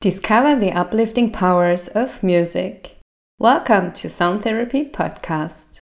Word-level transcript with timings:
Discover 0.00 0.58
the 0.58 0.72
uplifting 0.72 1.30
powers 1.30 1.88
of 1.88 2.22
music. 2.22 2.96
Welcome 3.38 3.92
to 3.92 4.08
Sound 4.08 4.42
Therapy 4.42 4.86
Podcast. 4.86 5.78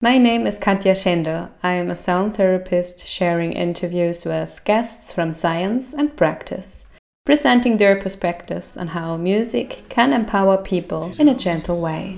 My 0.00 0.16
name 0.16 0.46
is 0.46 0.56
Katja 0.56 0.94
Schender. 0.94 1.50
I 1.62 1.72
am 1.72 1.90
a 1.90 1.94
sound 1.94 2.36
therapist 2.36 3.06
sharing 3.06 3.52
interviews 3.52 4.24
with 4.24 4.62
guests 4.64 5.12
from 5.12 5.34
science 5.34 5.92
and 5.92 6.16
practice, 6.16 6.86
presenting 7.26 7.76
their 7.76 8.00
perspectives 8.00 8.78
on 8.78 8.86
how 8.96 9.18
music 9.18 9.82
can 9.90 10.14
empower 10.14 10.56
people 10.56 11.12
in 11.18 11.28
a 11.28 11.34
gentle 11.34 11.82
way. 11.82 12.16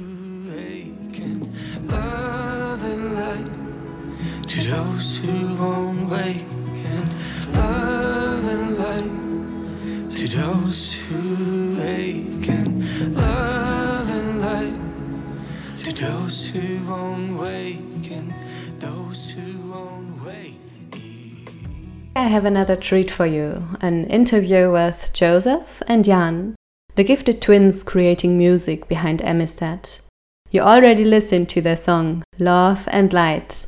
To 10.14 10.29
those 10.29 10.91
I 22.14 22.24
have 22.24 22.45
another 22.45 22.77
treat 22.77 23.10
for 23.10 23.27
you 23.27 23.64
an 23.80 24.04
interview 24.04 24.70
with 24.70 25.10
Josef 25.12 25.82
and 25.88 26.04
Jan, 26.04 26.54
the 26.95 27.04
gifted 27.04 27.40
twins 27.42 27.82
creating 27.82 28.37
music 28.37 28.88
behind 28.88 29.20
Amistat. 29.20 30.01
You 30.51 30.60
already 30.60 31.04
listened 31.04 31.48
to 31.48 31.60
their 31.60 31.76
song 31.76 32.23
Love 32.38 32.87
and 32.92 33.12
Light 33.12 33.66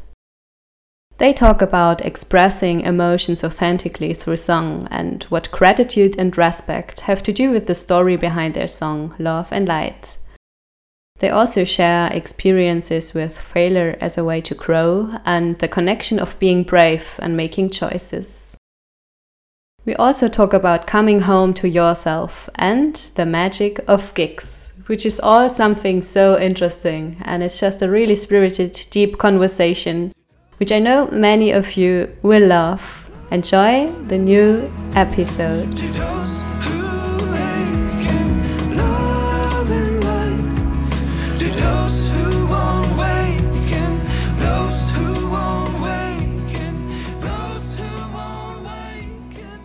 they 1.19 1.33
talk 1.33 1.63
about 1.63 2.05
expressing 2.05 2.81
emotions 2.81 3.45
authentically 3.45 4.13
through 4.15 4.37
song 4.37 4.89
and 4.91 5.25
what 5.25 5.51
gratitude 5.53 6.17
and 6.19 6.37
respect 6.37 7.01
have 7.01 7.23
to 7.23 7.33
do 7.33 7.51
with 7.51 7.67
the 7.67 7.75
story 7.75 8.17
behind 8.17 8.55
their 8.55 8.67
song, 8.67 9.15
Love 9.19 9.53
and 9.53 9.69
Light. 9.69 10.19
They 11.21 11.31
also 11.31 11.63
share 11.63 12.13
experiences 12.13 13.15
with 13.15 13.39
failure 13.39 13.97
as 14.01 14.19
a 14.19 14.25
way 14.25 14.41
to 14.43 14.55
grow 14.55 15.17
and 15.25 15.57
the 15.57 15.69
connection 15.69 16.19
of 16.19 16.39
being 16.41 16.65
brave 16.65 17.19
and 17.23 17.37
making 17.37 17.71
choices. 17.71 18.57
We 19.85 19.95
also 19.95 20.29
talk 20.29 20.53
about 20.53 20.87
coming 20.89 21.21
home 21.21 21.55
to 21.55 21.69
yourself 21.69 22.51
and 22.57 22.97
the 23.15 23.27
magic 23.27 23.79
of 23.87 24.15
gigs, 24.15 24.73
which 24.87 25.07
is 25.07 25.21
all 25.21 25.49
something 25.49 26.03
so 26.03 26.39
interesting 26.41 27.19
and 27.25 27.43
it's 27.43 27.61
just 27.61 27.83
a 27.83 27.91
really 27.91 28.17
spirited, 28.17 28.87
deep 28.91 29.19
conversation 29.19 30.13
which 30.59 30.73
I 30.73 30.79
know 30.79 31.09
many 31.11 31.51
of 31.51 31.77
you 31.77 32.17
will 32.23 32.47
love. 32.47 33.11
Enjoy 33.31 33.91
the 34.07 34.19
new 34.19 34.71
episode. 34.95 35.69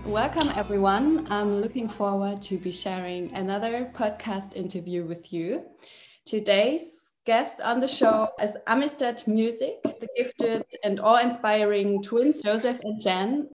Welcome 0.05 0.49
everyone. 0.55 1.27
I'm 1.29 1.61
looking 1.61 1.87
forward 1.87 2.41
to 2.43 2.57
be 2.57 2.71
sharing 2.71 3.31
another 3.33 3.91
podcast 3.95 4.55
interview 4.55 5.05
with 5.05 5.31
you. 5.31 5.63
Today's 6.25 7.08
guest 7.29 7.61
on 7.61 7.79
the 7.79 7.87
show 7.87 8.27
is 8.41 8.57
Amistat 8.67 9.27
Music, 9.27 9.83
the 9.83 10.07
gifted 10.17 10.65
and 10.83 10.99
awe-inspiring 10.99 12.01
twins, 12.01 12.41
Josef 12.41 12.79
and 12.83 12.99
Jan. 12.99 13.47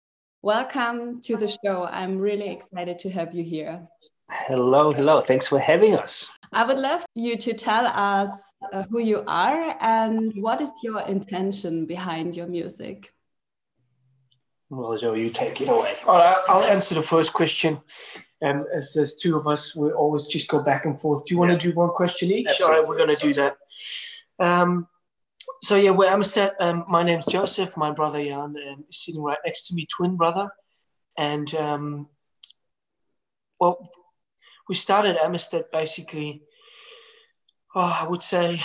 Welcome 0.43 1.23
to 1.23 1.39
the 1.39 1.49
show. 1.49 1.89
I'm 1.91 2.19
really 2.19 2.51
excited 2.51 2.99
to 2.99 3.09
have 3.09 3.33
you 3.33 3.43
here. 3.43 3.89
Hello, 4.31 4.93
hello. 4.93 5.23
Thanks 5.23 5.49
for 5.49 5.59
having 5.59 5.95
us. 5.97 6.29
I 6.53 6.67
would 6.67 6.77
love 6.77 7.07
you 7.15 7.39
to 7.39 7.55
tell 7.55 7.87
us 7.87 8.31
uh, 8.75 8.83
who 8.91 8.99
you 8.99 9.25
are 9.27 9.75
and 9.81 10.35
what 10.37 10.61
is 10.61 10.73
your 10.83 11.01
intention 11.09 11.87
behind 11.87 12.37
your 12.37 12.49
music. 12.49 13.11
Well, 14.69 14.99
Joe, 14.99 15.15
you 15.15 15.31
take 15.31 15.63
it 15.63 15.71
away. 15.71 15.95
All 16.07 16.19
right, 16.19 16.37
I'll 16.47 16.65
answer 16.65 16.95
the 16.95 17.03
first 17.03 17.33
question. 17.33 17.81
Um, 18.43 18.67
as 18.75 18.93
there's 18.93 19.15
two 19.15 19.37
of 19.39 19.47
us, 19.47 19.75
we 19.75 19.93
always 19.93 20.27
just 20.27 20.49
go 20.49 20.61
back 20.61 20.85
and 20.85 21.01
forth. 21.01 21.25
Do 21.25 21.35
you 21.35 21.39
want 21.39 21.53
to 21.53 21.59
do 21.59 21.75
one 21.75 21.91
question 21.91 22.31
each? 22.31 22.49
Absolutely. 22.49 22.75
All 22.75 22.81
right, 22.81 22.89
we're 22.89 22.99
going 22.99 23.17
to 23.17 23.17
do 23.17 23.33
that. 23.35 23.57
Um, 24.39 24.89
so 25.63 25.77
yeah, 25.77 25.91
where 25.91 26.13
I'm 26.13 26.23
at, 26.23 26.55
um, 26.61 26.85
my 26.89 27.03
name's 27.03 27.27
Josef. 27.27 27.77
My 27.77 27.93
brother 27.93 28.23
Jan 28.23 28.55
um, 28.57 28.85
is 28.89 29.05
sitting 29.05 29.23
right 29.23 29.39
next 29.45 29.69
to 29.69 29.75
me, 29.75 29.87
twin 29.87 30.17
brother. 30.17 30.51
And 31.17 31.55
um, 31.55 32.09
well, 33.61 33.91
we 34.69 34.75
started 34.75 35.17
Amistat 35.17 35.65
basically, 35.73 36.43
oh, 37.75 37.99
I 38.03 38.09
would 38.09 38.23
say 38.23 38.63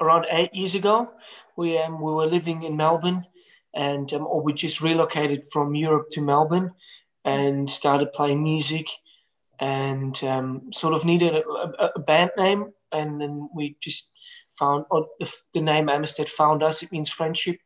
around 0.00 0.26
eight 0.30 0.54
years 0.54 0.74
ago. 0.74 1.10
We 1.56 1.78
um, 1.78 2.00
we 2.00 2.12
were 2.12 2.26
living 2.26 2.62
in 2.62 2.76
Melbourne, 2.76 3.26
and 3.74 4.12
um, 4.12 4.26
or 4.26 4.42
we 4.42 4.52
just 4.52 4.80
relocated 4.80 5.44
from 5.52 5.74
Europe 5.74 6.08
to 6.12 6.20
Melbourne, 6.20 6.72
and 7.24 7.70
started 7.70 8.12
playing 8.12 8.42
music 8.42 8.86
and 9.60 10.22
um, 10.24 10.72
sort 10.72 10.94
of 10.94 11.04
needed 11.04 11.34
a, 11.34 11.44
a, 11.46 11.90
a, 11.94 12.00
band 12.00 12.30
name. 12.36 12.72
And 12.94 13.20
then 13.20 13.48
we 13.54 13.76
just 13.80 14.10
found 14.58 14.84
or 14.90 15.06
the, 15.18 15.30
the, 15.52 15.60
name 15.60 15.86
Amistat 15.86 16.28
found 16.28 16.62
us. 16.62 16.82
It 16.82 16.92
means 16.92 17.10
friendship 17.10 17.58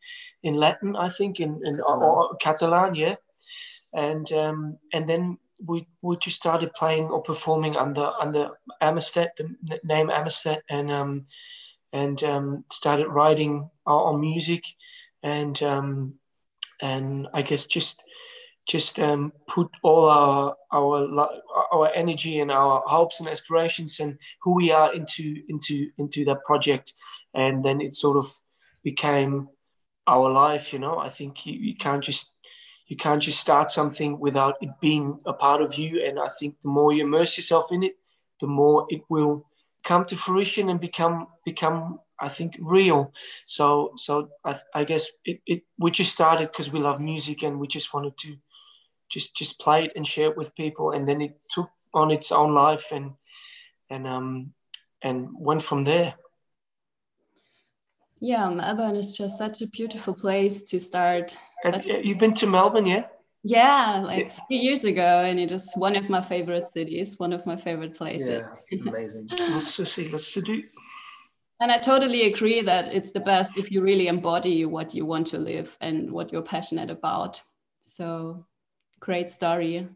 in 0.43 0.55
Latin, 0.55 0.97
I 0.97 1.09
think, 1.09 1.41
in, 1.41 1.61
in 1.65 1.77
Catalan. 1.77 2.03
Or, 2.03 2.29
or 2.29 2.37
Catalan, 2.37 2.95
yeah. 2.95 3.17
And 3.95 4.31
um, 4.33 4.79
and 4.93 5.09
then 5.09 5.39
we 5.65 5.87
we 6.03 6.17
just 6.19 6.37
started 6.37 6.73
playing 6.75 7.07
or 7.07 7.23
performing 7.23 7.77
under 7.77 8.13
under 8.21 8.51
Amistat, 8.83 9.29
the 9.37 9.81
name 9.85 10.09
Amistat, 10.09 10.61
and 10.69 10.91
um, 10.91 11.27
and 11.93 12.23
um, 12.23 12.65
started 12.71 13.09
writing 13.09 13.71
our, 13.87 14.13
our 14.13 14.19
music, 14.19 14.65
and 15.23 15.61
um, 15.63 16.15
and 16.81 17.29
I 17.33 17.43
guess 17.43 17.67
just 17.67 18.03
just 18.67 18.99
um, 18.99 19.33
put 19.47 19.69
all 19.83 20.09
our 20.09 20.57
our 20.73 21.01
our 21.73 21.93
energy 21.95 22.41
and 22.41 22.51
our 22.51 22.83
hopes 22.87 23.21
and 23.21 23.29
aspirations 23.29 24.01
and 24.01 24.19
who 24.43 24.57
we 24.57 24.71
are 24.71 24.95
into 24.95 25.43
into 25.49 25.89
into 25.99 26.25
that 26.25 26.45
project, 26.45 26.95
and 27.35 27.65
then 27.65 27.81
it 27.81 27.95
sort 27.95 28.17
of 28.17 28.27
became 28.83 29.49
our 30.07 30.31
life. 30.31 30.73
You 30.73 30.79
know, 30.79 30.99
I 30.99 31.09
think 31.11 31.47
you, 31.47 31.55
you 31.59 31.77
can't 31.77 32.03
just 32.03 32.33
you 32.89 32.97
can't 32.97 33.23
just 33.23 33.39
start 33.39 33.71
something 33.71 34.19
without 34.19 34.57
it 34.61 34.71
being 34.81 35.21
a 35.27 35.33
part 35.33 35.61
of 35.61 35.75
you. 35.77 36.03
And 36.05 36.19
I 36.19 36.29
think 36.41 36.61
the 36.61 36.69
more 36.69 36.93
you 36.93 37.05
immerse 37.05 37.37
yourself 37.37 37.71
in 37.71 37.83
it, 37.83 37.97
the 38.41 38.47
more 38.47 38.87
it 38.89 39.03
will 39.09 39.47
come 39.85 40.05
to 40.07 40.17
fruition 40.17 40.71
and 40.71 40.81
become 40.81 41.29
become 41.45 42.01
I 42.21 42.29
think 42.29 42.57
real. 42.61 43.13
So 43.47 43.93
so 43.97 44.31
I, 44.45 44.59
I 44.75 44.85
guess 44.85 45.07
it, 45.25 45.41
it 45.47 45.63
we 45.79 45.91
just 45.91 46.13
started 46.13 46.49
because 46.51 46.73
we 46.73 46.81
love 46.81 47.01
music 47.01 47.43
and 47.43 47.61
we 47.61 47.69
just 47.69 47.93
wanted 47.95 48.17
to 48.19 48.37
just 49.09 49.35
just 49.35 49.59
play 49.59 49.87
it 49.87 49.93
and 49.97 50.07
share 50.07 50.31
it 50.31 50.37
with 50.37 50.55
people 50.55 50.93
and 50.93 51.09
then 51.09 51.21
it 51.21 51.39
took 51.51 51.71
on 51.95 52.11
its 52.11 52.33
own 52.33 52.55
life 52.55 52.87
and 52.93 53.13
and 53.91 54.07
um 54.07 54.53
and 55.03 55.29
went 55.33 55.63
from 55.63 55.85
there. 55.85 56.15
Yeah 58.21 58.51
melbourne 58.51 58.97
is 58.97 59.17
just 59.17 59.39
such 59.39 59.63
a 59.63 59.69
beautiful 59.69 60.15
place 60.15 60.63
to 60.65 60.81
start. 60.81 61.37
And, 61.65 61.85
you've 61.85 62.19
been 62.19 62.35
to 62.35 62.47
melbourne 62.47 62.87
yeah? 62.87 63.07
Yeah 63.43 64.03
like 64.05 64.27
yeah. 64.27 64.39
three 64.47 64.57
years 64.57 64.85
ago 64.85 65.25
and 65.25 65.39
it 65.39 65.51
is 65.51 65.73
one 65.75 65.97
of 65.97 66.09
my 66.09 66.23
favorite 66.23 66.69
cities 66.69 67.19
one 67.19 67.33
of 67.33 67.47
my 67.47 67.57
favorite 67.57 67.95
places. 67.95 68.43
Yeah 68.43 68.49
it's 68.71 68.83
amazing. 68.83 69.29
Let's 69.39 69.91
see 69.91 70.09
let's 70.09 70.33
do. 70.35 70.63
And 71.61 71.73
I 71.73 71.79
totally 71.79 72.33
agree 72.33 72.61
that 72.61 72.95
it's 72.95 73.11
the 73.11 73.21
best 73.21 73.57
if 73.59 73.73
you 73.73 73.83
really 73.83 74.07
embody 74.07 74.65
what 74.65 74.95
you 74.95 75.05
want 75.05 75.27
to 75.29 75.39
live 75.39 75.77
and 75.81 76.13
what 76.13 76.33
you're 76.33 76.43
passionate 76.43 76.89
about. 76.89 77.41
So 77.83 78.47
great 79.01 79.31
story. 79.31 79.87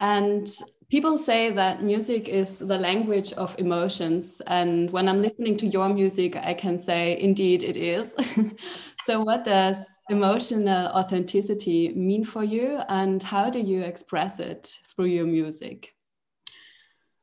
And 0.00 0.48
people 0.90 1.18
say 1.18 1.50
that 1.50 1.82
music 1.82 2.28
is 2.28 2.58
the 2.58 2.78
language 2.78 3.32
of 3.34 3.54
emotions. 3.58 4.40
And 4.46 4.90
when 4.90 5.08
I'm 5.08 5.20
listening 5.20 5.56
to 5.58 5.66
your 5.66 5.88
music, 5.88 6.36
I 6.36 6.54
can 6.54 6.78
say, 6.78 7.20
indeed, 7.20 7.62
it 7.62 7.76
is. 7.76 8.14
so, 9.04 9.20
what 9.20 9.44
does 9.44 9.98
emotional 10.08 10.88
authenticity 10.88 11.92
mean 11.94 12.24
for 12.24 12.44
you? 12.44 12.80
And 12.88 13.22
how 13.22 13.50
do 13.50 13.58
you 13.58 13.82
express 13.82 14.40
it 14.40 14.72
through 14.84 15.06
your 15.06 15.26
music? 15.26 15.94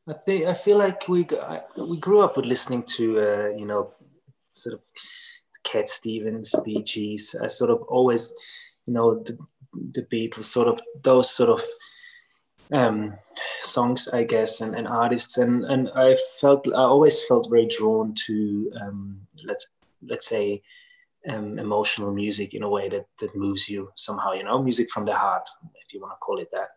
I 0.08 0.14
think 0.14 0.46
I 0.46 0.54
feel 0.54 0.78
like 0.78 1.08
we 1.08 1.28
we 1.78 1.98
grew 1.98 2.22
up 2.22 2.38
with 2.38 2.46
listening 2.46 2.84
to 2.98 3.20
uh, 3.20 3.50
you 3.58 3.66
know 3.66 3.94
sort 4.52 4.76
of 4.76 4.82
Cat 5.64 5.90
Stevens, 5.90 6.54
Bee 6.64 6.84
Gees. 6.84 7.36
I 7.42 7.48
sort 7.48 7.72
of 7.72 7.82
always 7.88 8.32
you 8.86 8.94
know 8.94 9.24
the 9.24 9.36
the 9.94 10.04
Beatles, 10.04 10.44
sort 10.44 10.68
of 10.68 10.80
those 11.04 11.30
sort 11.30 11.50
of 11.50 11.64
um, 12.72 13.16
songs, 13.62 14.08
I 14.08 14.24
guess, 14.24 14.62
and, 14.62 14.76
and 14.76 14.88
artists, 14.88 15.38
and 15.38 15.64
and 15.66 15.90
I 15.96 16.18
felt 16.40 16.68
I 16.68 16.84
always 16.84 17.24
felt 17.24 17.50
very 17.50 17.68
drawn 17.68 18.16
to 18.28 18.72
um, 18.82 19.22
let's 19.44 19.70
let's 20.02 20.28
say 20.28 20.62
um, 21.28 21.58
emotional 21.60 22.14
music 22.14 22.54
in 22.54 22.64
a 22.64 22.70
way 22.70 22.90
that 22.90 23.06
that 23.20 23.36
moves 23.36 23.70
you 23.70 23.90
somehow, 23.96 24.34
you 24.34 24.44
know, 24.44 24.62
music 24.62 24.90
from 24.92 25.06
the 25.06 25.14
heart, 25.14 25.48
if 25.86 25.94
you 25.94 26.02
want 26.02 26.14
to 26.14 26.18
call 26.18 26.40
it 26.40 26.52
that. 26.52 26.70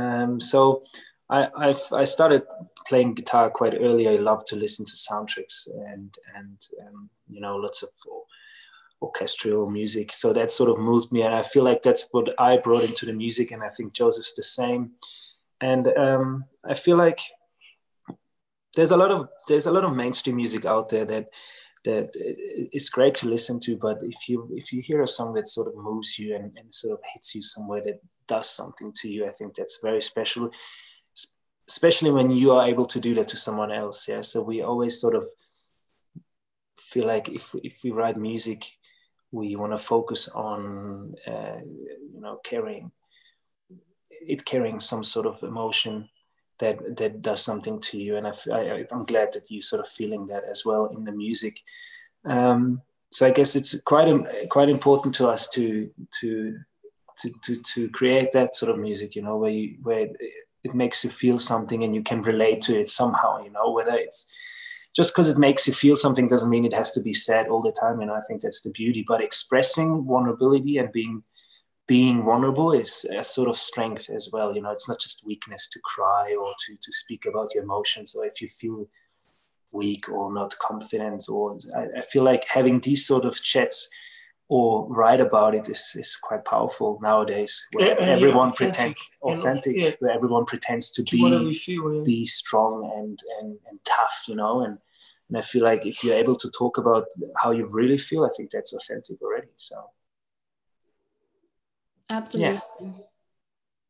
Um, 0.00 0.40
so 0.40 0.82
I 1.28 1.48
I've, 1.56 1.82
i 1.92 2.04
started 2.04 2.42
playing 2.86 3.14
guitar 3.14 3.50
quite 3.50 3.74
early. 3.74 4.08
I 4.08 4.16
love 4.16 4.44
to 4.46 4.56
listen 4.56 4.84
to 4.86 4.92
soundtracks 4.92 5.66
and 5.66 6.16
and 6.34 6.58
um, 6.86 7.10
you 7.28 7.40
know 7.40 7.56
lots 7.56 7.82
of 7.82 7.90
orchestral 9.00 9.70
music. 9.70 10.12
So 10.12 10.32
that 10.32 10.52
sort 10.52 10.70
of 10.70 10.78
moved 10.78 11.12
me, 11.12 11.22
and 11.22 11.34
I 11.34 11.42
feel 11.42 11.64
like 11.64 11.82
that's 11.82 12.08
what 12.10 12.38
I 12.40 12.56
brought 12.56 12.84
into 12.84 13.06
the 13.06 13.12
music, 13.12 13.50
and 13.50 13.62
I 13.62 13.68
think 13.70 13.92
Josef's 13.92 14.34
the 14.34 14.42
same. 14.42 14.92
And 15.60 15.88
um, 15.96 16.44
I 16.64 16.74
feel 16.74 16.96
like 16.96 17.20
there's 18.74 18.90
a 18.90 18.96
lot 18.96 19.10
of 19.10 19.28
there's 19.48 19.66
a 19.66 19.72
lot 19.72 19.84
of 19.84 19.96
mainstream 19.96 20.36
music 20.36 20.64
out 20.64 20.90
there 20.90 21.04
that 21.06 21.26
that 21.84 22.10
is 22.72 22.90
great 22.90 23.14
to 23.14 23.28
listen 23.28 23.58
to 23.60 23.76
but 23.76 23.98
if 24.02 24.28
you 24.28 24.48
if 24.54 24.72
you 24.72 24.82
hear 24.82 25.02
a 25.02 25.08
song 25.08 25.32
that 25.34 25.48
sort 25.48 25.68
of 25.68 25.76
moves 25.76 26.18
you 26.18 26.34
and, 26.34 26.52
and 26.58 26.74
sort 26.74 26.92
of 26.92 26.98
hits 27.14 27.34
you 27.34 27.42
somewhere 27.42 27.80
that 27.80 28.00
does 28.26 28.50
something 28.50 28.92
to 28.92 29.08
you 29.08 29.26
i 29.26 29.30
think 29.30 29.54
that's 29.54 29.78
very 29.82 30.02
special 30.02 30.50
especially 31.68 32.10
when 32.10 32.30
you 32.30 32.50
are 32.52 32.66
able 32.66 32.86
to 32.86 33.00
do 33.00 33.14
that 33.14 33.28
to 33.28 33.36
someone 33.36 33.72
else 33.72 34.08
yeah 34.08 34.20
so 34.20 34.42
we 34.42 34.62
always 34.62 35.00
sort 35.00 35.14
of 35.14 35.24
feel 36.76 37.06
like 37.06 37.28
if 37.28 37.54
if 37.62 37.78
we 37.82 37.90
write 37.90 38.16
music 38.16 38.64
we 39.36 39.56
want 39.56 39.72
to 39.72 39.78
focus 39.78 40.28
on 40.28 41.14
uh, 41.26 41.58
you 42.14 42.20
know 42.20 42.40
carrying 42.44 42.90
it 44.32 44.44
carrying 44.44 44.80
some 44.80 45.04
sort 45.04 45.26
of 45.26 45.42
emotion 45.42 46.08
that 46.58 46.76
that 46.96 47.22
does 47.22 47.42
something 47.42 47.78
to 47.80 47.98
you. 47.98 48.16
And 48.16 48.26
I, 48.26 48.32
I, 48.52 48.84
i'm 48.92 49.04
glad 49.04 49.32
that 49.34 49.50
you 49.50 49.62
sort 49.62 49.82
of 49.84 49.88
feeling 49.88 50.26
that 50.28 50.44
as 50.50 50.64
well 50.64 50.86
in 50.96 51.04
the 51.04 51.12
music. 51.12 51.54
Um, 52.24 52.82
so 53.12 53.26
i 53.26 53.30
guess 53.30 53.56
it's 53.56 53.80
quite 53.82 54.08
quite 54.50 54.68
important 54.68 55.14
to 55.14 55.28
us 55.28 55.48
to 55.50 55.90
to 56.20 56.58
to 57.18 57.32
to, 57.44 57.62
to 57.62 57.88
create 57.90 58.32
that 58.32 58.54
sort 58.56 58.70
of 58.70 58.78
music 58.78 59.14
you 59.14 59.22
know 59.22 59.36
where 59.36 59.50
you, 59.50 59.76
where 59.82 60.08
it 60.64 60.74
makes 60.74 61.04
you 61.04 61.10
feel 61.10 61.38
something 61.38 61.84
and 61.84 61.94
you 61.94 62.02
can 62.02 62.20
relate 62.22 62.60
to 62.62 62.78
it 62.78 62.88
somehow 62.88 63.42
you 63.42 63.50
know 63.50 63.70
whether 63.70 63.94
it's 63.94 64.30
just 64.96 65.12
because 65.12 65.28
it 65.28 65.38
makes 65.38 65.68
you 65.68 65.74
feel 65.74 65.94
something 65.94 66.26
doesn't 66.26 66.50
mean 66.50 66.64
it 66.64 66.72
has 66.72 66.90
to 66.92 67.00
be 67.00 67.12
said 67.12 67.48
all 67.48 67.62
the 67.62 67.72
time 67.72 68.00
and 68.00 68.10
i 68.10 68.20
think 68.26 68.40
that's 68.40 68.62
the 68.62 68.70
beauty 68.70 69.04
but 69.06 69.22
expressing 69.22 70.04
vulnerability 70.04 70.78
and 70.78 70.90
being 70.92 71.22
being 71.86 72.24
vulnerable 72.24 72.72
is 72.72 73.04
a 73.16 73.22
sort 73.22 73.48
of 73.48 73.56
strength 73.56 74.10
as 74.10 74.30
well. 74.32 74.54
You 74.54 74.62
know, 74.62 74.70
it's 74.70 74.88
not 74.88 75.00
just 75.00 75.24
weakness 75.24 75.68
to 75.70 75.80
cry 75.84 76.34
or 76.34 76.52
to, 76.66 76.76
to 76.80 76.92
speak 76.92 77.26
about 77.26 77.54
your 77.54 77.62
emotions. 77.62 78.14
or 78.14 78.26
if 78.26 78.42
you 78.42 78.48
feel 78.48 78.88
weak 79.72 80.08
or 80.08 80.32
not 80.32 80.56
confident, 80.58 81.24
or 81.28 81.58
I, 81.76 81.98
I 81.98 82.02
feel 82.02 82.24
like 82.24 82.44
having 82.48 82.80
these 82.80 83.06
sort 83.06 83.24
of 83.24 83.40
chats 83.40 83.88
or 84.48 84.88
write 84.88 85.20
about 85.20 85.54
it 85.54 85.68
is, 85.68 85.92
is 85.96 86.16
quite 86.16 86.44
powerful 86.44 87.00
nowadays 87.02 87.64
where 87.72 87.88
yeah, 87.88 88.06
everyone 88.14 88.48
yeah, 88.48 88.54
pretend 88.54 88.96
authentic, 89.22 89.76
yeah. 89.76 89.90
where 89.98 90.12
everyone 90.12 90.44
pretends 90.44 90.90
to, 90.92 91.04
to 91.04 91.16
be 91.16 91.52
feel, 91.52 92.04
be 92.04 92.24
strong 92.26 92.90
and, 92.96 93.18
and 93.40 93.58
and 93.68 93.78
tough, 93.84 94.22
you 94.28 94.36
know, 94.36 94.60
and 94.60 94.78
and 95.28 95.38
I 95.38 95.40
feel 95.40 95.64
like 95.64 95.84
if 95.86 96.04
you're 96.04 96.14
able 96.14 96.36
to 96.36 96.50
talk 96.50 96.78
about 96.78 97.06
how 97.36 97.50
you 97.50 97.66
really 97.66 97.98
feel, 97.98 98.24
I 98.24 98.28
think 98.36 98.50
that's 98.50 98.72
authentic 98.72 99.20
already. 99.20 99.48
So 99.56 99.90
Absolutely. 102.08 102.60
Yeah. 102.80 102.90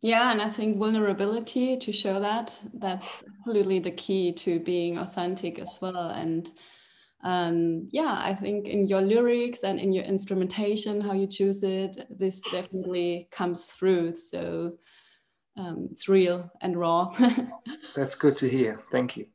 yeah, 0.01 0.33
and 0.33 0.41
I 0.41 0.49
think 0.49 0.79
vulnerability 0.79 1.77
to 1.77 1.93
show 1.93 2.19
that 2.21 2.59
that's 2.75 3.07
absolutely 3.39 3.79
the 3.79 3.91
key 3.91 4.33
to 4.33 4.59
being 4.61 4.97
authentic 4.99 5.59
as 5.59 5.79
well. 5.83 6.09
And 6.09 6.49
um, 7.23 7.89
yeah, 7.91 8.19
I 8.19 8.35
think 8.35 8.69
in 8.69 8.87
your 8.87 9.03
lyrics 9.03 9.65
and 9.65 9.79
in 9.79 9.93
your 9.93 10.05
instrumentation, 10.05 11.01
how 11.01 11.13
you 11.13 11.27
choose 11.27 11.63
it, 11.63 12.07
this 12.09 12.41
definitely 12.41 13.29
comes 13.31 13.67
through. 13.67 14.15
So 14.15 14.77
um, 15.59 15.89
it's 15.91 16.09
real 16.09 16.51
and 16.63 16.77
raw. 16.77 17.15
That's 17.95 18.15
good 18.15 18.37
to 18.37 18.49
hear. 18.49 18.81
Thank 18.91 19.17
you. 19.17 19.27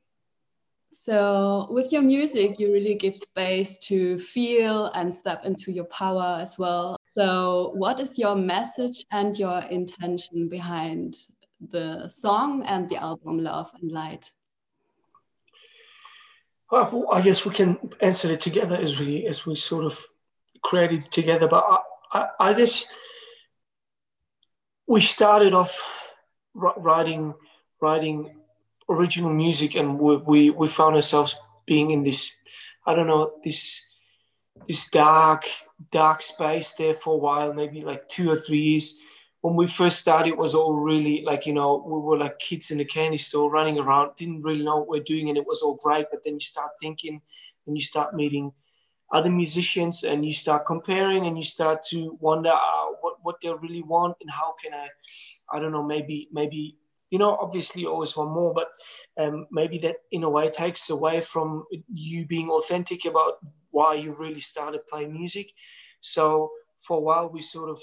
So, 1.03 1.65
with 1.71 1.92
your 1.92 2.03
music, 2.03 2.59
you 2.59 2.71
really 2.71 2.94
give 2.94 3.18
space 3.18 3.80
to 3.89 4.19
feel 4.19 4.86
and 4.94 5.12
step 5.12 5.45
into 5.45 5.71
your 5.71 5.86
power 5.86 6.38
as 6.39 6.59
well. 6.59 6.95
So, 7.07 7.71
what 7.74 8.00
is 8.00 8.19
your 8.19 8.36
message 8.36 9.03
and 9.09 9.36
your 9.36 9.62
intention 9.71 10.48
behind 10.48 11.15
the 11.71 12.07
song 12.07 12.63
and 12.68 12.88
the 12.88 12.98
album 12.98 13.39
Love 13.39 13.71
and 13.81 13.92
Light? 13.92 14.31
Well, 16.69 17.07
I 17.12 17.21
guess 17.21 17.45
we 17.45 17.56
can 17.56 17.80
answer 18.01 18.31
it 18.31 18.42
together 18.42 18.75
as 18.75 19.00
we 19.00 19.25
as 19.25 19.44
we 19.44 19.56
sort 19.56 19.86
of 19.86 20.06
created 20.62 21.06
together. 21.06 21.47
But 21.47 21.65
I, 21.68 21.77
I, 22.13 22.30
I 22.39 22.54
guess 22.54 22.86
we 24.86 25.01
started 25.01 25.56
off 25.56 25.81
writing 26.54 27.33
writing 27.81 28.36
original 28.91 29.33
music, 29.33 29.75
and 29.75 29.99
we, 29.99 30.17
we 30.17 30.49
we 30.49 30.67
found 30.67 30.95
ourselves 30.95 31.35
being 31.65 31.91
in 31.91 32.03
this 32.03 32.31
I 32.85 32.95
don't 32.95 33.07
know 33.07 33.33
this 33.43 33.81
this 34.67 34.89
dark 34.89 35.45
dark 35.91 36.21
space 36.21 36.73
there 36.75 36.93
for 36.93 37.15
a 37.15 37.17
while, 37.17 37.53
maybe 37.53 37.81
like 37.81 38.07
two 38.07 38.29
or 38.29 38.35
three 38.35 38.59
years. 38.59 38.95
When 39.41 39.55
we 39.55 39.65
first 39.65 39.97
started, 39.97 40.29
it 40.29 40.38
was 40.38 40.53
all 40.53 40.75
really 40.75 41.23
like, 41.25 41.47
you 41.47 41.53
know, 41.53 41.83
we 41.83 41.99
were 41.99 42.17
like 42.17 42.38
kids 42.38 42.69
in 42.69 42.79
a 42.79 42.85
candy 42.85 43.17
store 43.17 43.49
running 43.49 43.79
around, 43.79 44.11
didn't 44.15 44.41
really 44.41 44.63
know 44.63 44.77
what 44.77 44.88
we're 44.88 45.03
doing, 45.03 45.29
and 45.29 45.37
it 45.37 45.47
was 45.47 45.63
all 45.63 45.79
great. 45.81 46.05
But 46.11 46.23
then 46.23 46.35
you 46.35 46.41
start 46.41 46.71
thinking 46.79 47.21
and 47.65 47.75
you 47.75 47.81
start 47.81 48.13
meeting 48.13 48.51
other 49.11 49.29
musicians 49.29 50.03
and 50.03 50.25
you 50.25 50.33
start 50.33 50.65
comparing 50.65 51.25
and 51.25 51.37
you 51.37 51.44
start 51.44 51.83
to 51.83 52.17
wonder 52.19 52.49
uh, 52.49 52.85
what, 53.01 53.15
what 53.23 53.35
they 53.41 53.49
really 53.49 53.81
want 53.81 54.15
and 54.21 54.29
how 54.29 54.53
can 54.63 54.73
I, 54.73 54.87
I 55.51 55.59
don't 55.59 55.71
know, 55.71 55.83
maybe, 55.83 56.29
maybe 56.31 56.77
you 57.11 57.19
know, 57.19 57.37
obviously 57.39 57.81
you 57.81 57.89
always 57.89 58.15
want 58.15 58.31
more, 58.31 58.53
but 58.53 58.69
um, 59.17 59.45
maybe 59.51 59.77
that 59.79 59.97
in 60.11 60.23
a 60.23 60.29
way 60.29 60.49
takes 60.49 60.89
away 60.89 61.19
from 61.21 61.65
you 61.93 62.25
being 62.25 62.49
authentic 62.49 63.05
about 63.05 63.33
why 63.69 63.93
you 63.95 64.13
really 64.13 64.39
started 64.39 64.87
playing 64.87 65.13
music. 65.13 65.51
So 65.99 66.51
for 66.79 66.97
a 66.97 67.01
while, 67.01 67.29
we 67.29 67.41
sort 67.41 67.69
of 67.69 67.79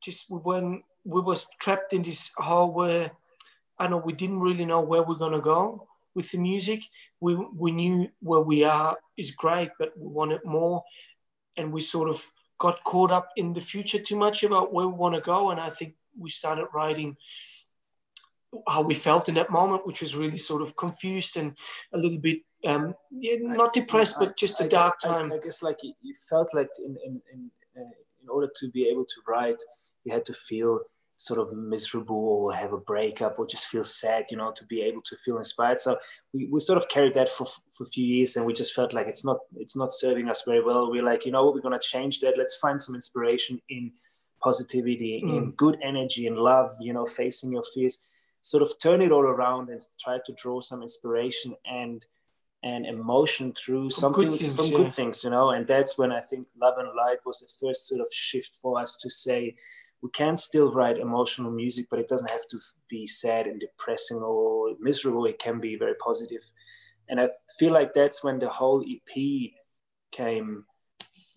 just 0.00 0.30
when 0.30 0.82
we 1.04 1.20
was 1.20 1.48
trapped 1.60 1.92
in 1.92 2.02
this 2.02 2.30
hole 2.36 2.72
where 2.72 3.10
I 3.78 3.88
know 3.88 3.96
we 3.98 4.12
didn't 4.12 4.40
really 4.40 4.64
know 4.64 4.80
where 4.80 5.02
we're 5.02 5.16
gonna 5.16 5.40
go 5.40 5.88
with 6.14 6.30
the 6.30 6.38
music. 6.38 6.80
We 7.18 7.34
we 7.34 7.72
knew 7.72 8.08
where 8.20 8.40
we 8.40 8.62
are 8.62 8.96
is 9.16 9.32
great, 9.32 9.70
but 9.78 9.92
we 9.98 10.06
wanted 10.06 10.44
more, 10.44 10.84
and 11.56 11.72
we 11.72 11.80
sort 11.80 12.08
of 12.08 12.24
got 12.58 12.84
caught 12.84 13.10
up 13.10 13.30
in 13.36 13.54
the 13.54 13.60
future 13.60 13.98
too 13.98 14.16
much 14.16 14.44
about 14.44 14.72
where 14.72 14.86
we 14.86 14.92
want 14.92 15.14
to 15.16 15.20
go. 15.20 15.50
And 15.50 15.58
I 15.58 15.70
think 15.70 15.94
we 16.18 16.30
started 16.30 16.66
writing 16.74 17.16
how 18.68 18.82
we 18.82 18.94
felt 18.94 19.28
in 19.28 19.34
that 19.36 19.50
moment, 19.50 19.86
which 19.86 20.02
was 20.02 20.16
really 20.16 20.38
sort 20.38 20.62
of 20.62 20.76
confused 20.76 21.36
and 21.36 21.56
a 21.92 21.98
little 21.98 22.18
bit 22.18 22.40
um, 22.66 22.94
yeah, 23.10 23.36
not 23.40 23.72
depressed, 23.72 24.16
I, 24.18 24.26
but 24.26 24.36
just 24.36 24.60
a 24.60 24.68
dark 24.68 25.00
time. 25.00 25.32
I, 25.32 25.38
guess 25.38 25.62
like 25.62 25.78
you 25.82 26.14
felt 26.28 26.52
like 26.52 26.68
in 26.78 26.96
in 27.04 27.22
in, 27.32 27.50
uh, 27.76 27.90
in 28.22 28.28
order 28.28 28.48
to 28.56 28.70
be 28.70 28.88
able 28.88 29.04
to 29.04 29.20
write, 29.26 29.62
you 30.04 30.12
had 30.12 30.26
to 30.26 30.34
feel 30.34 30.80
sort 31.16 31.38
of 31.38 31.52
miserable 31.52 32.16
or 32.16 32.54
have 32.54 32.72
a 32.72 32.78
breakup 32.78 33.38
or 33.38 33.46
just 33.46 33.66
feel 33.66 33.84
sad, 33.84 34.24
you 34.30 34.38
know, 34.38 34.52
to 34.52 34.64
be 34.64 34.80
able 34.80 35.02
to 35.02 35.14
feel 35.18 35.36
inspired. 35.36 35.78
So 35.78 35.98
we, 36.32 36.46
we 36.46 36.60
sort 36.60 36.78
of 36.78 36.88
carried 36.88 37.12
that 37.12 37.28
for, 37.28 37.44
for 37.44 37.84
a 37.84 37.86
few 37.86 38.06
years 38.06 38.36
and 38.36 38.46
we 38.46 38.54
just 38.54 38.72
felt 38.72 38.94
like 38.94 39.06
it's 39.06 39.22
not 39.24 39.36
it's 39.56 39.76
not 39.76 39.92
serving 39.92 40.28
us 40.30 40.44
very 40.46 40.62
well. 40.62 40.90
We're 40.90 41.02
like, 41.02 41.26
you 41.26 41.32
know 41.32 41.44
what, 41.44 41.54
we're 41.54 41.60
gonna 41.60 41.78
change 41.78 42.20
that. 42.20 42.38
Let's 42.38 42.56
find 42.56 42.80
some 42.80 42.94
inspiration 42.94 43.60
in 43.68 43.92
positivity, 44.42 45.22
mm. 45.24 45.36
in 45.36 45.50
good 45.52 45.78
energy 45.82 46.26
and 46.26 46.36
love, 46.36 46.70
you 46.80 46.94
know, 46.94 47.04
facing 47.04 47.52
your 47.52 47.64
fears 47.74 48.02
sort 48.42 48.62
of 48.62 48.72
turn 48.78 49.02
it 49.02 49.12
all 49.12 49.22
around 49.22 49.68
and 49.68 49.80
try 50.00 50.18
to 50.24 50.32
draw 50.34 50.60
some 50.60 50.82
inspiration 50.82 51.54
and 51.66 52.06
and 52.62 52.84
emotion 52.84 53.54
through 53.54 53.84
from 53.84 54.00
something 54.00 54.30
good 54.30 54.38
things, 54.38 54.56
from 54.56 54.66
yeah. 54.66 54.76
good 54.76 54.94
things, 54.94 55.24
you 55.24 55.30
know. 55.30 55.50
And 55.50 55.66
that's 55.66 55.96
when 55.96 56.12
I 56.12 56.20
think 56.20 56.46
Love 56.60 56.74
and 56.78 56.94
Light 56.94 57.18
was 57.24 57.40
the 57.40 57.66
first 57.66 57.88
sort 57.88 58.02
of 58.02 58.08
shift 58.12 58.56
for 58.60 58.78
us 58.78 58.98
to 58.98 59.10
say 59.10 59.56
we 60.02 60.10
can 60.10 60.36
still 60.36 60.70
write 60.72 60.98
emotional 60.98 61.50
music, 61.50 61.86
but 61.90 61.98
it 61.98 62.08
doesn't 62.08 62.30
have 62.30 62.46
to 62.50 62.58
be 62.88 63.06
sad 63.06 63.46
and 63.46 63.60
depressing 63.60 64.18
or 64.18 64.74
miserable. 64.78 65.26
It 65.26 65.38
can 65.38 65.60
be 65.60 65.76
very 65.76 65.94
positive. 65.94 66.42
And 67.08 67.20
I 67.20 67.28
feel 67.58 67.72
like 67.72 67.92
that's 67.92 68.22
when 68.22 68.38
the 68.38 68.48
whole 68.48 68.82
EP 68.82 69.50
came 70.10 70.64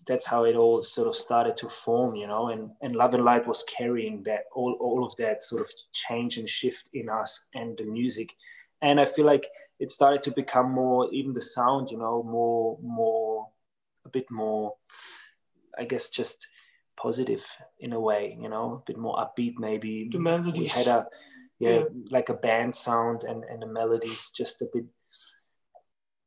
that's 0.06 0.26
how 0.26 0.44
it 0.44 0.56
all 0.56 0.82
sort 0.82 1.08
of 1.08 1.16
started 1.16 1.56
to 1.58 1.68
form, 1.68 2.14
you 2.14 2.26
know, 2.26 2.48
and, 2.48 2.70
and 2.82 2.94
Love 2.94 3.14
and 3.14 3.24
Light 3.24 3.46
was 3.46 3.64
carrying 3.64 4.22
that 4.24 4.44
all, 4.54 4.76
all 4.80 5.04
of 5.04 5.14
that 5.16 5.42
sort 5.42 5.62
of 5.62 5.70
change 5.92 6.36
and 6.36 6.48
shift 6.48 6.88
in 6.92 7.08
us 7.08 7.46
and 7.54 7.76
the 7.78 7.84
music. 7.84 8.34
And 8.82 9.00
I 9.00 9.06
feel 9.06 9.24
like 9.24 9.46
it 9.80 9.90
started 9.90 10.22
to 10.24 10.32
become 10.32 10.70
more, 10.70 11.10
even 11.12 11.32
the 11.32 11.40
sound, 11.40 11.90
you 11.90 11.98
know, 11.98 12.22
more, 12.22 12.78
more, 12.82 13.48
a 14.04 14.08
bit 14.08 14.30
more, 14.30 14.74
I 15.78 15.84
guess, 15.84 16.10
just 16.10 16.46
positive 16.96 17.44
in 17.80 17.92
a 17.92 18.00
way, 18.00 18.36
you 18.40 18.48
know, 18.48 18.74
a 18.74 18.82
bit 18.86 18.98
more 18.98 19.16
upbeat 19.16 19.54
maybe. 19.58 20.08
The 20.10 20.18
melodies. 20.18 20.76
We 20.76 20.82
had 20.82 20.86
a, 20.88 21.06
yeah, 21.58 21.70
yeah. 21.70 21.84
like 22.10 22.28
a 22.28 22.34
band 22.34 22.74
sound 22.74 23.24
and, 23.24 23.44
and 23.44 23.62
the 23.62 23.66
melodies 23.66 24.30
just 24.36 24.60
a 24.62 24.66
bit. 24.72 24.84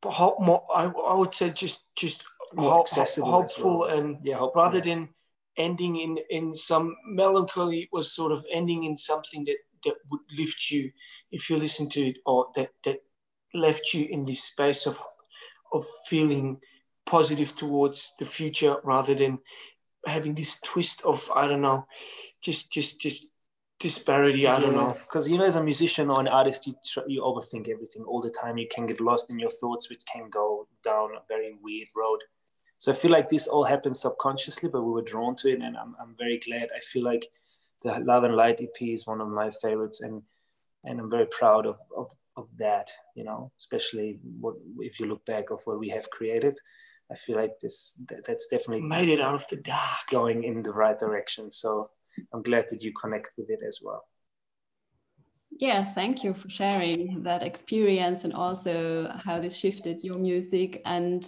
But 0.01 0.39
more, 0.39 0.65
I, 0.74 0.86
I 0.86 1.13
would 1.15 1.34
say 1.34 1.50
just, 1.51 1.84
just 1.96 2.24
more 2.54 2.82
accessible, 2.82 3.32
hopeful, 3.32 3.80
well. 3.80 3.98
and 3.98 4.18
yeah, 4.24 4.46
rather 4.56 4.82
than 4.82 5.10
ending 5.58 5.98
in 5.98 6.18
in 6.30 6.54
some 6.54 6.96
melancholy, 7.06 7.82
it 7.82 7.89
was 7.92 8.13
sort 8.13 8.32
of 8.32 8.46
ending 8.51 8.84
in 8.84 8.98
something 8.98 9.46
that 9.46 9.58
that 9.86 9.96
would 10.10 10.22
lift 10.38 10.72
you 10.72 10.92
if 11.32 11.50
you 11.50 11.58
listen 11.58 11.89
to 11.89 12.10
it 12.10 12.18
or 12.25 12.48
that 12.56 12.70
that 12.84 13.04
left 13.54 13.94
you 13.94 14.06
in 14.10 14.25
this 14.25 14.44
space 14.44 14.86
of 14.86 14.98
of 15.74 15.86
feeling 16.06 16.60
positive 17.06 17.56
towards 17.56 18.13
the 18.20 18.25
future 18.25 18.77
rather 18.84 19.16
than 19.16 19.39
having 20.06 20.36
this 20.36 20.60
twist 20.62 21.01
of 21.01 21.30
I 21.36 21.48
don't 21.48 21.62
know, 21.62 21.88
just 22.42 22.72
just 22.72 23.00
just 23.01 23.25
disparity. 23.80 24.48
I 24.48 24.60
don't 24.60 24.75
know. 24.75 24.98
Because 25.06 25.30
you 25.30 25.38
know, 25.38 25.46
as 25.46 25.56
a 25.56 25.63
musician 25.63 26.10
or 26.10 26.20
an 26.20 26.27
artist, 26.27 26.68
you 26.68 26.75
try, 26.86 27.04
you 27.08 27.22
overthink 27.22 27.70
everything 27.70 28.04
all 28.04 28.22
the 28.22 28.30
time. 28.30 28.58
You 28.58 28.68
can 28.74 28.86
get 28.86 29.01
lost 29.01 29.30
in 29.30 29.39
your 29.39 29.51
thoughts, 29.51 29.89
which 29.89 30.01
can 30.12 30.30
go 30.30 30.68
down 30.84 31.10
a 31.16 31.22
very 31.27 31.56
weird 31.62 31.89
road. 31.96 32.20
So 32.79 32.91
I 32.91 32.96
feel 32.96 33.12
like 33.12 33.29
this 33.29 33.48
all 33.48 33.63
happened 33.63 33.98
subconsciously, 33.98 34.69
but 34.69 34.84
we 34.84 34.91
were 34.91 35.01
drawn 35.01 35.36
to 35.38 35.50
it, 35.50 35.62
and 35.62 35.75
I'm 35.77 35.96
I'm 36.00 36.15
very 36.17 36.39
glad. 36.39 36.69
I 36.75 36.79
feel 36.79 37.03
like 37.03 37.27
the 37.81 38.00
Love 38.00 38.24
and 38.24 38.36
Light 38.36 38.62
EP 38.62 38.81
is 38.81 39.07
one 39.07 39.22
of 39.22 39.27
my 39.29 39.51
favorites, 39.51 40.01
and 40.01 40.22
and 40.84 41.00
I'm 41.00 41.10
very 41.10 41.25
proud 41.27 41.65
of 41.65 41.77
of 41.96 42.12
of 42.36 42.48
that. 42.57 42.89
You 43.15 43.24
know, 43.24 43.51
especially 43.60 44.19
what 44.39 44.55
if 44.79 45.00
you 45.00 45.07
look 45.07 45.25
back 45.25 45.50
of 45.50 45.62
what 45.65 45.79
we 45.79 45.89
have 45.89 46.10
created. 46.10 46.60
I 47.10 47.15
feel 47.15 47.38
like 47.38 47.60
this 47.62 47.96
that, 48.10 48.25
that's 48.25 48.48
definitely 48.48 48.81
made 48.81 49.10
it 49.10 49.22
out 49.22 49.36
of 49.36 49.48
the 49.48 49.55
dark, 49.55 50.07
going 50.12 50.43
in 50.43 50.62
the 50.62 50.74
right 50.74 51.00
direction. 51.00 51.50
So 51.51 51.89
I'm 52.34 52.43
glad 52.43 52.65
that 52.69 52.81
you 52.81 52.91
connect 52.93 53.29
with 53.38 53.50
it 53.50 53.62
as 53.67 53.79
well. 53.81 54.03
Yeah, 55.51 55.84
thank 55.84 56.24
you 56.24 56.34
for 56.34 56.50
sharing 56.50 57.24
that 57.24 57.41
experience 57.41 58.24
and 58.24 58.34
also 58.34 59.12
how 59.24 59.39
this 59.39 59.55
shifted 59.55 60.03
your 60.03 60.17
music. 60.17 60.81
And 60.86 61.27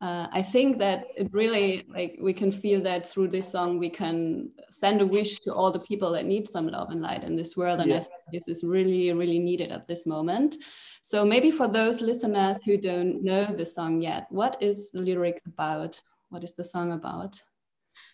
uh, 0.00 0.28
I 0.30 0.42
think 0.42 0.78
that 0.78 1.06
it 1.16 1.28
really 1.32 1.84
like 1.88 2.18
we 2.20 2.32
can 2.32 2.52
feel 2.52 2.80
that 2.82 3.08
through 3.08 3.28
this 3.28 3.50
song 3.50 3.78
we 3.78 3.90
can 3.90 4.50
send 4.70 5.00
a 5.00 5.06
wish 5.06 5.40
to 5.40 5.52
all 5.52 5.72
the 5.72 5.80
people 5.80 6.12
that 6.12 6.24
need 6.24 6.46
some 6.46 6.68
love 6.68 6.90
and 6.90 7.00
light 7.00 7.24
in 7.24 7.34
this 7.34 7.56
world. 7.56 7.80
And 7.80 7.90
yeah. 7.90 7.96
I 7.96 8.00
think 8.00 8.44
this 8.46 8.58
is 8.58 8.62
really, 8.62 9.12
really 9.12 9.40
needed 9.40 9.72
at 9.72 9.88
this 9.88 10.06
moment. 10.06 10.56
So 11.02 11.24
maybe 11.24 11.50
for 11.50 11.66
those 11.66 12.00
listeners 12.00 12.58
who 12.64 12.76
don't 12.76 13.24
know 13.24 13.46
the 13.46 13.66
song 13.66 14.00
yet, 14.00 14.26
what 14.30 14.62
is 14.62 14.92
the 14.92 15.00
lyrics 15.00 15.46
about? 15.46 16.00
What 16.28 16.44
is 16.44 16.54
the 16.54 16.64
song 16.64 16.92
about? 16.92 17.40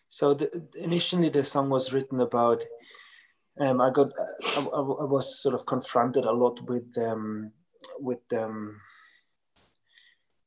So 0.09 0.33
the, 0.33 0.63
initially, 0.77 1.29
the 1.29 1.45
song 1.45 1.69
was 1.69 1.93
written 1.93 2.21
about. 2.21 2.65
Um, 3.61 3.81
I 3.81 3.91
got, 3.91 4.11
I, 4.57 4.61
I, 4.61 5.05
was 5.05 5.41
sort 5.41 5.55
of 5.55 5.67
confronted 5.67 6.25
a 6.25 6.33
lot 6.33 6.61
with 6.69 6.97
um, 6.99 7.53
with 8.01 8.33
um, 8.33 8.81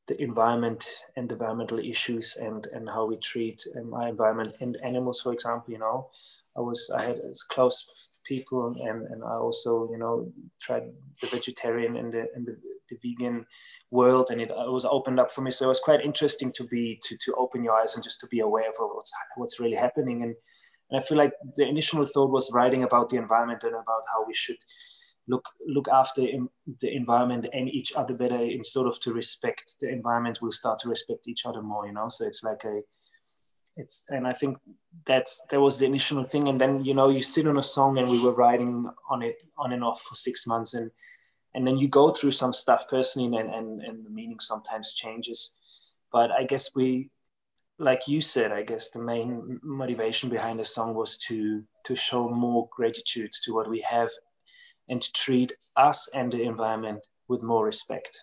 the 0.08 0.20
environment 0.22 0.84
and 1.16 1.30
environmental 1.30 1.78
issues 1.78 2.36
and 2.36 2.66
and 2.72 2.88
how 2.88 3.04
we 3.06 3.16
treat 3.18 3.62
uh, 3.76 3.82
my 3.82 4.08
environment 4.08 4.56
and 4.60 4.76
animals, 4.82 5.20
for 5.20 5.32
example. 5.32 5.72
You 5.72 5.78
know, 5.78 6.10
I 6.56 6.60
was 6.60 6.90
I 6.94 7.04
had 7.04 7.20
close 7.50 7.86
people 8.28 8.66
and 8.66 9.06
and 9.06 9.22
I 9.24 9.36
also 9.36 9.88
you 9.90 9.98
know 9.98 10.30
tried 10.60 10.84
the 11.20 11.28
vegetarian 11.28 11.96
and 11.96 12.12
the 12.12 12.26
and 12.34 12.46
the, 12.46 12.56
the 12.90 12.98
vegan 13.02 13.46
world 13.90 14.30
and 14.30 14.40
it, 14.40 14.50
it, 14.50 14.72
was 14.72 14.84
opened 14.84 15.18
up 15.18 15.30
for 15.30 15.40
me 15.40 15.50
so 15.50 15.64
it 15.64 15.68
was 15.68 15.80
quite 15.80 16.04
interesting 16.04 16.52
to 16.52 16.64
be 16.64 17.00
to 17.02 17.16
to 17.24 17.32
open 17.34 17.64
your 17.64 17.74
eyes 17.74 17.94
and 17.94 18.04
just 18.04 18.20
to 18.20 18.26
be 18.26 18.40
aware 18.40 18.68
of 18.68 18.74
what's 18.78 19.12
what's 19.36 19.58
really 19.58 19.76
happening 19.76 20.22
and, 20.22 20.34
and 20.90 21.00
i 21.00 21.02
feel 21.02 21.16
like 21.16 21.32
the 21.56 21.66
initial 21.66 22.04
thought 22.04 22.30
was 22.30 22.52
writing 22.52 22.82
about 22.84 23.08
the 23.08 23.16
environment 23.16 23.64
and 23.64 23.72
about 23.72 24.02
how 24.12 24.26
we 24.26 24.34
should 24.34 24.58
look 25.28 25.46
look 25.66 25.88
after 25.88 26.22
the 26.80 26.96
environment 26.96 27.46
and 27.52 27.68
each 27.68 27.92
other 27.94 28.14
better 28.14 28.40
instead 28.40 28.86
of 28.86 28.98
to 29.00 29.12
respect 29.12 29.74
the 29.80 29.88
environment 29.88 30.40
we'll 30.40 30.52
start 30.52 30.78
to 30.78 30.88
respect 30.88 31.28
each 31.28 31.46
other 31.46 31.62
more 31.62 31.86
you 31.86 31.92
know? 31.92 32.08
So 32.08 32.26
it's 32.26 32.42
like 32.42 32.64
a 32.64 32.80
it's 33.76 34.04
and 34.08 34.26
i 34.26 34.32
think 34.32 34.58
that's 35.06 35.40
that 35.50 35.60
was 35.60 35.78
the 35.78 35.86
initial 35.86 36.22
thing. 36.24 36.48
And 36.48 36.60
then 36.60 36.84
you 36.84 36.94
know 36.94 37.08
you 37.08 37.22
sit 37.22 37.46
on 37.46 37.58
a 37.58 37.62
song 37.62 37.98
and 37.98 38.08
we 38.08 38.20
were 38.20 38.32
writing 38.32 38.86
on 39.10 39.22
it 39.22 39.36
on 39.56 39.72
and 39.72 39.84
off 39.84 40.02
for 40.02 40.14
six 40.14 40.46
months 40.46 40.74
and 40.74 40.90
and 41.54 41.66
then 41.66 41.76
you 41.76 41.88
go 41.88 42.10
through 42.10 42.32
some 42.32 42.52
stuff 42.52 42.86
personally 42.88 43.36
and, 43.38 43.52
and, 43.52 43.82
and 43.82 44.04
the 44.04 44.10
meaning 44.10 44.38
sometimes 44.38 44.94
changes. 44.94 45.54
But 46.12 46.30
i 46.30 46.44
guess 46.44 46.74
we 46.74 47.10
like 47.78 48.08
you 48.08 48.20
said 48.20 48.50
i 48.50 48.62
guess 48.62 48.90
the 48.90 49.00
main 49.00 49.60
motivation 49.62 50.28
behind 50.28 50.58
the 50.58 50.64
song 50.64 50.94
was 50.94 51.16
to 51.16 51.62
to 51.84 51.94
show 51.94 52.28
more 52.28 52.68
gratitude 52.72 53.30
to 53.42 53.54
what 53.54 53.70
we 53.70 53.80
have 53.80 54.10
and 54.88 55.02
to 55.02 55.12
treat 55.12 55.52
us 55.76 56.08
and 56.14 56.32
the 56.32 56.42
environment 56.42 57.06
with 57.28 57.42
more 57.42 57.64
respect 57.64 58.20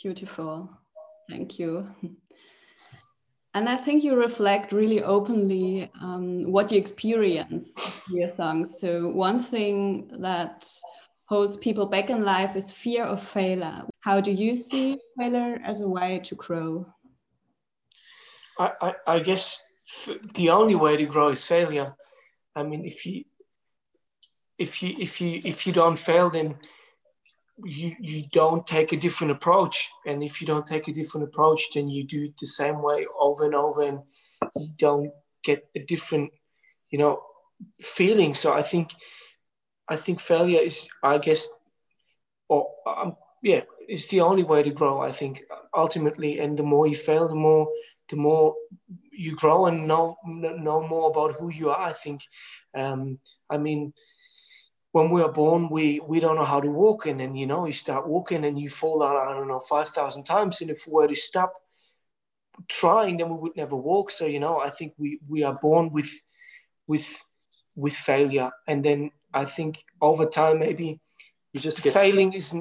beautiful 0.00 0.70
thank 1.28 1.58
you 1.58 1.86
and 3.54 3.68
i 3.68 3.76
think 3.76 4.04
you 4.04 4.14
reflect 4.16 4.72
really 4.72 5.02
openly 5.02 5.90
um, 6.00 6.50
what 6.50 6.70
you 6.72 6.78
experience 6.78 7.78
in 8.10 8.16
your 8.16 8.30
songs 8.30 8.78
so 8.80 9.08
one 9.08 9.38
thing 9.38 10.08
that 10.20 10.66
holds 11.32 11.56
people 11.56 11.86
back 11.86 12.10
in 12.10 12.24
life 12.24 12.56
is 12.56 12.70
fear 12.70 13.04
of 13.04 13.22
failure. 13.22 13.80
How 14.00 14.20
do 14.20 14.30
you 14.30 14.54
see 14.54 14.98
failure 15.18 15.58
as 15.64 15.80
a 15.80 15.88
way 15.88 16.20
to 16.24 16.34
grow? 16.34 16.86
I, 18.58 18.72
I, 18.82 18.94
I 19.06 19.20
guess 19.20 19.58
the 20.34 20.50
only 20.50 20.74
way 20.74 20.98
to 20.98 21.06
grow 21.06 21.28
is 21.30 21.42
failure. 21.42 21.94
I 22.54 22.64
mean, 22.64 22.84
if 22.84 23.06
you 23.06 23.24
if 24.62 24.82
you 24.82 24.90
if 24.98 25.20
you 25.20 25.40
if 25.44 25.66
you 25.66 25.72
don't 25.72 25.98
fail, 25.98 26.30
then 26.30 26.54
you 27.64 27.94
you 28.00 28.24
don't 28.32 28.66
take 28.66 28.92
a 28.92 28.96
different 28.96 29.32
approach. 29.32 29.88
And 30.06 30.22
if 30.22 30.40
you 30.40 30.46
don't 30.46 30.66
take 30.66 30.88
a 30.88 30.92
different 30.92 31.28
approach, 31.28 31.62
then 31.74 31.88
you 31.88 32.04
do 32.04 32.24
it 32.24 32.36
the 32.38 32.46
same 32.46 32.82
way 32.82 33.06
over 33.18 33.44
and 33.44 33.54
over, 33.54 33.82
and 33.82 34.00
you 34.56 34.70
don't 34.78 35.10
get 35.44 35.66
a 35.76 35.80
different, 35.80 36.30
you 36.90 36.98
know, 36.98 37.22
feeling. 37.80 38.34
So 38.34 38.52
I 38.52 38.62
think 38.62 38.94
I 39.88 39.96
think 39.96 40.20
failure 40.20 40.60
is, 40.60 40.88
I 41.02 41.18
guess, 41.18 41.48
or 42.48 42.68
um, 42.86 43.16
yeah, 43.42 43.62
it's 43.88 44.06
the 44.06 44.20
only 44.20 44.44
way 44.44 44.62
to 44.62 44.70
grow. 44.70 45.00
I 45.00 45.12
think 45.12 45.42
ultimately, 45.74 46.38
and 46.38 46.58
the 46.58 46.62
more 46.62 46.86
you 46.86 46.96
fail, 46.96 47.28
the 47.28 47.34
more 47.34 47.68
the 48.08 48.16
more 48.16 48.54
you 49.12 49.36
grow 49.36 49.66
and 49.66 49.86
know 49.86 50.16
know 50.24 50.86
more 50.86 51.10
about 51.10 51.36
who 51.36 51.50
you 51.50 51.70
are. 51.70 51.88
I 51.88 51.92
think. 51.92 52.22
Um, 52.74 53.18
I 53.50 53.58
mean, 53.58 53.92
when 54.92 55.10
we 55.10 55.22
are 55.22 55.32
born, 55.32 55.68
we 55.70 56.00
we 56.00 56.20
don't 56.20 56.36
know 56.36 56.44
how 56.44 56.60
to 56.60 56.68
walk, 56.70 57.06
and 57.06 57.18
then 57.18 57.34
you 57.34 57.46
know 57.46 57.64
you 57.66 57.72
start 57.72 58.06
walking 58.06 58.44
and 58.44 58.58
you 58.58 58.70
fall 58.70 59.02
out. 59.02 59.16
I 59.16 59.32
don't 59.32 59.48
know 59.48 59.60
five 59.60 59.88
thousand 59.88 60.24
times, 60.24 60.60
and 60.60 60.70
if 60.70 60.86
we 60.86 60.92
were 60.92 61.08
to 61.08 61.14
stop 61.14 61.54
trying, 62.68 63.16
then 63.16 63.30
we 63.30 63.36
would 63.36 63.56
never 63.56 63.76
walk. 63.76 64.10
So 64.10 64.26
you 64.26 64.38
know, 64.38 64.60
I 64.60 64.70
think 64.70 64.94
we 64.98 65.18
we 65.28 65.42
are 65.42 65.54
born 65.54 65.90
with 65.92 66.10
with 66.86 67.22
with 67.74 67.94
failure, 67.94 68.50
and 68.68 68.84
then 68.84 69.10
I 69.32 69.46
think 69.46 69.82
over 70.00 70.26
time 70.26 70.58
maybe 70.60 71.00
you 71.52 71.60
just 71.60 71.80
failing 71.80 72.34
is 72.34 72.54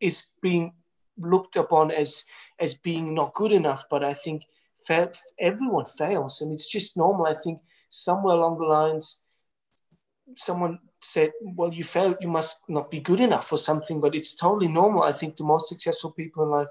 is 0.00 0.26
being 0.42 0.74
looked 1.16 1.56
upon 1.56 1.90
as 1.90 2.24
as 2.58 2.74
being 2.74 3.14
not 3.14 3.32
good 3.32 3.52
enough. 3.52 3.84
But 3.90 4.04
I 4.04 4.12
think 4.12 4.44
fa- 4.86 5.12
everyone 5.38 5.86
fails, 5.86 6.42
and 6.42 6.52
it's 6.52 6.70
just 6.70 6.98
normal. 6.98 7.26
I 7.26 7.34
think 7.34 7.60
somewhere 7.88 8.36
along 8.36 8.58
the 8.58 8.66
lines, 8.66 9.20
someone 10.36 10.80
said, 11.00 11.32
"Well, 11.42 11.72
you 11.72 11.84
failed. 11.84 12.16
You 12.20 12.28
must 12.28 12.58
not 12.68 12.90
be 12.90 13.00
good 13.00 13.20
enough 13.20 13.52
or 13.52 13.58
something." 13.58 14.00
But 14.00 14.14
it's 14.14 14.34
totally 14.34 14.68
normal. 14.68 15.02
I 15.02 15.12
think 15.12 15.36
the 15.36 15.44
most 15.44 15.68
successful 15.68 16.10
people 16.10 16.42
in 16.44 16.50
life 16.50 16.68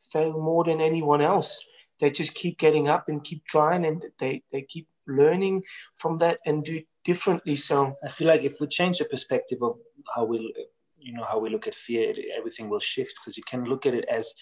fail 0.00 0.32
more 0.38 0.64
than 0.64 0.80
anyone 0.80 1.20
else. 1.20 1.64
They 2.00 2.10
just 2.10 2.34
keep 2.34 2.58
getting 2.58 2.88
up 2.88 3.08
and 3.08 3.24
keep 3.24 3.44
trying, 3.46 3.84
and 3.84 4.04
they 4.18 4.42
they 4.52 4.62
keep 4.62 4.88
learning 5.06 5.62
from 5.96 6.18
that 6.18 6.38
and 6.46 6.64
do 6.64 6.82
differently. 7.04 7.56
So 7.56 7.96
I 8.04 8.08
feel 8.08 8.28
like 8.28 8.42
if 8.42 8.60
we 8.60 8.66
change 8.66 8.98
the 8.98 9.04
perspective 9.04 9.58
of 9.62 9.78
how 10.14 10.24
we, 10.24 10.54
you 10.98 11.12
know, 11.12 11.24
how 11.24 11.38
we 11.38 11.50
look 11.50 11.66
at 11.66 11.74
fear, 11.74 12.14
everything 12.38 12.68
will 12.68 12.80
shift 12.80 13.14
because 13.18 13.36
you 13.36 13.42
can 13.44 13.64
look 13.64 13.86
at 13.86 13.94
it 13.94 14.04
as 14.08 14.32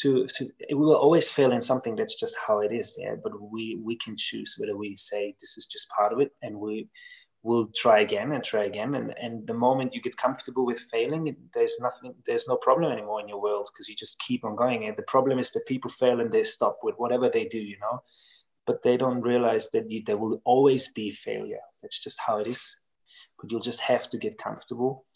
to, 0.00 0.26
to 0.26 0.50
we 0.70 0.74
will 0.74 0.96
always 0.96 1.30
fail 1.30 1.52
in 1.52 1.60
something 1.60 1.96
that's 1.96 2.18
just 2.18 2.36
how 2.46 2.60
it 2.60 2.72
is 2.72 2.94
yeah 2.98 3.14
but 3.22 3.32
we 3.40 3.80
we 3.82 3.96
can 3.96 4.14
choose 4.16 4.54
whether 4.58 4.76
we 4.76 4.94
say 4.96 5.34
this 5.40 5.56
is 5.56 5.66
just 5.66 5.88
part 5.88 6.12
of 6.12 6.20
it 6.20 6.32
and 6.42 6.54
we 6.54 6.88
will 7.42 7.68
try 7.76 8.00
again 8.00 8.32
and 8.32 8.42
try 8.42 8.64
again 8.64 8.94
and 8.96 9.16
and 9.18 9.46
the 9.46 9.54
moment 9.54 9.94
you 9.94 10.02
get 10.02 10.16
comfortable 10.16 10.66
with 10.66 10.80
failing 10.80 11.36
there's 11.54 11.78
nothing 11.80 12.12
there's 12.24 12.48
no 12.48 12.56
problem 12.56 12.90
anymore 12.90 13.20
in 13.20 13.28
your 13.28 13.40
world 13.40 13.68
because 13.72 13.88
you 13.88 13.94
just 13.94 14.18
keep 14.18 14.44
on 14.44 14.56
going 14.56 14.86
and 14.86 14.96
the 14.96 15.02
problem 15.02 15.38
is 15.38 15.52
that 15.52 15.64
people 15.66 15.90
fail 15.90 16.20
and 16.20 16.32
they 16.32 16.42
stop 16.42 16.78
with 16.82 16.96
whatever 16.96 17.28
they 17.28 17.46
do 17.46 17.58
you 17.58 17.78
know 17.80 18.00
but 18.66 18.82
they 18.82 18.96
don't 18.96 19.22
realize 19.22 19.70
that 19.70 19.90
you, 19.90 20.02
there 20.04 20.18
will 20.18 20.42
always 20.44 20.88
be 20.88 21.10
failure. 21.10 21.60
That's 21.80 22.00
just 22.00 22.18
how 22.26 22.38
it 22.38 22.48
is. 22.48 22.76
But 23.40 23.50
you'll 23.50 23.60
just 23.60 23.80
have 23.80 24.10
to 24.10 24.18
get 24.18 24.38
comfortable 24.38 25.06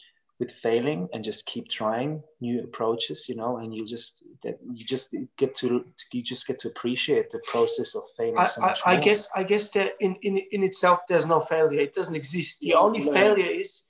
with 0.40 0.50
failing 0.50 1.08
and 1.12 1.22
just 1.22 1.46
keep 1.46 1.68
trying 1.68 2.22
new 2.40 2.64
approaches, 2.64 3.28
you 3.28 3.36
know, 3.36 3.58
and 3.58 3.74
you 3.74 3.86
just 3.86 4.24
that 4.42 4.58
you 4.72 4.84
just 4.84 5.14
get 5.36 5.54
to 5.56 5.84
you 6.12 6.22
just 6.22 6.46
get 6.46 6.58
to 6.60 6.68
appreciate 6.68 7.30
the 7.30 7.40
process 7.46 7.94
of 7.94 8.02
failing 8.16 8.38
I, 8.38 8.46
so 8.46 8.60
much 8.62 8.80
I, 8.86 8.92
I 8.92 8.96
guess 8.96 9.28
I 9.36 9.42
guess 9.44 9.68
that 9.70 9.92
in, 10.00 10.16
in 10.22 10.40
in 10.50 10.64
itself 10.64 11.00
there's 11.08 11.26
no 11.26 11.40
failure. 11.40 11.78
It 11.78 11.92
doesn't 11.92 12.16
exist. 12.16 12.58
The 12.62 12.74
only 12.74 13.02
failure 13.02 13.52
is 13.62 13.84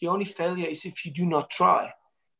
the 0.00 0.08
only 0.08 0.24
failure 0.24 0.66
is 0.66 0.84
if 0.84 1.04
you 1.04 1.12
do 1.12 1.26
not 1.26 1.50
try. 1.50 1.92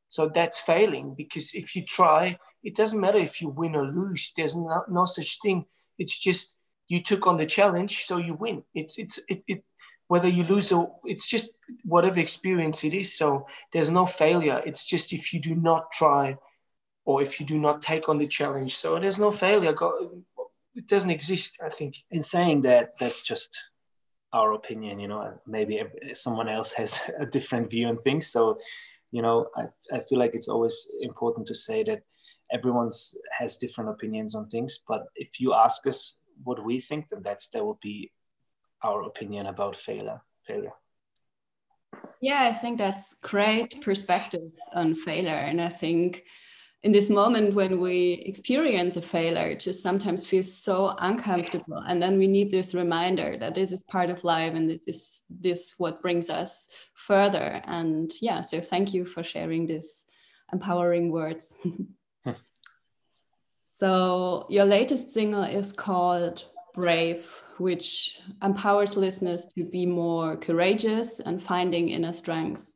So 0.09 0.29
that's 0.29 0.59
failing 0.59 1.15
because 1.17 1.55
if 1.55 1.77
you 1.77 1.85
try, 1.85 2.39
it 2.63 2.75
doesn't 2.75 3.01
matter 3.01 3.19
if 3.19 3.43
you 3.43 3.49
win 3.49 3.75
or 3.75 3.85
lose. 3.85 4.33
There's 4.37 4.57
no, 4.57 4.85
no 4.89 5.05
such 5.07 5.41
thing 5.43 5.67
it's 5.99 6.19
just 6.19 6.55
you 6.89 7.03
took 7.03 7.27
on 7.27 7.37
the 7.37 7.47
challenge, 7.47 8.05
so 8.05 8.19
you 8.19 8.35
win. 8.35 8.63
It's 8.75 8.99
it's 8.99 9.19
it, 9.29 9.43
it 9.47 9.65
whether 10.09 10.29
you 10.29 10.45
lose 10.45 10.71
or 10.73 10.97
it's 11.05 11.27
just 11.27 11.51
whatever 11.85 12.21
experience 12.21 12.85
it 12.85 12.95
is. 12.95 13.17
So 13.17 13.47
there's 13.73 13.91
no 13.91 14.07
failure. 14.07 14.63
It's 14.67 14.85
just 14.85 15.13
if 15.13 15.33
you 15.33 15.41
do 15.41 15.55
not 15.55 15.91
try 15.93 16.37
or 17.05 17.23
if 17.23 17.41
you 17.41 17.47
do 17.47 17.59
not 17.59 17.83
take 17.83 18.09
on 18.09 18.19
the 18.19 18.27
challenge. 18.27 18.77
So 18.77 18.99
there's 18.99 19.19
no 19.19 19.31
failure. 19.31 19.75
It 20.75 20.87
doesn't 20.87 21.11
exist, 21.11 21.59
I 21.65 21.69
think. 21.69 21.97
In 22.11 22.23
saying 22.23 22.63
that, 22.63 22.93
that's 22.99 23.23
just 23.23 23.59
our 24.33 24.53
opinion. 24.53 25.01
You 25.01 25.09
know, 25.09 25.41
maybe 25.47 25.83
someone 26.15 26.49
else 26.49 26.73
has 26.73 27.01
a 27.19 27.27
different 27.27 27.71
view 27.71 27.89
on 27.89 27.99
things. 27.99 28.27
So, 28.27 28.59
you 29.11 29.23
know, 29.23 29.49
I, 29.57 29.65
I 29.93 30.01
feel 30.01 30.19
like 30.19 30.35
it's 30.35 30.49
always 30.49 30.91
important 31.01 31.47
to 31.47 31.55
say 31.55 31.85
that 31.85 32.03
everyone's 32.53 33.17
has 33.39 33.57
different 33.57 33.91
opinions 33.91 34.35
on 34.35 34.49
things. 34.49 34.81
But 34.87 35.05
if 35.15 35.41
you 35.41 35.55
ask 35.55 35.87
us 35.87 36.19
what 36.43 36.65
we 36.65 36.81
think, 36.81 37.09
then 37.09 37.23
that's 37.23 37.49
that 37.51 37.65
will 37.65 37.79
be 37.83 38.11
our 38.85 39.03
opinion 39.03 39.47
about 39.47 39.75
failure. 39.76 40.21
Failure. 40.47 40.73
Yeah, 42.21 42.45
I 42.45 42.53
think 42.53 42.79
that's 42.79 43.14
great 43.21 43.83
perspectives 43.83 44.61
on 44.75 44.95
failure, 44.95 45.31
and 45.31 45.61
I 45.61 45.69
think 45.71 46.25
in 46.85 46.93
this 46.93 47.09
moment 47.09 47.55
when 47.55 47.81
we 47.81 48.23
experience 48.26 48.97
a 48.97 49.03
failure, 49.03 49.49
it 49.49 49.61
just 49.61 49.83
sometimes 49.83 50.26
feels 50.26 50.53
so 50.53 50.95
uncomfortable. 50.99 51.83
And 51.88 52.00
then 52.00 52.19
we 52.19 52.26
need 52.26 52.50
this 52.50 52.75
reminder 52.75 53.38
that 53.38 53.55
this 53.55 53.73
is 53.73 53.83
part 53.85 54.11
of 54.11 54.23
life 54.23 54.53
and 54.53 54.69
this 54.69 54.81
is 54.87 55.23
this 55.31 55.75
what 55.79 56.03
brings 56.03 56.29
us 56.29 56.69
further. 56.95 57.62
And 57.64 58.12
yeah, 58.21 58.43
so 58.43 58.61
thank 58.61 58.93
you 58.93 59.07
for 59.07 59.25
sharing 59.25 59.67
this 59.67 60.05
empowering 60.53 61.11
words. 61.11 61.57
Hmm. 62.25 62.41
so 63.67 64.47
your 64.49 64.64
latest 64.64 65.12
single 65.12 65.45
is 65.45 65.73
called 65.73 66.43
Brave, 66.75 67.31
which 67.59 68.19
empowers 68.43 68.97
listeners 68.97 69.47
to 69.54 69.64
be 69.64 69.87
more 69.87 70.37
courageous 70.37 71.21
and 71.21 71.40
finding 71.40 71.88
inner 71.88 72.12
strength 72.12 72.73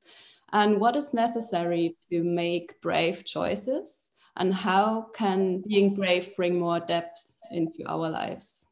and 0.52 0.80
what 0.80 0.96
is 0.96 1.12
necessary 1.12 1.96
to 2.10 2.22
make 2.22 2.80
brave 2.80 3.24
choices? 3.24 4.10
And 4.36 4.54
how 4.54 5.08
can 5.14 5.62
being 5.66 5.94
brave 5.94 6.34
bring 6.36 6.58
more 6.60 6.80
depth 6.80 7.38
into 7.50 7.84
our 7.86 8.08
lives? 8.08 8.66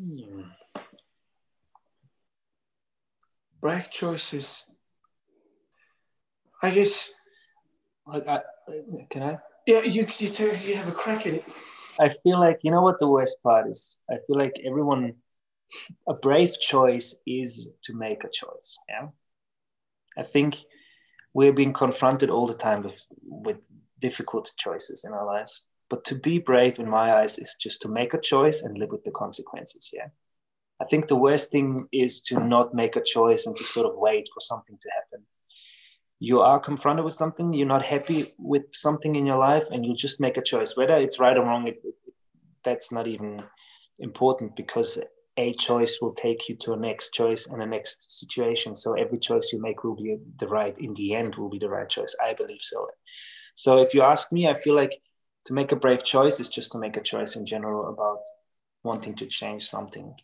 Hmm. 0.00 0.42
brave 3.60 3.90
choices. 3.90 4.64
I 6.62 6.70
guess 6.70 7.10
like 8.06 8.26
I, 8.26 8.40
can 9.10 9.22
i? 9.22 9.38
Yeah 9.66 9.82
you 9.82 10.08
you, 10.18 10.32
you 10.64 10.74
have 10.74 10.88
a 10.88 10.92
crack 10.92 11.26
at 11.26 11.34
it 11.34 11.44
i 12.04 12.08
feel 12.22 12.38
like 12.46 12.58
you 12.62 12.70
know 12.70 12.82
what 12.82 12.98
the 12.98 13.10
worst 13.16 13.42
part 13.42 13.68
is 13.68 13.98
i 14.10 14.16
feel 14.26 14.38
like 14.44 14.56
everyone 14.64 15.14
a 16.08 16.14
brave 16.14 16.54
choice 16.60 17.16
is 17.26 17.70
to 17.82 17.94
make 17.94 18.24
a 18.24 18.34
choice 18.40 18.76
yeah 18.88 19.06
I 20.16 20.22
think 20.22 20.58
we're 21.34 21.52
being 21.52 21.72
confronted 21.72 22.30
all 22.30 22.46
the 22.46 22.54
time 22.54 22.82
with, 22.82 23.06
with 23.22 23.68
difficult 23.98 24.52
choices 24.56 25.04
in 25.04 25.12
our 25.12 25.24
lives. 25.24 25.64
But 25.88 26.04
to 26.06 26.14
be 26.14 26.38
brave, 26.38 26.78
in 26.78 26.88
my 26.88 27.14
eyes, 27.14 27.38
is 27.38 27.56
just 27.60 27.82
to 27.82 27.88
make 27.88 28.14
a 28.14 28.20
choice 28.20 28.62
and 28.62 28.78
live 28.78 28.90
with 28.90 29.04
the 29.04 29.10
consequences. 29.10 29.90
Yeah. 29.92 30.08
I 30.80 30.84
think 30.86 31.06
the 31.06 31.16
worst 31.16 31.50
thing 31.50 31.86
is 31.92 32.22
to 32.22 32.40
not 32.40 32.74
make 32.74 32.96
a 32.96 33.02
choice 33.02 33.46
and 33.46 33.56
to 33.56 33.64
sort 33.64 33.86
of 33.86 33.96
wait 33.96 34.28
for 34.32 34.40
something 34.40 34.78
to 34.80 34.90
happen. 34.90 35.26
You 36.22 36.38
are 36.40 36.60
confronted 36.60 37.04
with 37.04 37.14
something, 37.14 37.52
you're 37.52 37.66
not 37.66 37.84
happy 37.84 38.32
with 38.38 38.66
something 38.70 39.16
in 39.16 39.26
your 39.26 39.38
life, 39.38 39.64
and 39.72 39.84
you 39.84 39.92
just 39.92 40.20
make 40.20 40.36
a 40.36 40.42
choice. 40.52 40.76
Whether 40.76 40.96
it's 40.98 41.18
right 41.18 41.36
or 41.36 41.44
wrong, 41.44 41.66
it, 41.66 41.80
it, 41.82 41.96
that's 42.62 42.92
not 42.92 43.08
even 43.08 43.42
important 43.98 44.54
because 44.54 45.00
a 45.36 45.52
choice 45.54 45.98
will 46.00 46.14
take 46.14 46.48
you 46.48 46.54
to 46.58 46.74
a 46.74 46.76
next 46.76 47.10
choice 47.12 47.48
and 47.48 47.60
a 47.60 47.66
next 47.66 48.20
situation. 48.20 48.76
So 48.76 48.94
every 48.94 49.18
choice 49.18 49.52
you 49.52 49.60
make 49.60 49.82
will 49.82 49.96
be 49.96 50.16
the 50.38 50.46
right, 50.46 50.76
in 50.78 50.94
the 50.94 51.12
end, 51.12 51.34
will 51.34 51.50
be 51.50 51.58
the 51.58 51.68
right 51.68 51.88
choice. 51.88 52.14
I 52.24 52.34
believe 52.34 52.62
so. 52.62 52.86
So 53.56 53.78
if 53.78 53.92
you 53.92 54.02
ask 54.02 54.30
me, 54.30 54.46
I 54.46 54.56
feel 54.56 54.76
like 54.76 54.92
to 55.46 55.54
make 55.54 55.72
a 55.72 55.76
brave 55.76 56.04
choice 56.04 56.38
is 56.38 56.48
just 56.48 56.70
to 56.70 56.78
make 56.78 56.96
a 56.96 57.02
choice 57.02 57.34
in 57.34 57.46
general 57.46 57.88
about 57.88 58.20
wanting 58.84 59.16
to 59.16 59.26
change 59.26 59.64
something. 59.64 60.14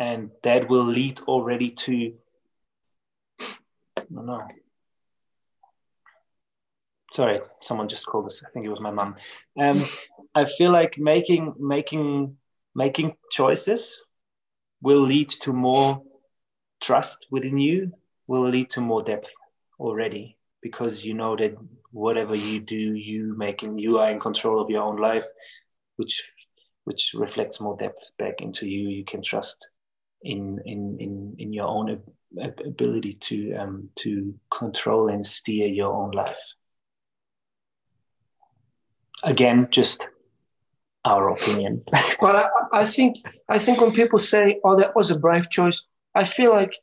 And 0.00 0.32
that 0.42 0.68
will 0.68 0.82
lead 0.82 1.20
already 1.28 1.70
to, 1.70 2.14
don't 4.12 4.26
know. 4.26 4.48
Sorry, 7.14 7.40
someone 7.60 7.88
just 7.88 8.06
called 8.06 8.26
us. 8.26 8.42
I 8.44 8.50
think 8.50 8.66
it 8.66 8.70
was 8.70 8.80
my 8.80 8.90
mom. 8.90 9.14
Um, 9.56 9.84
I 10.34 10.46
feel 10.46 10.72
like 10.72 10.98
making 10.98 11.54
making 11.60 12.36
making 12.74 13.16
choices 13.30 14.02
will 14.82 15.00
lead 15.00 15.30
to 15.42 15.52
more 15.52 16.02
trust 16.80 17.26
within 17.30 17.56
you, 17.56 17.92
will 18.26 18.48
lead 18.48 18.68
to 18.70 18.80
more 18.80 19.02
depth 19.02 19.32
already 19.78 20.36
because 20.60 21.04
you 21.04 21.14
know 21.14 21.36
that 21.36 21.56
whatever 21.92 22.34
you 22.34 22.58
do, 22.58 22.94
you 22.94 23.34
making 23.36 23.78
you 23.78 23.98
are 24.00 24.10
in 24.10 24.18
control 24.18 24.60
of 24.60 24.68
your 24.68 24.82
own 24.82 24.96
life, 24.96 25.26
which 25.94 26.32
which 26.82 27.12
reflects 27.14 27.60
more 27.60 27.76
depth 27.76 28.10
back 28.18 28.40
into 28.40 28.66
you. 28.66 28.88
You 28.88 29.04
can 29.04 29.22
trust 29.22 29.68
in 30.22 30.58
in 30.64 30.96
in 30.98 31.36
in 31.38 31.52
your 31.52 31.68
own 31.68 32.02
ability 32.36 33.12
to 33.12 33.54
um 33.54 33.88
to 34.00 34.34
control 34.50 35.10
and 35.10 35.24
steer 35.24 35.68
your 35.68 35.94
own 35.94 36.10
life. 36.10 36.54
Again, 39.24 39.68
just 39.70 40.08
our 41.04 41.30
opinion. 41.30 41.82
but 42.20 42.36
I, 42.36 42.48
I, 42.72 42.84
think 42.84 43.16
I 43.48 43.58
think 43.58 43.80
when 43.80 43.92
people 43.92 44.18
say, 44.18 44.60
"Oh, 44.64 44.76
that 44.78 44.94
was 44.94 45.10
a 45.10 45.18
brave 45.18 45.50
choice," 45.50 45.84
I 46.14 46.24
feel 46.24 46.52
like 46.52 46.74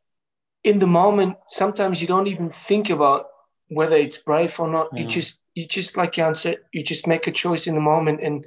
in 0.64 0.80
the 0.80 0.88
moment 0.88 1.38
sometimes 1.50 2.02
you 2.02 2.08
don't 2.08 2.28
even 2.28 2.50
think 2.50 2.90
about 2.90 3.28
whether 3.70 3.96
it's 3.96 4.18
brave 4.18 4.60
or 4.60 4.68
not. 4.68 4.90
You 4.94 5.06
mm. 5.06 5.10
just 5.10 5.40
you 5.56 5.68
just 5.68 5.98
like 5.98 6.14
Jan 6.14 6.36
said, 6.36 6.58
you 6.74 6.84
just 6.84 7.08
make 7.08 7.28
a 7.28 7.32
choice 7.32 7.68
in 7.68 7.76
the 7.76 7.82
moment 7.82 8.22
and 8.22 8.46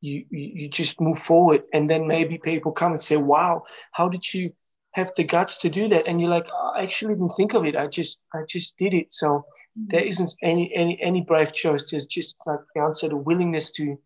you, 0.00 0.24
you 0.30 0.50
you 0.54 0.68
just 0.68 1.00
move 1.00 1.18
forward. 1.18 1.62
And 1.72 1.88
then 1.88 2.06
maybe 2.06 2.38
people 2.38 2.72
come 2.72 2.92
and 2.92 3.02
say, 3.02 3.16
"Wow, 3.16 3.64
how 3.92 4.08
did 4.08 4.32
you?" 4.32 4.52
have 4.94 5.10
the 5.16 5.24
guts 5.24 5.56
to 5.56 5.68
do 5.68 5.88
that 5.88 6.06
and 6.06 6.20
you're 6.20 6.30
like 6.30 6.46
oh, 6.52 6.72
i 6.76 6.82
actually 6.84 7.14
didn't 7.14 7.36
think 7.36 7.52
of 7.52 7.64
it 7.64 7.74
i 7.74 7.84
just 7.84 8.20
i 8.32 8.42
just 8.48 8.76
did 8.76 8.94
it 8.94 9.12
so. 9.12 9.44
There 9.76 10.04
isn't 10.04 10.34
any 10.42 10.72
any 10.74 11.00
any 11.02 11.20
brave 11.20 11.52
choice 11.52 11.90
there's 11.90 12.06
just 12.06 12.36
like 12.46 12.60
the 12.74 12.80
answer 12.80 13.08
the 13.08 13.16
willingness 13.16 13.72
to 13.72 13.98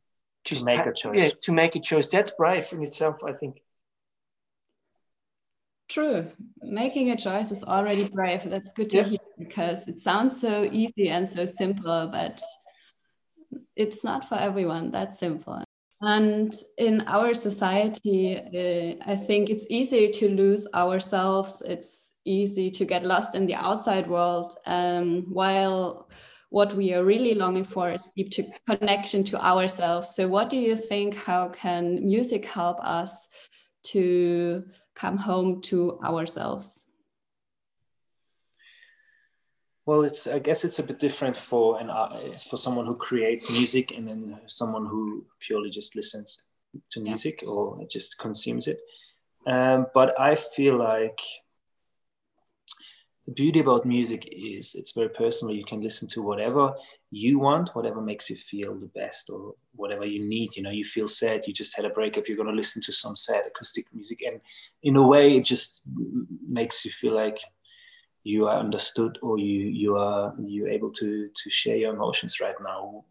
to 0.45 0.65
make 0.65 0.87
a 0.87 0.93
choice. 0.93 1.21
Yeah, 1.21 1.31
to 1.43 1.53
make 1.53 1.77
a 1.77 1.81
choice. 1.81 2.07
That's 2.07 2.31
brave 2.33 2.73
in 2.73 2.83
itself, 2.83 3.17
I 3.25 3.33
think. 3.33 3.61
True. 5.89 6.27
Making 6.63 7.11
a 7.11 7.17
choice 7.17 7.51
is 7.51 7.65
already 7.65 8.09
brave. 8.09 8.43
That's 8.45 8.73
good 8.73 8.91
to 8.91 8.99
yeah. 8.99 9.03
hear 9.05 9.19
because 9.39 9.89
it 9.89 10.01
sounds 10.01 10.39
so 10.41 10.69
easy 10.71 11.09
and 11.09 11.29
so 11.29 11.47
simple, 11.47 12.09
but 12.13 12.43
it's 13.75 14.05
not 14.05 14.29
for 14.29 14.35
everyone 14.35 14.91
that 14.91 15.17
simple. 15.17 15.65
And 16.01 16.55
in 16.77 17.01
our 17.07 17.35
society, 17.35 18.37
uh, 18.37 19.11
I 19.11 19.17
think 19.17 19.51
it's 19.51 19.67
easy 19.69 20.11
to 20.11 20.29
lose 20.29 20.69
ourselves. 20.75 21.63
It's 21.67 22.13
easy 22.25 22.71
to 22.71 22.85
get 22.85 23.05
lost 23.05 23.35
in 23.35 23.47
the 23.47 23.55
outside 23.55 24.09
world. 24.09 24.57
Um, 24.67 25.27
while 25.29 26.09
what 26.51 26.75
we 26.75 26.95
are 26.95 27.05
really 27.05 27.35
longing 27.35 27.65
for 27.65 27.91
is 27.91 28.11
deep 28.17 28.31
to 28.33 28.45
connection 28.69 29.25
to 29.25 29.45
ourselves. 29.45 30.15
So, 30.15 30.29
what 30.29 30.51
do 30.51 30.57
you 30.57 30.77
think? 30.77 31.15
How 31.15 31.49
can 31.49 32.07
music 32.07 32.45
help 32.47 32.79
us 32.81 33.29
to 33.85 34.65
come 34.95 35.17
home 35.17 35.61
to 35.63 35.99
ourselves? 36.01 36.89
Well, 39.85 40.05
it's 40.05 40.27
I 40.27 40.39
guess 40.39 40.65
it's 40.65 40.79
a 40.79 40.83
bit 40.83 41.01
different 41.01 41.37
for 41.37 41.81
an 41.81 41.89
for 42.51 42.57
someone 42.57 42.87
who 42.87 42.97
creates 42.97 43.51
music 43.51 43.91
and 43.91 44.07
then 44.07 44.41
someone 44.47 44.85
who 44.85 45.25
purely 45.41 45.71
just 45.71 45.97
listens 45.97 46.45
to 46.91 47.01
music 47.01 47.41
yeah. 47.43 47.49
or 47.49 47.87
just 47.91 48.19
consumes 48.19 48.69
it. 48.69 48.81
Um, 49.47 49.87
but 49.95 50.19
I 50.21 50.35
feel 50.35 50.77
like 50.77 51.21
the 53.29 53.35
beauty 53.35 53.61
about 53.61 53.85
music 53.85 54.27
is 54.33 54.75
it's 54.75 54.93
very 54.93 55.11
personal. 55.11 55.55
You 55.55 55.65
can 55.67 55.83
listen 55.83 56.09
to 56.09 56.23
whatever 56.23 56.73
you 57.11 57.39
want, 57.39 57.69
whatever 57.75 58.01
makes 58.01 58.31
you 58.31 58.37
feel 58.37 58.75
the 58.75 58.87
best 58.87 59.29
or 59.29 59.55
whatever 59.77 60.07
you 60.07 60.27
need. 60.27 60.57
You 60.57 60.63
know, 60.63 60.71
you 60.71 60.83
feel 60.83 61.07
sad, 61.07 61.47
you 61.47 61.53
just 61.53 61.77
had 61.77 61.85
a 61.85 61.91
breakup, 61.91 62.27
you're 62.27 62.39
going 62.39 62.49
to 62.49 62.55
listen 62.55 62.81
to 62.83 62.93
some 62.93 63.17
sad 63.17 63.43
acoustic 63.47 63.85
music. 63.93 64.23
And 64.27 64.41
in 64.83 64.97
a 64.97 65.07
way, 65.07 65.37
it 65.37 65.45
just 65.45 65.83
makes 66.49 66.87
you 66.87 66.91
feel 66.91 67.15
like 67.15 67.39
you 68.25 68.47
are 68.47 68.59
understood 68.59 69.19
or 69.21 69.37
you, 69.37 69.61
you 69.67 69.99
are 69.99 70.35
you're 70.41 70.71
able 70.71 70.91
to, 70.93 71.29
to 71.29 71.51
share 71.51 71.77
your 71.77 71.93
emotions 71.93 72.41
right 72.41 72.57
now 72.65 73.05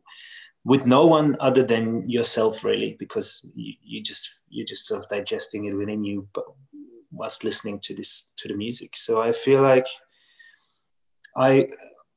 with 0.65 0.87
no 0.87 1.05
one 1.05 1.37
other 1.39 1.61
than 1.61 2.09
yourself 2.09 2.63
really 2.63 2.95
because 2.97 3.47
you, 3.53 3.73
you 3.83 4.01
just 4.01 4.29
you're 4.49 4.65
just 4.65 4.85
sort 4.85 5.01
of 5.01 5.09
digesting 5.09 5.65
it 5.65 5.77
within 5.77 6.03
you 6.03 6.27
but 6.33 6.43
whilst 7.11 7.45
listening 7.45 7.79
to 7.79 7.95
this 7.95 8.33
to 8.35 8.49
the 8.49 8.53
music 8.53 8.97
so 8.97 9.21
i 9.21 9.31
feel 9.31 9.61
like 9.61 9.87
I 11.37 11.69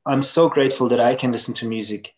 I'm 0.05 0.23
so 0.23 0.49
grateful 0.49 0.89
that 0.89 0.99
I 0.99 1.15
can 1.15 1.31
listen 1.31 1.53
to 1.55 1.67
music, 1.67 2.13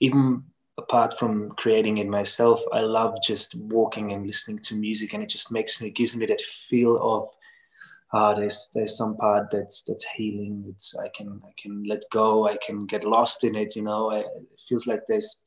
even 0.00 0.44
apart 0.78 1.18
from 1.18 1.50
creating 1.50 1.98
it 1.98 2.08
myself. 2.08 2.62
I 2.72 2.80
love 2.80 3.18
just 3.22 3.54
walking 3.54 4.12
and 4.12 4.26
listening 4.26 4.60
to 4.60 4.74
music, 4.74 5.12
and 5.12 5.22
it 5.22 5.28
just 5.28 5.52
makes 5.52 5.80
me 5.80 5.90
gives 5.90 6.16
me 6.16 6.26
that 6.26 6.40
feel 6.40 6.98
of 7.02 7.28
ah, 8.12 8.34
there's 8.34 8.70
there's 8.74 8.96
some 8.96 9.16
part 9.16 9.50
that's 9.50 9.82
that's 9.82 10.06
healing. 10.16 10.64
It's 10.68 10.96
I 10.96 11.08
can 11.16 11.40
I 11.44 11.52
can 11.60 11.84
let 11.84 12.02
go. 12.10 12.48
I 12.48 12.56
can 12.64 12.86
get 12.86 13.04
lost 13.04 13.44
in 13.44 13.54
it. 13.54 13.76
You 13.76 13.82
know, 13.82 14.10
I, 14.10 14.20
it 14.20 14.60
feels 14.66 14.86
like 14.86 15.02
there's 15.06 15.44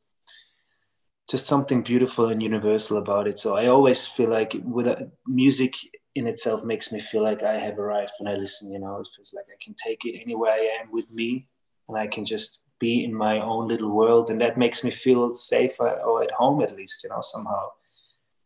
just 1.29 1.45
something 1.45 1.81
beautiful 1.81 2.27
and 2.27 2.43
universal 2.43 2.97
about 2.97 3.27
it. 3.27 3.39
So 3.39 3.55
I 3.55 3.67
always 3.67 4.05
feel 4.05 4.29
like 4.29 4.55
with 4.63 4.87
music 5.25 5.73
in 6.15 6.27
itself 6.27 6.63
makes 6.63 6.91
me 6.91 6.99
feel 6.99 7.23
like 7.23 7.43
I 7.43 7.57
have 7.57 7.79
arrived 7.79 8.13
when 8.19 8.33
I 8.33 8.37
listen. 8.37 8.71
You 8.71 8.79
know, 8.79 8.99
it 8.99 9.07
feels 9.15 9.33
like 9.33 9.45
I 9.49 9.57
can 9.63 9.73
take 9.73 10.05
it 10.05 10.19
anywhere 10.21 10.51
I 10.51 10.81
am 10.81 10.91
with 10.91 11.11
me, 11.11 11.47
and 11.87 11.97
I 11.97 12.07
can 12.07 12.25
just 12.25 12.63
be 12.79 13.03
in 13.03 13.13
my 13.13 13.39
own 13.39 13.67
little 13.67 13.89
world, 13.89 14.29
and 14.29 14.41
that 14.41 14.57
makes 14.57 14.83
me 14.83 14.91
feel 14.91 15.33
safe 15.33 15.79
uh, 15.79 15.99
or 16.05 16.23
at 16.23 16.31
home 16.31 16.61
at 16.61 16.75
least. 16.75 17.03
You 17.03 17.09
know, 17.09 17.21
somehow. 17.21 17.69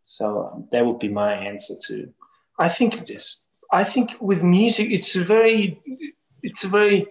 So 0.04 0.52
um, 0.54 0.68
that 0.72 0.86
would 0.86 1.00
be 1.00 1.10
my 1.10 1.34
answer 1.34 1.76
to. 1.88 2.14
I 2.58 2.70
think 2.70 3.06
this. 3.06 3.44
I 3.72 3.84
think 3.84 4.12
with 4.22 4.44
music, 4.44 4.88
it's 4.92 5.16
a 5.16 5.24
very, 5.24 5.82
it's 6.42 6.64
a 6.64 6.70
very 6.70 7.08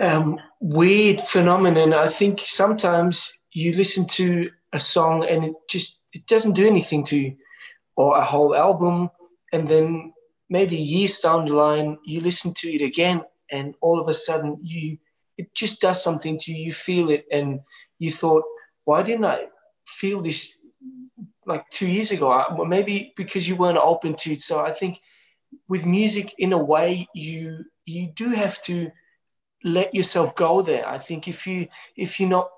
um, 0.00 0.40
weird 0.60 1.20
phenomenon. 1.20 1.92
I 1.92 2.08
think 2.08 2.40
sometimes 2.40 3.32
you 3.52 3.74
listen 3.74 4.06
to 4.08 4.50
a 4.72 4.78
song 4.78 5.26
and 5.28 5.44
it 5.44 5.52
just 5.68 6.00
it 6.12 6.26
doesn't 6.26 6.54
do 6.54 6.66
anything 6.66 7.04
to 7.04 7.18
you, 7.18 7.36
or 7.96 8.16
a 8.16 8.24
whole 8.24 8.54
album, 8.54 9.10
and 9.54 9.68
then 9.68 10.12
maybe 10.50 10.76
years 10.76 11.20
down 11.20 11.46
the 11.46 11.54
line 11.54 11.98
you 12.04 12.20
listen 12.20 12.52
to 12.54 12.68
it 12.76 12.82
again, 12.82 13.22
and 13.50 13.74
all 13.80 14.00
of 14.00 14.08
a 14.08 14.14
sudden 14.26 14.58
you 14.62 14.98
it 15.36 15.54
just 15.54 15.80
does 15.80 16.02
something 16.02 16.38
to 16.38 16.52
you. 16.52 16.66
You 16.66 16.72
feel 16.72 17.10
it, 17.10 17.26
and 17.30 17.60
you 17.98 18.10
thought, 18.10 18.44
why 18.84 19.02
didn't 19.02 19.24
I 19.24 19.46
feel 19.86 20.20
this 20.20 20.58
like 21.46 21.68
two 21.70 21.88
years 21.88 22.10
ago? 22.10 22.30
Uh, 22.30 22.54
well, 22.56 22.66
maybe 22.66 23.12
because 23.16 23.48
you 23.48 23.56
weren't 23.56 23.78
open 23.78 24.14
to 24.14 24.32
it. 24.34 24.42
So 24.42 24.60
I 24.60 24.72
think 24.72 25.00
with 25.68 25.86
music, 25.86 26.34
in 26.38 26.52
a 26.52 26.58
way, 26.74 27.08
you 27.14 27.64
you 27.86 28.08
do 28.08 28.30
have 28.30 28.60
to 28.62 28.90
let 29.62 29.94
yourself 29.94 30.34
go 30.34 30.62
there. 30.62 30.86
I 30.86 30.98
think 30.98 31.28
if 31.28 31.46
you 31.46 31.68
if 31.96 32.18
you're 32.18 32.28
not 32.28 32.50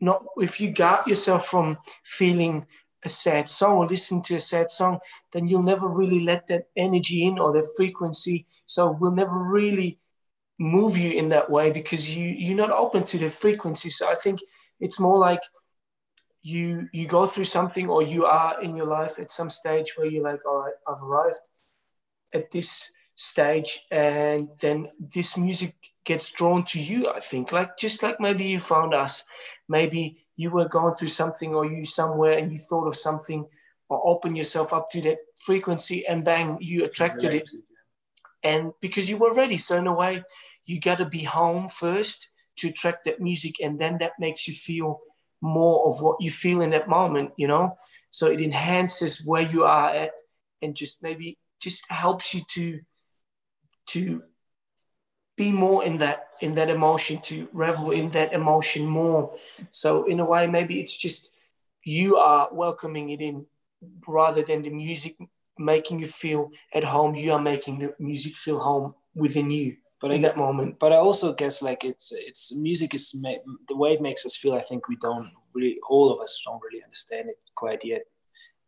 not 0.00 0.24
if 0.36 0.60
you 0.60 0.70
guard 0.70 1.06
yourself 1.06 1.46
from 1.46 1.78
feeling 2.04 2.66
a 3.04 3.08
sad 3.08 3.48
song 3.48 3.76
or 3.76 3.86
listen 3.86 4.22
to 4.22 4.36
a 4.36 4.40
sad 4.40 4.70
song, 4.70 4.98
then 5.32 5.46
you'll 5.46 5.62
never 5.62 5.88
really 5.88 6.20
let 6.20 6.46
that 6.46 6.64
energy 6.76 7.24
in 7.24 7.38
or 7.38 7.52
that 7.52 7.68
frequency. 7.76 8.46
So 8.66 8.96
we'll 8.98 9.12
never 9.12 9.38
really 9.38 9.98
move 10.58 10.96
you 10.96 11.10
in 11.10 11.28
that 11.30 11.50
way 11.50 11.70
because 11.70 12.16
you 12.16 12.26
you're 12.26 12.56
not 12.56 12.70
open 12.70 13.04
to 13.04 13.18
the 13.18 13.28
frequency. 13.28 13.90
So 13.90 14.08
I 14.08 14.14
think 14.14 14.40
it's 14.80 15.00
more 15.00 15.18
like 15.18 15.40
you 16.42 16.88
you 16.92 17.06
go 17.06 17.26
through 17.26 17.46
something 17.46 17.88
or 17.88 18.02
you 18.02 18.26
are 18.26 18.62
in 18.62 18.76
your 18.76 18.86
life 18.86 19.18
at 19.18 19.32
some 19.32 19.50
stage 19.50 19.94
where 19.96 20.06
you're 20.06 20.22
like, 20.22 20.40
all 20.46 20.58
right, 20.58 20.74
I've 20.86 21.02
arrived 21.02 21.40
at 22.32 22.50
this 22.50 22.90
stage, 23.16 23.80
and 23.90 24.48
then 24.60 24.88
this 24.98 25.36
music 25.36 25.74
gets 26.04 26.30
drawn 26.30 26.64
to 26.64 26.80
you. 26.80 27.08
I 27.08 27.20
think, 27.20 27.52
like 27.52 27.76
just 27.78 28.02
like 28.02 28.20
maybe 28.20 28.44
you 28.44 28.60
found 28.60 28.94
us, 28.94 29.24
maybe 29.68 30.23
you 30.36 30.50
were 30.50 30.68
going 30.68 30.94
through 30.94 31.08
something 31.08 31.54
or 31.54 31.64
you 31.64 31.84
somewhere 31.84 32.38
and 32.38 32.52
you 32.52 32.58
thought 32.58 32.86
of 32.86 32.96
something 32.96 33.46
or 33.88 34.06
open 34.06 34.34
yourself 34.34 34.72
up 34.72 34.90
to 34.90 35.00
that 35.02 35.18
frequency 35.36 36.06
and 36.06 36.24
bang 36.24 36.58
you 36.60 36.84
attracted 36.84 37.34
it. 37.34 37.50
and 38.42 38.72
because 38.80 39.08
you 39.08 39.16
were 39.16 39.34
ready 39.34 39.58
so 39.58 39.76
in 39.76 39.86
a 39.86 39.92
way 39.92 40.22
you 40.64 40.80
got 40.80 40.98
to 40.98 41.04
be 41.04 41.22
home 41.22 41.68
first 41.68 42.28
to 42.56 42.68
attract 42.68 43.04
that 43.04 43.20
music 43.20 43.56
and 43.62 43.78
then 43.78 43.98
that 43.98 44.12
makes 44.18 44.48
you 44.48 44.54
feel 44.54 45.00
more 45.40 45.86
of 45.88 46.00
what 46.00 46.20
you 46.20 46.30
feel 46.30 46.60
in 46.60 46.70
that 46.70 46.88
moment 46.88 47.30
you 47.36 47.46
know? 47.46 47.76
So 48.10 48.30
it 48.30 48.40
enhances 48.40 49.24
where 49.24 49.42
you 49.42 49.64
are 49.64 49.90
at 49.90 50.12
and 50.62 50.74
just 50.74 51.02
maybe 51.02 51.38
just 51.60 51.84
helps 51.90 52.34
you 52.34 52.42
to 52.50 52.80
to 53.86 54.22
be 55.36 55.52
more 55.52 55.84
in 55.84 55.98
that 55.98 56.28
in 56.44 56.54
that 56.54 56.70
emotion 56.70 57.20
to 57.22 57.48
revel 57.52 57.90
in 57.90 58.10
that 58.10 58.32
emotion 58.32 58.86
more. 58.86 59.34
So 59.70 60.04
in 60.04 60.20
a 60.20 60.24
way 60.24 60.46
maybe 60.46 60.80
it's 60.80 60.96
just 60.96 61.30
you 61.82 62.16
are 62.16 62.48
welcoming 62.52 63.10
it 63.10 63.20
in 63.20 63.46
rather 64.08 64.42
than 64.42 64.62
the 64.62 64.70
music 64.70 65.16
making 65.58 66.00
you 66.00 66.06
feel 66.06 66.50
at 66.74 66.84
home. 66.84 67.14
You 67.14 67.32
are 67.32 67.40
making 67.52 67.78
the 67.78 67.94
music 67.98 68.36
feel 68.36 68.58
home 68.58 68.94
within 69.14 69.50
you. 69.50 69.76
But 70.00 70.10
in 70.10 70.22
that 70.22 70.36
moment. 70.36 70.78
but 70.78 70.92
i 70.92 70.96
also 70.96 71.32
guess 71.32 71.62
like 71.62 71.82
it's 71.82 72.12
it's 72.12 72.54
music 72.68 72.90
is 72.98 73.04
the 73.70 73.76
way 73.82 73.90
it 73.94 74.02
makes 74.02 74.26
us 74.26 74.36
feel 74.36 74.52
i 74.52 74.60
think 74.68 74.86
we 74.86 74.98
don't 75.06 75.30
really 75.54 75.78
all 75.88 76.12
of 76.12 76.20
us 76.20 76.42
don't 76.44 76.60
really 76.66 76.82
understand 76.84 77.30
it 77.30 77.38
quite 77.54 77.82
yet. 77.84 78.02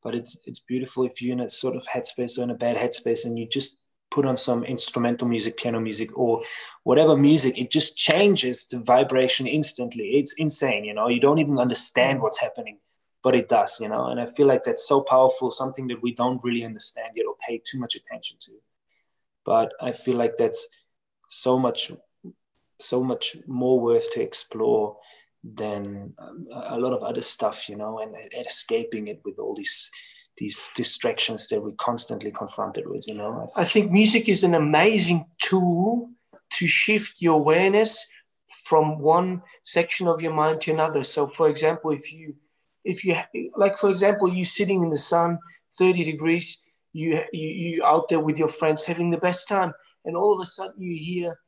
But 0.03 0.15
it's 0.15 0.39
it's 0.49 0.61
beautiful 0.61 1.05
if 1.05 1.21
you're 1.21 1.37
in 1.39 1.47
a 1.47 1.51
sort 1.51 1.77
of 1.77 1.85
headspace 1.87 2.39
or 2.39 2.43
in 2.45 2.51
a 2.57 2.63
bad 2.65 2.77
headspace 2.77 3.25
and 3.27 3.39
you 3.39 3.47
just 3.59 3.77
put 4.17 4.25
on 4.25 4.39
some 4.39 4.65
instrumental 4.65 5.29
music, 5.29 5.59
piano 5.59 5.79
music, 5.79 6.09
or 6.17 6.43
whatever 6.85 7.15
music, 7.19 7.59
it 7.59 7.71
just 7.71 7.99
changes 7.99 8.67
the 8.67 8.79
vibration 8.79 9.47
instantly. 9.47 10.07
It's 10.17 10.33
insane, 10.45 10.85
you 10.85 10.95
know. 10.95 11.09
You 11.09 11.21
don't 11.21 11.39
even 11.39 11.59
understand 11.59 12.19
mm. 12.19 12.23
what's 12.23 12.41
happening, 12.41 12.79
but 13.23 13.35
it 13.35 13.47
does, 13.47 13.79
you 13.79 13.91
know. 13.91 14.07
And 14.07 14.19
I 14.19 14.25
feel 14.25 14.47
like 14.47 14.65
that's 14.65 14.89
so 14.89 15.03
powerful, 15.03 15.51
something 15.51 15.87
that 15.89 16.01
we 16.01 16.15
don't 16.15 16.43
really 16.43 16.65
understand 16.65 17.11
yet 17.15 17.27
or 17.29 17.37
pay 17.47 17.61
too 17.63 17.79
much 17.79 17.95
attention 17.95 18.39
to. 18.47 18.53
But 19.45 19.75
I 19.83 19.93
feel 19.93 20.17
like 20.17 20.39
that's 20.39 20.67
so 21.29 21.59
much, 21.59 21.93
so 22.81 23.05
much 23.05 23.37
more 23.47 23.79
worth 23.79 24.11
to 24.15 24.23
explore 24.23 24.97
than 25.45 26.15
um, 26.19 26.47
a 26.53 26.79
lot 26.79 26.95
of 26.95 27.03
other 27.03 27.23
stuff, 27.23 27.69
you 27.69 27.77
know, 27.77 27.99
and, 27.99 28.15
and 28.15 28.47
escaping 28.47 29.09
it 29.09 29.21
with 29.27 29.39
all 29.39 29.55
these 29.55 29.91
these 30.39 30.71
distractions 30.75 31.49
that 31.49 31.63
we're 31.63 31.73
constantly 31.73 32.31
confronted 32.31 32.89
with 32.89 33.07
you 33.09 33.15
know? 33.15 33.49
I 33.57 33.65
think 33.65 33.91
music 33.91 34.29
is 34.29 34.45
an 34.45 34.55
amazing 34.55 35.27
tool 35.41 36.11
to 36.51 36.67
shift 36.67 37.17
your 37.21 37.35
awareness 37.35 38.07
from 38.65 38.99
one 38.99 39.43
section 39.65 40.09
of 40.09 40.23
your 40.23 40.33
mind 40.33 40.61
to 40.63 40.73
another. 40.73 41.03
So 41.03 41.27
for 41.27 41.49
example 41.49 41.91
if 41.91 42.13
you 42.13 42.35
if 42.85 43.05
you 43.05 43.17
like 43.57 43.77
for 43.77 43.91
example 43.91 44.33
you 44.33 44.45
sitting 44.45 44.83
in 44.83 44.91
the 44.91 44.97
sun 44.97 45.39
30 45.79 46.05
degrees 46.05 46.63
you 46.93 47.21
you 47.33 47.49
you 47.49 47.85
out 47.85 48.09
there 48.09 48.21
with 48.21 48.39
your 48.39 48.49
friends 48.49 48.85
having 48.85 49.11
the 49.11 49.19
best 49.19 49.49
time 49.49 49.73
and 50.05 50.17
all 50.17 50.33
of 50.33 50.41
a 50.41 50.47
sudden 50.47 50.81
you 50.81 50.97
hear 50.97 51.39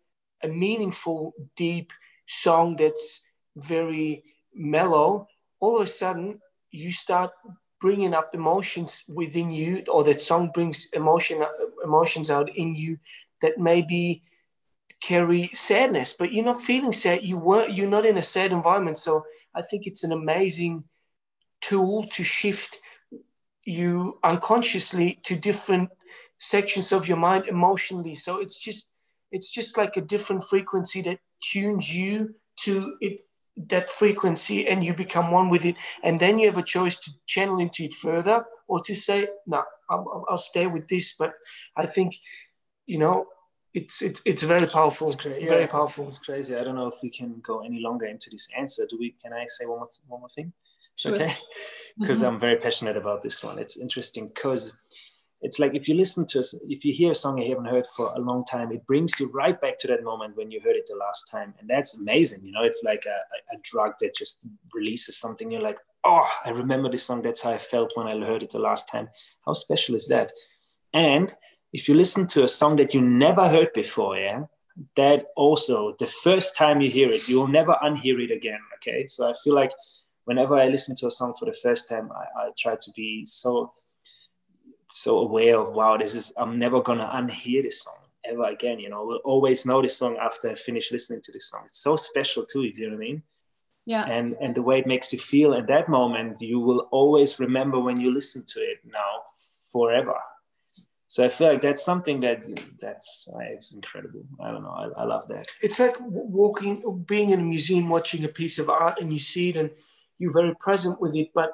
a 0.43 0.49
meaningful 0.49 1.33
deep 1.57 1.93
song 2.27 2.77
that's 2.77 3.23
very 3.57 4.23
mellow 4.55 5.27
all 5.61 5.77
of 5.77 5.83
a 5.83 5.91
sudden 5.91 6.41
you 6.71 6.91
start 6.93 7.31
bringing 7.81 8.15
up 8.15 8.35
emotions 8.35 9.05
within 9.09 9.51
you 9.51 9.85
or 9.89 10.05
that 10.05 10.21
song 10.21 10.51
brings 10.53 10.89
emotion 10.93 11.45
emotions 11.85 12.31
out 12.31 12.55
in 12.57 12.75
you 12.75 12.99
that 13.41 13.59
maybe 13.59 14.23
carry 15.01 15.51
sadness. 15.55 16.15
But 16.19 16.33
you're 16.33 16.45
not 16.45 16.61
feeling 16.61 16.93
sad. 16.93 17.21
You 17.23 17.39
weren't 17.39 17.73
you're 17.73 17.89
not 17.89 18.07
in 18.07 18.17
a 18.17 18.23
sad 18.23 18.53
environment. 18.53 18.99
So 18.99 19.25
i 19.55 19.63
think 19.63 19.87
it's 19.87 20.05
an 20.05 20.13
amazing 20.13 20.85
tool 21.61 22.07
to 22.13 22.23
shift 22.25 22.79
you 23.65 24.19
unconsciously 24.25 25.21
to 25.25 25.37
different 25.37 25.91
sections 26.39 26.93
of 26.93 27.07
your 27.09 27.17
mind 27.17 27.47
emotionally. 27.47 28.15
So 28.15 28.41
it's 28.41 28.59
just 28.61 28.91
it's 29.31 29.51
just 29.53 29.77
like 29.77 29.97
a 29.97 30.01
different 30.01 30.45
frequency 30.45 31.03
that 31.03 31.19
tunes 31.43 31.95
you 31.95 32.35
to 32.61 32.97
it 33.01 33.28
that 33.67 33.91
frequency 33.91 34.67
and 34.69 34.85
you 34.85 34.95
become 34.95 35.31
one 35.31 35.51
with 35.51 35.65
it. 35.65 35.77
And 36.03 36.21
then 36.21 36.39
you 36.39 36.47
have 36.47 36.59
a 36.59 36.63
choice 36.63 36.99
to 37.01 37.11
channel 37.27 37.59
into 37.59 37.85
it 37.85 37.95
further 37.95 38.45
or 38.69 38.83
to 38.83 38.95
say, 38.95 39.29
no, 39.47 39.65
I'll, 39.91 40.25
I'll 40.29 40.39
stay 40.39 40.67
with 40.67 40.89
this. 40.89 41.15
But 41.19 41.33
I 41.77 41.87
think, 41.87 42.17
you 42.87 42.99
know, 42.99 43.27
it's 43.75 44.01
it's 44.03 44.23
it's 44.25 44.43
very 44.43 44.67
powerful. 44.67 45.11
It's 45.11 45.23
very 45.23 45.45
yeah, 45.45 45.67
powerful. 45.67 46.09
It's 46.09 46.19
crazy. 46.19 46.57
I 46.57 46.65
don't 46.65 46.75
know 46.75 46.89
if 46.89 46.97
we 47.03 47.11
can 47.11 47.41
go 47.47 47.61
any 47.61 47.81
longer 47.81 48.07
into 48.07 48.31
this 48.31 48.49
answer. 48.57 48.87
Do 48.89 48.97
we? 48.99 49.15
Can 49.23 49.33
I 49.33 49.45
say 49.47 49.67
one 49.67 49.79
more 49.81 49.89
one 50.07 50.21
more 50.21 50.29
thing? 50.31 50.53
Sure. 50.97 51.15
Okay, 51.15 51.35
because 52.01 52.23
I'm 52.23 52.41
very 52.41 52.57
passionate 52.57 52.97
about 52.97 53.23
this 53.23 53.45
one. 53.45 53.59
It's 53.59 53.79
interesting 53.79 54.27
because 54.27 54.73
it's 55.41 55.59
like 55.59 55.75
if 55.75 55.89
you 55.89 55.95
listen 55.95 56.27
to 56.27 56.45
if 56.69 56.85
you 56.85 56.93
hear 56.93 57.13
a 57.13 57.15
song 57.15 57.39
you 57.39 57.49
haven't 57.49 57.71
heard 57.71 57.87
for 57.87 58.13
a 58.15 58.19
long 58.19 58.45
time, 58.45 58.73
it 58.73 58.87
brings 58.87 59.19
you 59.21 59.31
right 59.31 59.61
back 59.61 59.79
to 59.79 59.87
that 59.87 60.03
moment 60.03 60.37
when 60.37 60.51
you 60.51 60.61
heard 60.61 60.75
it 60.75 60.87
the 60.89 60.97
last 60.97 61.31
time, 61.31 61.55
and 61.59 61.71
that's 61.71 61.99
amazing. 61.99 62.45
You 62.45 62.53
know, 62.53 62.65
it's 62.65 62.83
like 62.85 63.05
a, 63.07 63.55
a 63.55 63.59
drug 63.63 63.93
that 64.01 64.15
just 64.17 64.41
releases 64.75 65.17
something. 65.17 65.51
You're 65.51 65.63
like, 65.63 65.79
oh, 66.05 66.29
I 66.45 66.51
remember 66.51 66.91
this 66.91 67.05
song. 67.05 67.23
That's 67.23 67.43
how 67.43 67.53
I 67.53 67.59
felt 67.59 67.97
when 67.97 68.09
I 68.09 68.19
heard 68.27 68.43
it 68.43 68.51
the 68.51 68.59
last 68.59 68.89
time. 68.89 69.09
How 69.47 69.53
special 69.53 69.95
is 69.95 70.09
that? 70.09 70.33
And 70.93 71.33
if 71.73 71.89
you 71.89 71.95
listen 71.95 72.27
to 72.29 72.43
a 72.43 72.49
song 72.49 72.77
that 72.77 72.93
you 72.93 73.01
never 73.01 73.49
heard 73.49 73.73
before, 73.75 74.17
yeah, 74.17 74.45
that 74.97 75.27
also 75.37 75.95
the 75.99 76.07
first 76.07 76.57
time 76.57 76.81
you 76.81 76.91
hear 76.91 77.13
it, 77.13 77.29
you 77.29 77.39
will 77.39 77.49
never 77.49 77.77
unhear 77.83 78.21
it 78.21 78.33
again. 78.33 78.61
Okay, 78.77 79.07
so 79.07 79.31
I 79.31 79.35
feel 79.45 79.55
like 79.55 79.73
whenever 80.25 80.57
I 80.57 80.69
listen 80.69 80.97
to 80.97 81.07
a 81.07 81.11
song 81.11 81.35
for 81.39 81.45
the 81.45 81.53
first 81.53 81.89
time, 81.89 82.11
I, 82.13 82.43
I 82.43 82.51
try 82.59 82.75
to 82.75 82.91
be 82.97 83.25
so 83.25 83.73
so 84.91 85.19
aware 85.19 85.59
of 85.59 85.73
wow 85.73 85.97
this 85.97 86.15
is 86.15 86.33
i'm 86.37 86.59
never 86.59 86.81
gonna 86.81 87.09
unhear 87.15 87.63
this 87.63 87.83
song 87.83 87.97
ever 88.25 88.45
again 88.45 88.79
you 88.79 88.89
know 88.89 89.05
we'll 89.05 89.21
always 89.25 89.67
know 89.67 89.81
this 89.81 89.97
song 89.97 90.17
after 90.21 90.51
i 90.51 90.55
finish 90.55 90.93
listening 90.93 91.21
to 91.23 91.33
this 91.33 91.49
song 91.49 91.63
it's 91.67 91.81
so 91.81 91.97
special 91.97 92.45
too 92.45 92.63
you 92.63 92.73
know 92.87 92.89
what 92.89 92.95
i 92.95 92.99
mean 92.99 93.23
yeah 93.87 94.05
and 94.07 94.35
and 94.41 94.55
the 94.55 94.63
way 94.63 94.79
it 94.79 94.87
makes 94.87 95.13
you 95.13 95.19
feel 95.19 95.55
at 95.55 95.67
that 95.67 95.89
moment 95.89 96.41
you 96.41 96.59
will 96.59 96.89
always 96.91 97.39
remember 97.39 97.79
when 97.79 98.01
you 98.01 98.13
listen 98.13 98.45
to 98.47 98.61
it 98.61 98.79
now 98.85 99.23
forever 99.73 100.17
so 101.11 101.25
I 101.25 101.31
feel 101.31 101.49
like 101.49 101.63
that's 101.63 101.83
something 101.83 102.21
that 102.21 102.45
that's 102.79 103.31
uh, 103.35 103.39
it's 103.39 103.73
incredible. 103.73 104.25
I 104.41 104.51
don't 104.51 104.63
know. 104.63 104.93
I, 104.97 105.01
I 105.01 105.05
love 105.05 105.27
that. 105.29 105.47
It's 105.63 105.79
like 105.79 105.97
walking, 106.01 107.03
being 107.07 107.31
in 107.31 107.41
a 107.41 107.43
museum, 107.43 107.89
watching 107.89 108.25
a 108.25 108.29
piece 108.29 108.59
of 108.59 108.69
art, 108.69 109.01
and 109.01 109.11
you 109.11 109.19
see 109.19 109.49
it, 109.49 109.57
and 109.57 109.71
you're 110.19 110.35
very 110.35 110.55
present 110.61 111.01
with 111.01 111.17
it. 111.17 111.31
But 111.35 111.53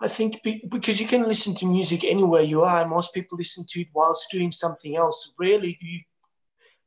I 0.00 0.08
think 0.08 0.40
because 0.42 1.00
you 1.00 1.06
can 1.06 1.24
listen 1.24 1.54
to 1.56 1.66
music 1.66 2.04
anywhere 2.04 2.42
you 2.42 2.62
are, 2.62 2.82
and 2.82 2.90
most 2.90 3.12
people 3.12 3.36
listen 3.36 3.64
to 3.68 3.80
it 3.80 3.88
whilst 3.92 4.30
doing 4.30 4.52
something 4.52 4.96
else. 4.96 5.32
Rarely 5.38 5.76
do 5.80 5.86
you 5.86 6.00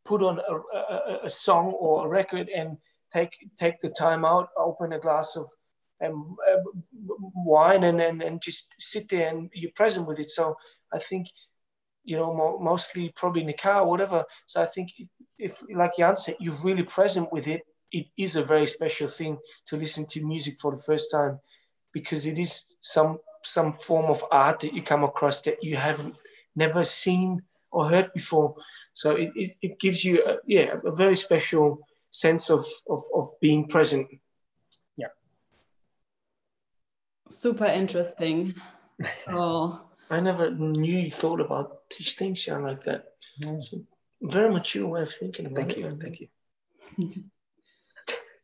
put 0.06 0.24
on 0.24 0.40
a, 0.40 0.78
a, 0.78 1.20
a 1.26 1.30
song 1.30 1.74
or 1.78 2.06
a 2.06 2.10
record 2.10 2.50
and 2.50 2.78
take 3.12 3.36
take 3.58 3.80
the 3.80 3.90
time 3.90 4.24
out, 4.24 4.50
open 4.58 4.94
a 4.94 5.00
glass 5.00 5.36
of 5.36 5.48
um, 6.02 6.38
uh, 6.50 6.58
wine, 7.36 7.84
and, 7.84 8.00
and 8.00 8.22
and 8.22 8.42
just 8.42 8.68
sit 8.80 9.10
there 9.10 9.30
and 9.30 9.50
you're 9.54 9.72
present 9.76 10.08
with 10.08 10.20
it. 10.20 10.30
So 10.30 10.56
I 10.94 11.00
think 11.00 11.28
you 12.04 12.18
know, 12.18 12.34
mo- 12.34 12.60
mostly 12.60 13.12
probably 13.16 13.42
in 13.42 13.48
the 13.48 13.54
car, 13.54 13.82
or 13.82 13.90
whatever. 13.90 14.26
So 14.48 14.62
I 14.62 14.66
think 14.66 14.92
if, 15.38 15.62
like 15.74 15.98
Jan 15.98 16.16
said, 16.16 16.38
you're 16.40 16.58
really 16.64 16.84
present 16.84 17.32
with 17.32 17.48
it, 17.48 17.62
it 17.92 18.08
is 18.18 18.36
a 18.36 18.44
very 18.44 18.66
special 18.66 19.08
thing 19.08 19.38
to 19.68 19.78
listen 19.78 20.08
to 20.08 20.26
music 20.26 20.60
for 20.60 20.76
the 20.76 20.82
first 20.82 21.12
time 21.12 21.40
because 21.94 22.26
it 22.26 22.40
is 22.40 22.64
some 22.82 23.20
some 23.44 23.74
form 23.74 24.06
of 24.06 24.24
art 24.32 24.60
that 24.60 24.74
you 24.74 24.82
come 24.82 25.04
across 25.04 25.42
that 25.42 25.64
you 25.64 25.76
haven't 25.76 26.16
never 26.56 26.84
seen 26.84 27.42
or 27.72 27.90
heard 27.90 28.14
before. 28.14 28.56
So 28.94 29.16
it, 29.16 29.32
it, 29.36 29.56
it 29.62 29.80
gives 29.80 30.04
you, 30.04 30.24
a, 30.26 30.38
yeah, 30.46 30.76
a 30.86 30.92
very 30.92 31.16
special 31.16 31.80
sense 32.12 32.50
of, 32.50 32.68
of, 32.90 33.04
of 33.16 33.30
being 33.40 33.68
present. 33.68 34.08
Yeah. 34.98 35.08
Super 37.30 37.66
interesting. 37.66 38.56
So 39.26 39.82
I 40.10 40.20
never 40.20 40.52
knew 40.52 41.00
you 41.00 41.10
thought 41.10 41.40
about 41.40 41.90
these 41.98 42.14
things 42.14 42.46
yeah, 42.46 42.58
like 42.58 42.84
that. 42.84 43.06
Mm. 43.42 43.64
So 43.64 43.84
very 44.22 44.52
mature 44.52 44.88
way 44.88 45.02
of 45.04 45.14
thinking 45.14 45.48
about 45.48 45.56
Thank 45.56 45.72
it. 45.72 45.78
you. 45.78 46.00
Thank 46.00 46.20
you. 46.20 46.28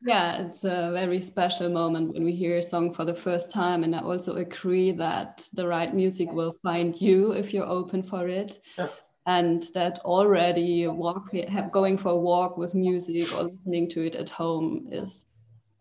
yeah, 0.02 0.46
it's 0.46 0.64
a 0.64 0.92
very 0.94 1.22
special 1.22 1.70
moment 1.70 2.14
when 2.14 2.24
we 2.24 2.34
hear 2.34 2.58
a 2.58 2.64
song 2.64 2.94
for 2.94 3.04
the 3.04 3.16
first 3.16 3.52
time. 3.52 3.84
And 3.84 3.96
I 3.96 4.02
also 4.02 4.36
agree 4.36 4.92
that 4.92 5.48
the 5.54 5.68
right 5.68 5.94
music 5.94 6.32
will 6.32 6.56
find 6.62 7.00
you 7.00 7.32
if 7.32 7.54
you're 7.54 7.66
open 7.66 8.04
for 8.04 8.28
it. 8.28 8.62
Yeah. 8.78 8.90
And 9.26 9.66
that 9.74 10.00
already 10.00 10.88
walk, 10.88 11.34
have 11.34 11.72
going 11.72 11.98
for 11.98 12.10
a 12.10 12.18
walk 12.18 12.58
with 12.58 12.76
music 12.76 13.34
or 13.34 13.44
listening 13.44 13.90
to 13.90 14.06
it 14.06 14.16
at 14.16 14.30
home 14.30 14.88
is 14.92 15.26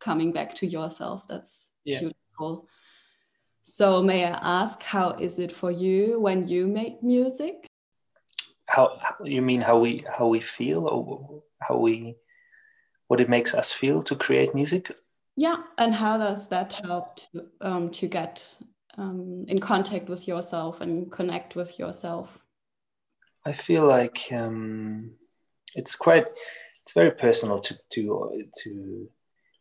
coming 0.00 0.32
back 0.32 0.54
to 0.56 0.66
yourself. 0.66 1.28
That's 1.28 1.70
yeah. 1.84 2.00
beautiful. 2.00 2.68
So 3.62 4.02
may 4.02 4.24
I 4.24 4.38
ask, 4.62 4.82
how 4.82 5.10
is 5.10 5.38
it 5.38 5.52
for 5.52 5.70
you 5.70 6.20
when 6.20 6.48
you 6.48 6.66
make 6.66 7.02
music? 7.02 7.66
How 8.66 8.98
you 9.22 9.42
mean 9.42 9.60
how 9.60 9.78
we 9.78 10.04
how 10.10 10.26
we 10.26 10.40
feel 10.40 10.86
or 10.88 11.42
how 11.60 11.76
we 11.78 12.16
what 13.08 13.20
it 13.20 13.28
makes 13.28 13.54
us 13.54 13.72
feel 13.72 14.02
to 14.02 14.16
create 14.16 14.54
music? 14.54 14.94
Yeah, 15.36 15.58
and 15.78 15.94
how 15.94 16.18
does 16.18 16.48
that 16.48 16.72
help 16.72 17.16
to 17.16 17.46
um, 17.60 17.90
to 17.90 18.06
get 18.08 18.56
um, 18.96 19.44
in 19.48 19.58
contact 19.58 20.08
with 20.08 20.26
yourself 20.26 20.80
and 20.80 21.12
connect 21.12 21.56
with 21.56 21.78
yourself? 21.78 22.38
I 23.44 23.52
feel 23.52 23.86
like 23.86 24.28
um, 24.32 25.12
it's 25.74 25.94
quite 25.94 26.26
it's 26.82 26.94
very 26.94 27.10
personal 27.10 27.60
to 27.60 27.78
to 27.90 28.44
to 28.62 29.08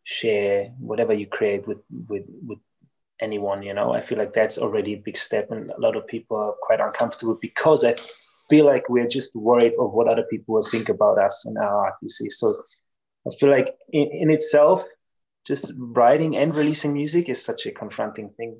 share 0.04 0.72
whatever 0.78 1.12
you 1.12 1.26
create 1.26 1.66
with 1.66 1.78
with 2.08 2.24
with 2.46 2.58
anyone 3.20 3.62
you 3.62 3.74
know 3.74 3.92
i 3.92 4.00
feel 4.00 4.18
like 4.18 4.32
that's 4.32 4.58
already 4.58 4.92
a 4.92 5.02
big 5.04 5.16
step 5.16 5.50
and 5.50 5.70
a 5.70 5.80
lot 5.80 5.96
of 5.96 6.06
people 6.06 6.36
are 6.36 6.54
quite 6.62 6.80
uncomfortable 6.80 7.36
because 7.40 7.82
i 7.82 7.94
feel 8.48 8.64
like 8.64 8.88
we're 8.88 9.08
just 9.08 9.34
worried 9.34 9.72
of 9.80 9.92
what 9.92 10.06
other 10.06 10.22
people 10.30 10.54
will 10.54 10.62
think 10.62 10.88
about 10.88 11.18
us 11.18 11.44
and 11.46 11.58
our 11.58 11.86
art 11.86 11.94
you 12.02 12.08
see 12.08 12.30
so 12.30 12.62
i 13.26 13.34
feel 13.38 13.50
like 13.50 13.74
in, 13.92 14.08
in 14.12 14.30
itself 14.30 14.86
just 15.46 15.72
writing 15.76 16.36
and 16.36 16.54
releasing 16.54 16.92
music 16.92 17.28
is 17.28 17.44
such 17.44 17.66
a 17.66 17.72
confronting 17.72 18.30
thing 18.36 18.58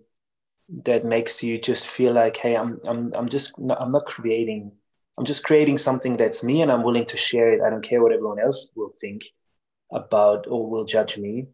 that 0.84 1.04
makes 1.04 1.42
you 1.42 1.58
just 1.58 1.88
feel 1.88 2.12
like 2.12 2.36
hey 2.36 2.56
i'm 2.56 2.80
i'm, 2.86 3.12
I'm 3.14 3.28
just 3.28 3.52
i'm 3.58 3.90
not 3.90 4.06
creating 4.06 4.72
i'm 5.18 5.24
just 5.24 5.44
creating 5.44 5.78
something 5.78 6.16
that's 6.16 6.42
me 6.42 6.62
and 6.62 6.70
i'm 6.70 6.82
willing 6.82 7.06
to 7.06 7.16
share 7.16 7.52
it 7.52 7.60
i 7.64 7.70
don't 7.70 7.84
care 7.84 8.02
what 8.02 8.12
everyone 8.12 8.40
else 8.40 8.66
will 8.74 8.92
think 9.00 9.22
about 9.92 10.46
or 10.48 10.68
will 10.68 10.84
judge 10.84 11.16
me 11.16 11.46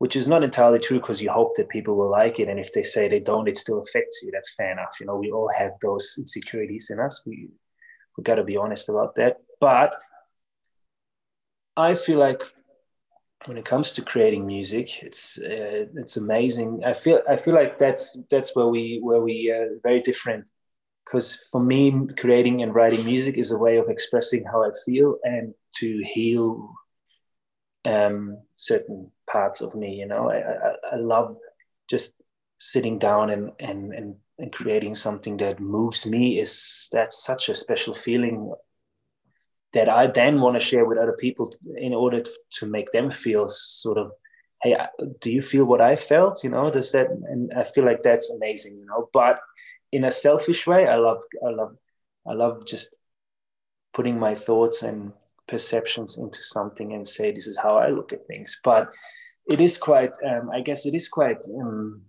which 0.00 0.16
is 0.16 0.26
not 0.26 0.42
entirely 0.42 0.78
true 0.78 0.98
because 0.98 1.20
you 1.20 1.30
hope 1.30 1.54
that 1.56 1.68
people 1.68 1.94
will 1.94 2.10
like 2.10 2.40
it. 2.40 2.48
And 2.48 2.58
if 2.58 2.72
they 2.72 2.82
say 2.82 3.06
they 3.06 3.20
don't, 3.20 3.46
it 3.46 3.58
still 3.58 3.82
affects 3.82 4.22
you. 4.22 4.30
That's 4.32 4.54
fair 4.54 4.72
enough. 4.72 4.96
You 4.98 5.04
know, 5.04 5.16
we 5.16 5.30
all 5.30 5.50
have 5.54 5.72
those 5.82 6.14
insecurities 6.16 6.88
in 6.90 6.98
us. 6.98 7.22
We 7.26 7.50
we 8.16 8.24
got 8.24 8.36
to 8.36 8.42
be 8.42 8.56
honest 8.56 8.88
about 8.88 9.14
that. 9.16 9.36
But 9.60 9.94
I 11.76 11.94
feel 11.94 12.18
like 12.18 12.40
when 13.46 13.56
it 13.56 13.64
comes 13.64 13.92
to 13.92 14.02
creating 14.02 14.46
music, 14.46 15.02
it's 15.02 15.38
uh, 15.38 15.86
it's 15.96 16.16
amazing. 16.16 16.82
I 16.84 16.92
feel 16.92 17.22
I 17.28 17.36
feel 17.36 17.54
like 17.54 17.78
that's 17.78 18.18
that's 18.30 18.54
where 18.54 18.68
we 18.68 19.00
where 19.02 19.20
we 19.20 19.50
are 19.50 19.64
uh, 19.64 19.78
very 19.82 20.00
different. 20.00 20.50
Because 21.04 21.44
for 21.50 21.60
me, 21.60 22.06
creating 22.18 22.62
and 22.62 22.74
writing 22.74 23.04
music 23.04 23.36
is 23.36 23.50
a 23.50 23.58
way 23.58 23.78
of 23.78 23.88
expressing 23.88 24.44
how 24.44 24.62
I 24.62 24.70
feel 24.84 25.16
and 25.24 25.54
to 25.80 26.02
heal 26.04 26.72
um, 27.84 28.38
certain 28.56 29.10
parts 29.28 29.60
of 29.60 29.74
me. 29.74 29.94
You 29.94 30.06
know, 30.06 30.30
I, 30.30 30.38
I, 30.38 30.72
I 30.92 30.96
love 30.96 31.36
just 31.88 32.14
sitting 32.58 32.98
down 32.98 33.30
and, 33.30 33.50
and, 33.58 33.92
and, 33.92 34.14
and 34.38 34.52
creating 34.52 34.94
something 34.94 35.36
that 35.38 35.58
moves 35.58 36.06
me 36.06 36.38
is 36.38 36.88
that's 36.92 37.24
such 37.24 37.48
a 37.48 37.54
special 37.54 37.94
feeling 37.94 38.54
that 39.72 39.88
I 39.88 40.06
then 40.06 40.40
want 40.40 40.56
to 40.56 40.60
share 40.60 40.84
with 40.84 40.98
other 40.98 41.16
people 41.18 41.52
in 41.76 41.94
order 41.94 42.22
to 42.54 42.66
make 42.66 42.90
them 42.92 43.10
feel 43.10 43.48
sort 43.48 43.98
of, 43.98 44.12
hey, 44.62 44.76
do 45.20 45.32
you 45.32 45.42
feel 45.42 45.64
what 45.64 45.80
I 45.80 45.96
felt? 45.96 46.42
You 46.42 46.50
know, 46.50 46.70
does 46.70 46.92
that? 46.92 47.08
And 47.10 47.52
I 47.56 47.64
feel 47.64 47.84
like 47.84 48.02
that's 48.02 48.30
amazing. 48.30 48.76
You 48.78 48.86
know, 48.86 49.08
but 49.12 49.40
in 49.92 50.04
a 50.04 50.10
selfish 50.10 50.66
way, 50.66 50.86
I 50.86 50.96
love, 50.96 51.22
I 51.46 51.50
love, 51.50 51.76
I 52.26 52.32
love 52.32 52.66
just 52.66 52.94
putting 53.92 54.18
my 54.18 54.34
thoughts 54.34 54.82
and 54.82 55.12
perceptions 55.48 56.18
into 56.18 56.42
something 56.42 56.92
and 56.92 57.06
say 57.06 57.32
this 57.32 57.46
is 57.46 57.58
how 57.58 57.76
I 57.76 57.88
look 57.88 58.12
at 58.12 58.26
things. 58.26 58.60
But 58.62 58.92
it 59.48 59.60
is 59.60 59.78
quite, 59.78 60.12
um, 60.24 60.50
I 60.52 60.60
guess, 60.60 60.86
it 60.86 60.94
is 60.94 61.08
quite 61.08 61.42
um, 61.60 62.02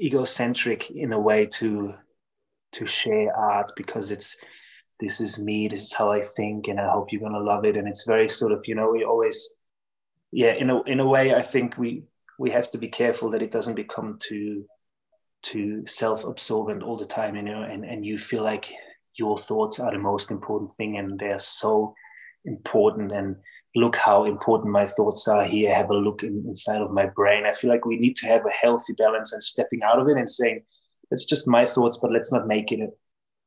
egocentric 0.00 0.90
in 0.90 1.12
a 1.12 1.20
way 1.20 1.46
to 1.46 1.94
to 2.72 2.84
share 2.84 3.34
art 3.34 3.72
because 3.76 4.10
it's 4.10 4.36
this 5.00 5.20
is 5.20 5.38
me, 5.38 5.68
this 5.68 5.84
is 5.84 5.92
how 5.92 6.10
I 6.10 6.20
think, 6.22 6.68
and 6.68 6.80
I 6.80 6.90
hope 6.90 7.12
you're 7.12 7.20
gonna 7.20 7.40
love 7.40 7.64
it. 7.64 7.76
And 7.76 7.86
it's 7.88 8.06
very 8.06 8.28
sort 8.28 8.52
of, 8.52 8.62
you 8.66 8.74
know, 8.74 8.90
we 8.90 9.04
always, 9.04 9.48
yeah, 10.32 10.54
in 10.54 10.70
a 10.70 10.82
in 10.84 11.00
a 11.00 11.06
way, 11.06 11.34
I 11.34 11.42
think 11.42 11.76
we 11.76 12.04
we 12.38 12.50
have 12.50 12.70
to 12.70 12.78
be 12.78 12.88
careful 12.88 13.30
that 13.30 13.42
it 13.42 13.50
doesn't 13.50 13.74
become 13.74 14.18
too 14.20 14.66
too 15.42 15.86
self-absorbent 15.86 16.82
all 16.82 16.96
the 16.96 17.04
time, 17.04 17.36
you 17.36 17.42
know, 17.42 17.62
and 17.62 17.84
and 17.84 18.04
you 18.04 18.18
feel 18.18 18.42
like 18.42 18.72
your 19.14 19.38
thoughts 19.38 19.80
are 19.80 19.92
the 19.92 19.98
most 19.98 20.30
important 20.30 20.72
thing 20.72 20.98
and 20.98 21.18
they're 21.18 21.38
so 21.38 21.94
important. 22.44 23.12
And 23.12 23.36
look 23.74 23.96
how 23.96 24.24
important 24.24 24.72
my 24.72 24.86
thoughts 24.86 25.26
are 25.28 25.44
here. 25.44 25.74
Have 25.74 25.90
a 25.90 25.94
look 25.94 26.22
in, 26.22 26.44
inside 26.46 26.82
of 26.82 26.90
my 26.90 27.06
brain. 27.06 27.44
I 27.46 27.52
feel 27.52 27.70
like 27.70 27.86
we 27.86 27.98
need 27.98 28.16
to 28.16 28.26
have 28.28 28.44
a 28.44 28.50
healthy 28.50 28.92
balance 28.92 29.32
and 29.32 29.42
stepping 29.42 29.82
out 29.82 29.98
of 29.98 30.08
it 30.08 30.16
and 30.18 30.28
saying 30.28 30.62
it's 31.10 31.24
just 31.24 31.46
my 31.46 31.64
thoughts 31.64 31.98
but 31.98 32.12
let's 32.12 32.32
not 32.32 32.46
make 32.46 32.72
it 32.72 32.90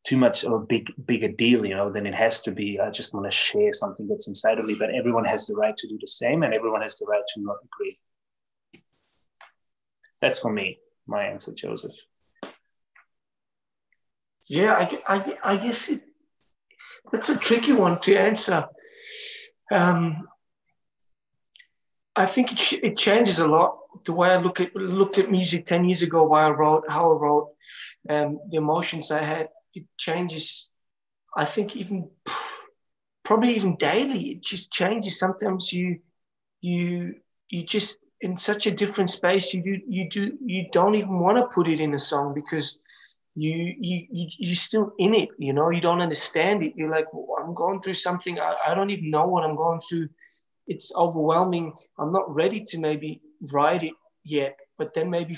too 0.06 0.18
much 0.18 0.44
of 0.44 0.54
a 0.54 0.60
big 0.60 0.92
bigger 1.06 1.28
deal 1.28 1.66
you 1.66 1.76
know 1.76 1.92
then 1.92 2.08
it 2.08 2.16
has 2.16 2.42
to 2.42 2.52
be 2.52 2.80
i 2.80 2.90
just 2.90 3.14
want 3.14 3.26
to 3.26 3.32
share 3.32 3.74
something 3.74 4.08
that's 4.08 4.28
inside 4.28 4.58
of 4.58 4.66
me 4.66 4.76
but 4.76 4.90
everyone 4.94 5.26
has 5.26 5.46
the 5.46 5.56
right 5.56 5.76
to 5.78 5.88
do 5.88 5.98
the 6.00 6.08
same 6.08 6.44
and 6.44 6.54
everyone 6.54 6.82
has 6.82 6.98
the 6.98 7.06
right 7.06 7.24
to 7.34 7.42
not 7.42 7.58
agree 7.66 8.00
that's 10.22 10.40
for 10.40 10.52
me 10.52 10.80
my 11.06 11.24
answer 11.26 11.52
josef 11.54 11.92
yeah, 14.50 14.74
I, 14.74 15.16
I, 15.16 15.38
I 15.44 15.58
guess 15.58 15.90
it, 15.90 16.02
that's 17.12 17.30
a 17.30 17.38
tricky 17.38 17.72
one 17.72 18.02
to 18.02 18.16
answer. 18.16 18.66
Um, 19.72 20.28
I 22.16 22.26
think 22.26 22.52
it, 22.54 22.84
it 22.84 22.98
changes 22.98 23.40
a 23.40 23.48
lot. 23.48 23.78
The 24.06 24.14
way 24.14 24.30
I 24.30 24.38
look 24.38 24.60
at 24.60 24.76
looked 24.76 25.20
at 25.20 25.30
music 25.30 25.68
ten 25.68 25.86
years 25.86 26.02
ago, 26.02 26.24
why 26.24 26.46
I 26.46 26.50
wrote, 26.50 26.90
how 26.90 27.12
I 27.12 27.16
wrote, 27.16 27.50
um, 28.10 28.40
the 28.50 28.58
emotions 28.58 29.12
I 29.12 29.24
had, 29.24 29.50
it 29.80 29.86
changes. 29.98 30.68
I 31.36 31.46
think 31.46 31.76
even 31.76 32.10
probably 33.24 33.56
even 33.56 33.76
daily, 33.76 34.32
it 34.32 34.42
just 34.42 34.72
changes. 34.72 35.20
Sometimes 35.20 35.72
you 35.72 36.00
you 36.62 37.16
you 37.50 37.64
just 37.64 38.00
in 38.22 38.38
such 38.38 38.68
a 38.68 38.72
different 38.72 39.10
space. 39.10 39.54
You 39.54 39.82
you 39.88 40.10
do 40.10 40.38
you 40.44 40.68
don't 40.72 40.96
even 40.96 41.20
want 41.20 41.38
to 41.38 41.54
put 41.54 41.68
it 41.68 41.80
in 41.80 41.94
a 41.94 42.00
song 42.00 42.34
because 42.34 42.80
you 43.36 43.76
you 43.80 44.08
you 44.12 44.28
you're 44.38 44.56
still 44.56 44.92
in 44.98 45.14
it 45.14 45.30
you 45.38 45.54
know 45.54 45.70
you 45.70 45.80
don't 45.80 46.02
understand 46.02 46.64
it 46.64 46.74
you're 46.76 46.90
like 46.90 47.06
well, 47.14 47.38
i'm 47.42 47.54
going 47.54 47.80
through 47.80 47.94
something 47.94 48.40
I, 48.40 48.56
I 48.68 48.74
don't 48.74 48.90
even 48.90 49.10
know 49.10 49.28
what 49.28 49.44
i'm 49.44 49.56
going 49.56 49.80
through 49.80 50.10
it's 50.68 50.92
overwhelming 50.96 51.74
i'm 51.98 52.12
not 52.12 52.34
ready 52.36 52.64
to 52.66 52.80
maybe 52.80 53.22
write 53.52 53.84
it 53.84 53.94
yet 54.24 54.58
but 54.78 54.94
then 54.94 55.10
maybe 55.10 55.38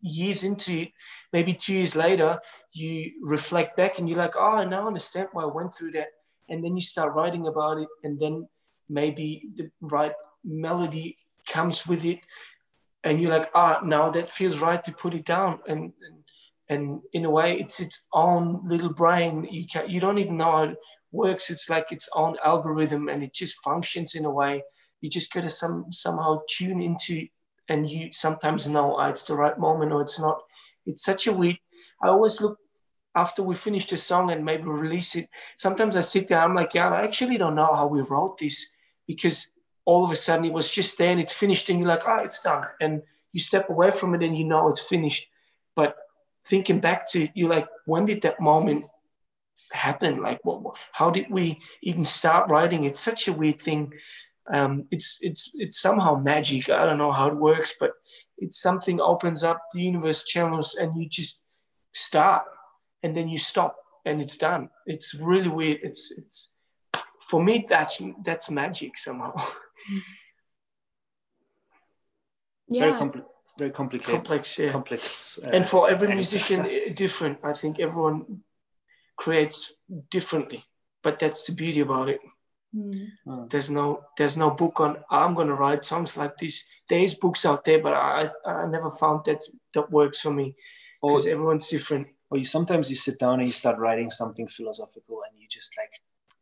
years 0.00 0.44
into 0.44 0.86
maybe 1.32 1.54
two 1.54 1.74
years 1.74 1.94
later, 1.96 2.40
you 2.72 3.12
reflect 3.22 3.76
back 3.76 3.98
and 3.98 4.08
you're 4.08 4.18
like, 4.18 4.34
oh, 4.36 4.56
I 4.56 4.64
now 4.64 4.86
understand 4.86 5.28
why 5.32 5.42
I 5.42 5.46
went 5.46 5.74
through 5.74 5.92
that. 5.92 6.08
And 6.48 6.64
then 6.64 6.74
you 6.76 6.82
start 6.82 7.14
writing 7.14 7.46
about 7.46 7.78
it, 7.78 7.88
and 8.04 8.18
then 8.18 8.48
maybe 8.88 9.48
the 9.54 9.70
right 9.80 10.12
melody 10.44 11.16
comes 11.46 11.86
with 11.86 12.04
it, 12.04 12.20
and 13.04 13.20
you're 13.20 13.30
like, 13.30 13.50
ah, 13.54 13.78
oh, 13.80 13.86
now 13.86 14.10
that 14.10 14.28
feels 14.28 14.58
right 14.58 14.82
to 14.84 14.92
put 14.92 15.14
it 15.14 15.24
down. 15.24 15.60
And, 15.66 15.92
and 16.04 16.22
and 16.68 17.00
in 17.12 17.24
a 17.24 17.30
way, 17.30 17.58
it's 17.58 17.80
its 17.80 18.06
own 18.12 18.60
little 18.64 18.92
brain. 18.92 19.46
You 19.50 19.66
can 19.66 19.88
you 19.88 20.00
don't 20.00 20.18
even 20.18 20.36
know 20.36 20.52
how 20.52 20.62
it 20.64 20.76
works. 21.10 21.50
It's 21.50 21.68
like 21.68 21.92
its 21.92 22.08
own 22.14 22.36
algorithm, 22.44 23.08
and 23.08 23.22
it 23.22 23.32
just 23.32 23.62
functions 23.62 24.14
in 24.14 24.24
a 24.24 24.30
way. 24.30 24.62
You 25.00 25.10
just 25.10 25.32
gotta 25.32 25.50
some 25.50 25.86
somehow 25.90 26.42
tune 26.48 26.80
into 26.80 27.28
and 27.72 27.90
you 27.90 28.12
sometimes 28.12 28.68
know 28.68 28.96
oh, 28.98 29.04
it's 29.04 29.24
the 29.24 29.34
right 29.34 29.58
moment 29.58 29.92
or 29.92 30.02
it's 30.02 30.20
not. 30.20 30.42
It's 30.84 31.04
such 31.04 31.26
a 31.26 31.32
weird. 31.32 31.58
I 32.02 32.08
always 32.08 32.40
look 32.40 32.58
after 33.14 33.42
we 33.42 33.54
finish 33.54 33.86
the 33.86 33.96
song 33.96 34.30
and 34.30 34.44
maybe 34.44 34.64
release 34.64 35.14
it. 35.16 35.28
Sometimes 35.56 35.96
I 35.96 36.02
sit 36.02 36.28
there, 36.28 36.38
I'm 36.38 36.54
like, 36.54 36.74
yeah, 36.74 36.90
I 36.90 37.02
actually 37.02 37.38
don't 37.38 37.54
know 37.54 37.74
how 37.74 37.86
we 37.86 38.00
wrote 38.02 38.38
this 38.38 38.68
because 39.06 39.52
all 39.84 40.04
of 40.04 40.10
a 40.10 40.16
sudden 40.16 40.44
it 40.44 40.52
was 40.52 40.70
just 40.70 40.98
there 40.98 41.10
and 41.10 41.20
it's 41.20 41.32
finished, 41.32 41.68
and 41.68 41.78
you're 41.78 41.88
like, 41.88 42.06
oh, 42.06 42.18
it's 42.18 42.42
done. 42.42 42.64
And 42.80 43.02
you 43.32 43.40
step 43.40 43.68
away 43.70 43.90
from 43.90 44.14
it 44.14 44.22
and 44.22 44.36
you 44.36 44.44
know 44.44 44.68
it's 44.68 44.80
finished. 44.80 45.26
But 45.74 45.96
thinking 46.46 46.80
back 46.80 47.10
to 47.12 47.28
you, 47.34 47.48
like, 47.48 47.68
when 47.86 48.06
did 48.06 48.22
that 48.22 48.40
moment 48.40 48.84
happen? 49.70 50.22
Like, 50.22 50.40
what, 50.44 50.76
how 50.92 51.10
did 51.10 51.30
we 51.30 51.60
even 51.82 52.04
start 52.04 52.50
writing? 52.50 52.84
It's 52.84 53.00
such 53.00 53.28
a 53.28 53.32
weird 53.32 53.60
thing 53.60 53.92
um, 54.50 54.86
it's 54.90 55.18
it's 55.20 55.52
it's 55.54 55.80
somehow 55.80 56.16
magic. 56.16 56.68
I 56.68 56.84
don't 56.84 56.98
know 56.98 57.12
how 57.12 57.28
it 57.28 57.36
works, 57.36 57.74
but 57.78 57.92
it's 58.38 58.60
something 58.60 59.00
opens 59.00 59.44
up 59.44 59.60
the 59.72 59.82
universe 59.82 60.24
channels, 60.24 60.74
and 60.74 60.96
you 60.96 61.08
just 61.08 61.44
start, 61.92 62.44
and 63.02 63.16
then 63.16 63.28
you 63.28 63.38
stop, 63.38 63.76
and 64.04 64.20
it's 64.20 64.36
done. 64.36 64.68
It's 64.86 65.14
really 65.14 65.48
weird. 65.48 65.80
It's 65.82 66.12
it's 66.16 66.54
for 67.20 67.42
me 67.42 67.66
that's 67.68 68.00
that's 68.24 68.50
magic 68.50 68.98
somehow. 68.98 69.34
Yeah. 72.68 72.86
Very, 72.86 73.00
compl- 73.00 73.26
very 73.58 73.70
complicated. 73.70 74.14
Complex, 74.14 74.58
yeah. 74.58 74.72
Complex. 74.72 75.38
Uh, 75.44 75.50
and 75.52 75.66
for 75.66 75.90
every 75.90 76.08
musician, 76.08 76.66
different. 76.94 77.38
I 77.42 77.52
think 77.52 77.78
everyone 77.78 78.42
creates 79.16 79.72
differently, 80.10 80.64
but 81.02 81.18
that's 81.18 81.44
the 81.44 81.52
beauty 81.52 81.80
about 81.80 82.08
it. 82.08 82.20
Mm. 82.74 83.50
There's 83.50 83.70
no 83.70 84.04
there's 84.16 84.36
no 84.36 84.50
book 84.50 84.80
on 84.80 84.98
I'm 85.10 85.34
gonna 85.34 85.54
write 85.54 85.84
songs 85.84 86.16
like 86.16 86.38
this. 86.38 86.64
There 86.88 87.00
is 87.00 87.14
books 87.14 87.44
out 87.44 87.64
there, 87.64 87.80
but 87.80 87.92
I 87.92 88.30
I 88.46 88.66
never 88.66 88.90
found 88.90 89.24
that 89.26 89.42
that 89.74 89.90
works 89.90 90.20
for 90.20 90.32
me 90.32 90.54
because 91.02 91.26
everyone's 91.26 91.68
different. 91.68 92.08
Or 92.30 92.38
you 92.38 92.44
sometimes 92.44 92.88
you 92.88 92.96
sit 92.96 93.18
down 93.18 93.40
and 93.40 93.48
you 93.48 93.52
start 93.52 93.78
writing 93.78 94.10
something 94.10 94.48
philosophical 94.48 95.20
and 95.28 95.38
you 95.38 95.46
just 95.48 95.74
like, 95.76 95.92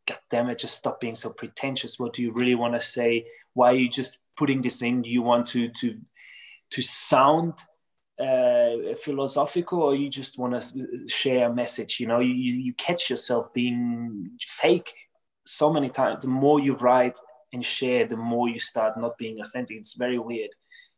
God 0.06 0.20
damn 0.30 0.48
it, 0.48 0.58
just 0.58 0.76
stop 0.76 1.00
being 1.00 1.16
so 1.16 1.30
pretentious. 1.30 1.98
What 1.98 2.12
do 2.12 2.22
you 2.22 2.32
really 2.32 2.54
want 2.54 2.74
to 2.74 2.80
say? 2.80 3.26
Why 3.54 3.72
are 3.72 3.74
you 3.74 3.88
just 3.88 4.18
putting 4.36 4.62
this 4.62 4.82
in? 4.82 5.02
Do 5.02 5.10
you 5.10 5.22
want 5.22 5.48
to 5.48 5.68
to 5.68 5.98
to 6.70 6.82
sound 6.82 7.54
uh, 8.20 8.94
philosophical 9.02 9.82
or 9.82 9.96
you 9.96 10.08
just 10.08 10.38
want 10.38 10.62
to 10.62 11.08
share 11.08 11.48
a 11.48 11.54
message 11.54 11.98
you 11.98 12.06
know 12.06 12.18
you, 12.20 12.34
you 12.34 12.74
catch 12.74 13.08
yourself 13.08 13.50
being 13.54 14.30
fake 14.42 14.92
so 15.46 15.72
many 15.72 15.88
times 15.88 16.22
the 16.22 16.28
more 16.28 16.60
you 16.60 16.74
write 16.74 17.18
and 17.52 17.64
share 17.64 18.06
the 18.06 18.16
more 18.16 18.48
you 18.48 18.60
start 18.60 18.96
not 18.96 19.18
being 19.18 19.40
authentic. 19.40 19.76
It's 19.76 19.94
very 19.94 20.18
weird 20.18 20.50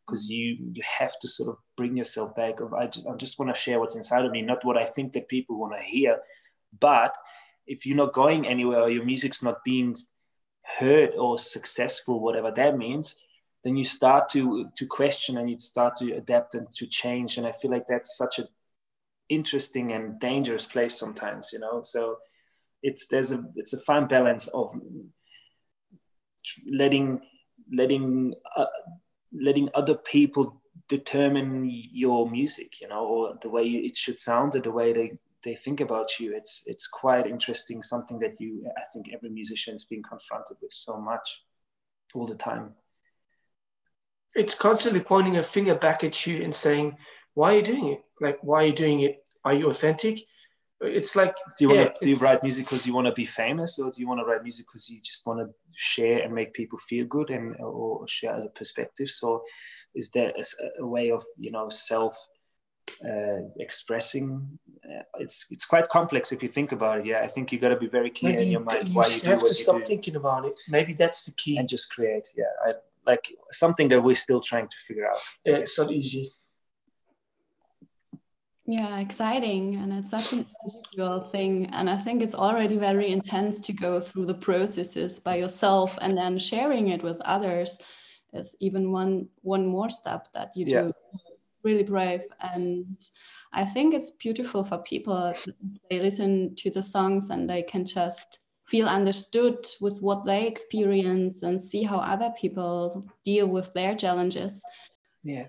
because 0.06 0.30
you 0.30 0.56
you 0.72 0.82
have 0.98 1.18
to 1.20 1.28
sort 1.28 1.50
of 1.50 1.56
bring 1.76 1.96
yourself 1.96 2.34
back 2.34 2.60
of 2.60 2.74
i 2.74 2.86
just 2.86 3.06
i 3.06 3.14
just 3.14 3.38
want 3.38 3.54
to 3.54 3.60
share 3.60 3.78
what's 3.78 3.94
inside 3.94 4.24
of 4.24 4.32
me 4.32 4.42
not 4.42 4.64
what 4.64 4.76
i 4.76 4.84
think 4.84 5.12
that 5.12 5.28
people 5.28 5.58
want 5.58 5.74
to 5.74 5.82
hear. 5.82 6.18
But 6.80 7.14
if 7.66 7.86
you're 7.86 7.96
not 7.96 8.14
going 8.14 8.46
anywhere 8.46 8.80
or 8.80 8.90
your 8.90 9.04
music's 9.04 9.42
not 9.42 9.64
being 9.64 9.96
heard 10.78 11.14
or 11.14 11.38
successful 11.38 12.20
whatever 12.20 12.50
that 12.50 12.76
means 12.76 13.16
then 13.64 13.76
you 13.76 13.84
start 13.84 14.28
to 14.30 14.66
to 14.76 14.86
question 14.86 15.38
and 15.38 15.48
you 15.48 15.58
start 15.58 15.96
to 15.96 16.12
adapt 16.14 16.54
and 16.54 16.70
to 16.72 16.86
change. 16.86 17.38
And 17.38 17.46
i 17.46 17.52
feel 17.52 17.70
like 17.70 17.86
that's 17.86 18.16
such 18.16 18.38
a 18.38 18.48
interesting 19.28 19.92
and 19.92 20.18
dangerous 20.20 20.66
place 20.66 20.98
sometimes 20.98 21.50
you 21.52 21.58
know? 21.58 21.80
So 21.82 22.18
it's 22.82 23.06
there's 23.08 23.32
a 23.32 23.44
it's 23.56 23.72
a 23.72 23.80
fine 23.80 24.06
balance 24.06 24.48
of 24.48 24.74
letting 26.70 27.20
letting 27.72 28.34
uh, 28.56 28.66
letting 29.32 29.68
other 29.74 29.94
people 29.94 30.60
determine 30.88 31.68
your 31.70 32.28
music 32.28 32.80
you 32.80 32.88
know 32.88 33.04
or 33.06 33.38
the 33.40 33.48
way 33.48 33.64
it 33.64 33.96
should 33.96 34.18
sound 34.18 34.54
or 34.56 34.60
the 34.60 34.70
way 34.70 34.92
they 34.92 35.12
they 35.42 35.54
think 35.54 35.80
about 35.80 36.20
you. 36.20 36.34
It's 36.34 36.62
it's 36.66 36.86
quite 36.86 37.26
interesting 37.26 37.82
something 37.82 38.18
that 38.20 38.40
you 38.40 38.64
i 38.76 38.82
think 38.92 39.06
every 39.12 39.30
musician 39.30 39.74
is 39.74 39.84
being 39.84 40.02
confronted 40.02 40.56
with 40.62 40.72
so 40.72 40.98
much 40.98 41.44
all 42.14 42.26
the 42.26 42.34
time. 42.34 42.74
It's 44.34 44.54
constantly 44.54 45.00
pointing 45.00 45.36
a 45.36 45.42
finger 45.42 45.74
back 45.74 46.04
at 46.04 46.26
you 46.26 46.42
and 46.42 46.54
saying 46.54 46.96
why 47.34 47.54
are 47.54 47.56
you 47.58 47.62
doing 47.62 47.88
it? 47.88 48.04
Like 48.20 48.38
why 48.42 48.62
are 48.62 48.66
you 48.66 48.72
doing 48.72 49.00
it? 49.00 49.24
Are 49.44 49.54
you 49.54 49.68
authentic 49.68 50.20
it's 50.82 51.14
like 51.14 51.34
do 51.58 51.64
you 51.64 51.68
want 51.68 51.94
to 51.94 52.04
do 52.04 52.10
you 52.10 52.16
write 52.16 52.42
music 52.42 52.64
because 52.64 52.86
you 52.86 52.92
want 52.92 53.06
to 53.06 53.12
be 53.12 53.24
famous 53.24 53.78
or 53.78 53.90
do 53.90 54.00
you 54.00 54.08
want 54.08 54.20
to 54.20 54.24
write 54.24 54.42
music 54.42 54.66
because 54.66 54.88
you 54.88 55.00
just 55.00 55.26
want 55.26 55.38
to 55.40 55.48
share 55.74 56.20
and 56.22 56.34
make 56.34 56.52
people 56.52 56.78
feel 56.78 57.06
good 57.06 57.30
and 57.30 57.56
or 57.60 58.06
share 58.08 58.34
other 58.34 58.48
perspectives? 58.54 59.18
So 59.18 59.42
is 59.94 60.10
there 60.10 60.32
a, 60.36 60.82
a 60.82 60.86
way 60.86 61.10
of 61.10 61.24
you 61.38 61.50
know 61.50 61.68
self 61.68 62.16
uh, 63.04 63.42
expressing? 63.58 64.58
Uh, 64.84 65.02
it's 65.20 65.46
it's 65.50 65.64
quite 65.64 65.88
complex 65.88 66.32
if 66.32 66.42
you 66.42 66.48
think 66.48 66.72
about 66.72 66.98
it 66.98 67.06
yeah. 67.06 67.20
I 67.20 67.28
think 67.28 67.52
you 67.52 67.58
got 67.60 67.68
to 67.68 67.76
be 67.76 67.86
very 67.86 68.10
clear 68.10 68.32
maybe 68.32 68.46
in 68.46 68.52
your 68.52 68.60
mind 68.60 68.88
you 68.88 68.94
why 68.94 69.06
you 69.06 69.20
have 69.22 69.40
to 69.40 69.54
stop 69.54 69.82
thinking 69.84 70.16
about 70.16 70.44
it. 70.46 70.58
Maybe 70.68 70.92
that's 70.92 71.24
the 71.24 71.32
key. 71.32 71.58
And 71.58 71.68
just 71.68 71.90
create 71.92 72.28
yeah. 72.36 72.44
I, 72.66 72.72
like 73.06 73.26
something 73.50 73.88
that 73.88 74.00
we're 74.00 74.16
still 74.16 74.40
trying 74.40 74.68
to 74.68 74.76
figure 74.86 75.08
out 75.10 75.18
yeah 75.44 75.56
it's 75.56 75.76
not 75.76 75.90
easy 75.90 76.30
yeah, 78.66 78.98
exciting. 79.00 79.76
And 79.76 79.92
it's 79.92 80.10
such 80.10 80.32
an 80.32 80.46
individual 80.64 81.20
thing. 81.20 81.66
And 81.72 81.90
I 81.90 81.96
think 81.96 82.22
it's 82.22 82.34
already 82.34 82.76
very 82.76 83.08
intense 83.08 83.60
to 83.60 83.72
go 83.72 84.00
through 84.00 84.26
the 84.26 84.34
processes 84.34 85.18
by 85.18 85.36
yourself 85.36 85.98
and 86.00 86.16
then 86.16 86.38
sharing 86.38 86.88
it 86.88 87.02
with 87.02 87.20
others 87.22 87.82
is 88.32 88.56
even 88.60 88.92
one 88.92 89.28
one 89.42 89.66
more 89.66 89.90
step 89.90 90.28
that 90.34 90.56
you 90.56 90.66
Yeah. 90.66 90.82
do. 90.82 90.92
Really 91.64 91.82
brave. 91.84 92.22
And 92.40 92.96
I 93.52 93.64
think 93.64 93.94
it's 93.94 94.12
beautiful 94.12 94.64
for 94.64 94.78
people. 94.78 95.34
They 95.90 96.00
listen 96.00 96.54
to 96.56 96.70
the 96.70 96.82
songs 96.82 97.30
and 97.30 97.48
they 97.48 97.62
can 97.62 97.84
just 97.84 98.38
feel 98.66 98.88
understood 98.88 99.66
with 99.80 100.00
what 100.00 100.24
they 100.24 100.46
experience 100.46 101.42
and 101.42 101.60
see 101.60 101.82
how 101.82 101.98
other 101.98 102.32
people 102.40 103.06
deal 103.24 103.46
with 103.46 103.72
their 103.74 103.94
challenges. 103.94 104.62
yeah 105.24 105.46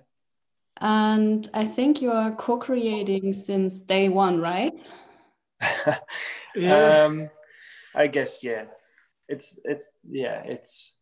And 0.84 1.48
I 1.54 1.64
think 1.64 2.02
you're 2.02 2.32
co 2.32 2.58
creating 2.58 3.34
since 3.34 3.82
day 3.82 4.10
one, 4.10 4.40
right? 4.40 4.74
Yeah. 6.56 7.06
um 7.06 7.32
i 7.96 8.06
guess 8.06 8.44
yeah 8.44 8.66
it's 9.28 9.60
it's 9.64 9.90
yeah 10.08 10.44
it's 10.46 10.96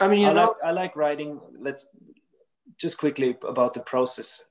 i 0.00 0.08
mean 0.08 0.22
you 0.22 0.26
I 0.26 0.32
know 0.32 0.46
like 0.46 0.56
I 0.64 0.70
like 0.72 0.96
writing. 0.96 1.40
Let's 1.60 1.86
just 2.76 2.98
quickly 2.98 3.36
about 3.46 3.74
the 3.74 3.80
process. 3.80 4.42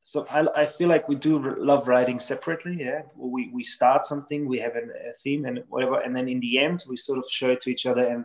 So 0.00 0.26
I, 0.30 0.46
I 0.62 0.64
feel 0.64 0.88
like 0.88 1.06
we 1.06 1.16
do 1.16 1.54
love 1.58 1.86
writing 1.86 2.18
separately. 2.18 2.78
Yeah, 2.80 3.02
we 3.14 3.50
we 3.52 3.62
start 3.62 4.06
something, 4.06 4.48
we 4.48 4.58
have 4.60 4.74
an, 4.74 4.90
a 4.90 5.12
theme 5.22 5.44
and 5.44 5.62
whatever, 5.68 6.00
and 6.00 6.16
then 6.16 6.28
in 6.28 6.40
the 6.40 6.58
end 6.58 6.84
we 6.88 6.96
sort 6.96 7.18
of 7.18 7.26
show 7.28 7.50
it 7.50 7.60
to 7.62 7.70
each 7.70 7.84
other, 7.84 8.06
and 8.06 8.24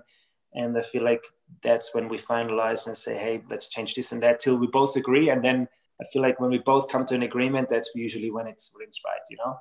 and 0.56 0.78
I 0.78 0.82
feel 0.82 1.04
like 1.04 1.24
that's 1.62 1.94
when 1.94 2.10
we 2.10 2.18
finalize 2.18 2.88
and 2.88 2.98
say, 2.98 3.18
hey, 3.18 3.42
let's 3.50 3.70
change 3.70 3.96
this 3.96 4.12
and 4.12 4.22
that 4.24 4.40
till 4.40 4.58
we 4.58 4.68
both 4.68 4.96
agree, 4.96 5.30
and 5.30 5.44
then 5.44 5.68
I 6.02 6.06
feel 6.12 6.22
like 6.22 6.40
when 6.40 6.50
we 6.50 6.60
both 6.60 6.90
come 6.90 7.06
to 7.06 7.16
an 7.16 7.24
agreement, 7.24 7.70
that's 7.70 7.92
usually 7.96 8.32
when 8.32 8.48
it's 8.48 8.74
when 8.76 8.88
it's 8.88 9.02
right, 9.06 9.22
you 9.30 9.38
know. 9.38 9.58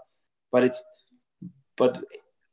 But 0.50 0.64
it's 0.64 0.84
but 1.76 2.04